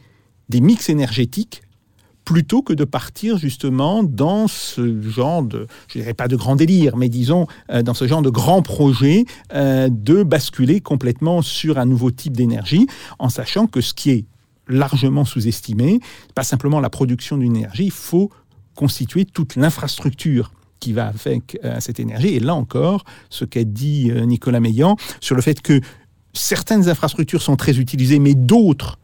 des 0.49 0.61
mix 0.61 0.89
énergétiques 0.89 1.63
plutôt 2.25 2.63
que 2.63 2.73
de 2.73 2.85
partir 2.85 3.39
justement 3.39 4.05
dans 4.05 4.47
ce 4.47 5.03
genre 5.03 5.43
de, 5.43 5.67
je 5.89 5.99
dirais 5.99 6.15
pas 6.15 6.29
de 6.29 6.37
grand 6.37 6.55
délire, 6.55 6.97
mais 6.97 7.09
disons 7.09 7.49
euh, 7.73 7.83
dans 7.83 7.95
ce 7.95 8.07
genre 8.07 8.23
de 8.23 8.31
grand 8.31 8.63
projet 8.63 9.25
euh, 9.53 9.89
de 9.91 10.23
basculer 10.23 10.81
complètement 10.81 11.43
sur 11.43 11.77
un 11.79 11.87
nouveau 11.87 12.13
type 12.13 12.37
d'énergie, 12.37 12.87
en 13.19 13.31
sachant 13.31 13.67
que 13.67 13.81
ce 13.81 13.93
qui 13.93 14.11
est 14.11 14.25
largement 14.69 15.25
sous-estimé, 15.25 15.99
pas 16.37 16.45
simplement 16.45 16.79
la 16.79 16.91
production 16.91 17.37
d'une 17.37 17.57
énergie, 17.57 17.87
il 17.87 17.91
faut 17.91 18.31
constituer 18.77 19.25
toute 19.25 19.57
l'infrastructure 19.57 20.53
qui 20.79 20.93
va 20.93 21.09
avec 21.09 21.59
euh, 21.65 21.81
cette 21.81 21.99
énergie. 21.99 22.29
Et 22.29 22.41
là 22.41 22.55
encore, 22.55 23.05
ce 23.29 23.45
qu'a 23.45 23.65
dit 23.65 24.13
Nicolas 24.25 24.61
Meillan 24.61 24.97
sur 25.21 25.35
le 25.35 25.43
fait 25.43 25.61
que 25.61 25.81
certaines 26.33 26.89
infrastructures 26.89 27.43
sont 27.43 27.57
très 27.57 27.79
utilisées, 27.79 28.19
mais 28.19 28.35
d'autres 28.35 28.99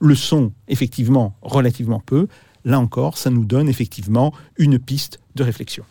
le 0.00 0.14
sont 0.14 0.52
effectivement 0.68 1.36
relativement 1.42 2.00
peu. 2.04 2.26
Là 2.64 2.80
encore, 2.80 3.18
ça 3.18 3.30
nous 3.30 3.44
donne 3.44 3.68
effectivement 3.68 4.32
une 4.56 4.78
piste 4.78 5.20
de 5.34 5.42
réflexion. 5.42 5.84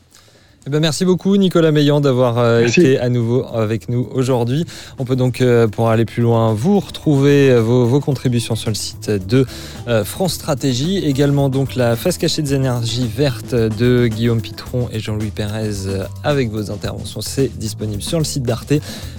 Eh 0.67 0.69
ben, 0.69 0.79
merci 0.79 1.05
beaucoup 1.05 1.35
Nicolas 1.37 1.71
Meillan 1.71 2.01
d'avoir 2.01 2.37
euh, 2.37 2.67
été 2.67 2.99
à 2.99 3.09
nouveau 3.09 3.43
avec 3.51 3.89
nous 3.89 4.07
aujourd'hui. 4.13 4.63
On 4.99 5.05
peut 5.05 5.15
donc, 5.15 5.41
euh, 5.41 5.67
pour 5.67 5.89
aller 5.89 6.05
plus 6.05 6.21
loin, 6.21 6.53
vous 6.53 6.79
retrouver 6.79 7.49
euh, 7.49 7.63
vos, 7.63 7.87
vos 7.87 7.99
contributions 7.99 8.53
sur 8.53 8.69
le 8.69 8.75
site 8.75 9.09
de 9.09 9.47
euh, 9.87 10.03
France 10.03 10.33
Stratégie. 10.33 10.99
Également 10.99 11.49
donc 11.49 11.73
la 11.73 11.95
face 11.95 12.19
cachée 12.19 12.43
des 12.43 12.53
énergies 12.53 13.07
vertes 13.07 13.55
de 13.55 14.05
Guillaume 14.05 14.39
Pitron 14.39 14.87
et 14.93 14.99
Jean-Louis 14.99 15.31
Pérez 15.31 15.97
avec 16.23 16.51
vos 16.51 16.69
interventions. 16.69 17.21
C'est 17.21 17.57
disponible 17.57 18.03
sur 18.03 18.19
le 18.19 18.23
site 18.23 18.43
d'Arte. 18.43 18.73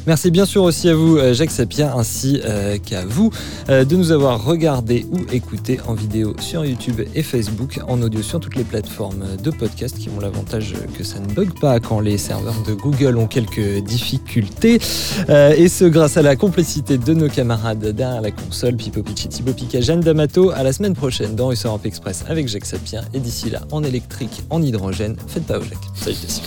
Merci 0.06 0.30
bien 0.30 0.46
sûr 0.46 0.62
aussi 0.62 0.88
à 0.88 0.94
vous 0.94 1.18
Jacques 1.32 1.50
Sapien 1.50 1.92
ainsi 1.96 2.40
qu'à 2.84 3.04
vous 3.04 3.30
de 3.68 3.96
nous 3.96 4.12
avoir 4.12 4.44
regardé 4.44 5.06
ou 5.10 5.18
écouté 5.32 5.80
en 5.86 5.94
vidéo 5.94 6.34
sur 6.40 6.64
YouTube 6.64 7.00
et 7.14 7.22
Facebook, 7.22 7.80
en 7.88 8.00
audio 8.02 8.22
sur 8.22 8.40
toutes 8.40 8.56
les 8.56 8.64
plateformes 8.64 9.24
de 9.42 9.50
podcast 9.50 9.98
qui 9.98 10.08
ont 10.08 10.20
l'avantage 10.20 10.74
que 10.96 11.04
ça 11.04 11.18
ne 11.18 11.31
bug 11.32 11.58
pas 11.58 11.80
quand 11.80 12.00
les 12.00 12.18
serveurs 12.18 12.62
de 12.66 12.74
Google 12.74 13.16
ont 13.16 13.26
quelques 13.26 13.78
difficultés. 13.84 14.80
Euh, 15.28 15.54
et 15.56 15.68
ce 15.68 15.84
grâce 15.84 16.16
à 16.16 16.22
la 16.22 16.36
complicité 16.36 16.98
de 16.98 17.14
nos 17.14 17.28
camarades 17.28 17.84
derrière 17.84 18.20
la 18.20 18.30
console, 18.30 18.76
Pipo 18.76 19.02
Picci, 19.02 19.28
Thibaut 19.28 19.52
Pica, 19.52 19.80
Jeanne 19.80 20.00
D'Amato. 20.00 20.50
À 20.50 20.62
la 20.62 20.72
semaine 20.72 20.94
prochaine 20.94 21.34
dans 21.34 21.48
Russe 21.48 21.64
Europe 21.64 21.86
Express 21.86 22.24
avec 22.28 22.48
Jacques 22.48 22.66
Sapien. 22.66 23.02
Et 23.14 23.18
d'ici 23.20 23.50
là, 23.50 23.62
en 23.72 23.82
électrique, 23.82 24.42
en 24.50 24.62
hydrogène, 24.62 25.16
faites 25.26 25.46
pas 25.46 25.58
au 25.58 25.62
Jacques. 25.62 25.78
Salutations. 25.94 26.42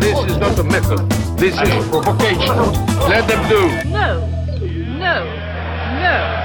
This 0.00 0.18
is 0.30 0.38
not 0.38 0.58
a 0.58 0.64
method. 0.64 1.10
This 1.38 1.54
is 1.54 1.88
provocation. 1.88 2.91
Let 3.12 3.28
them 3.28 3.46
do. 3.46 3.90
No. 3.90 4.26
No. 4.96 5.24
No. 6.00 6.41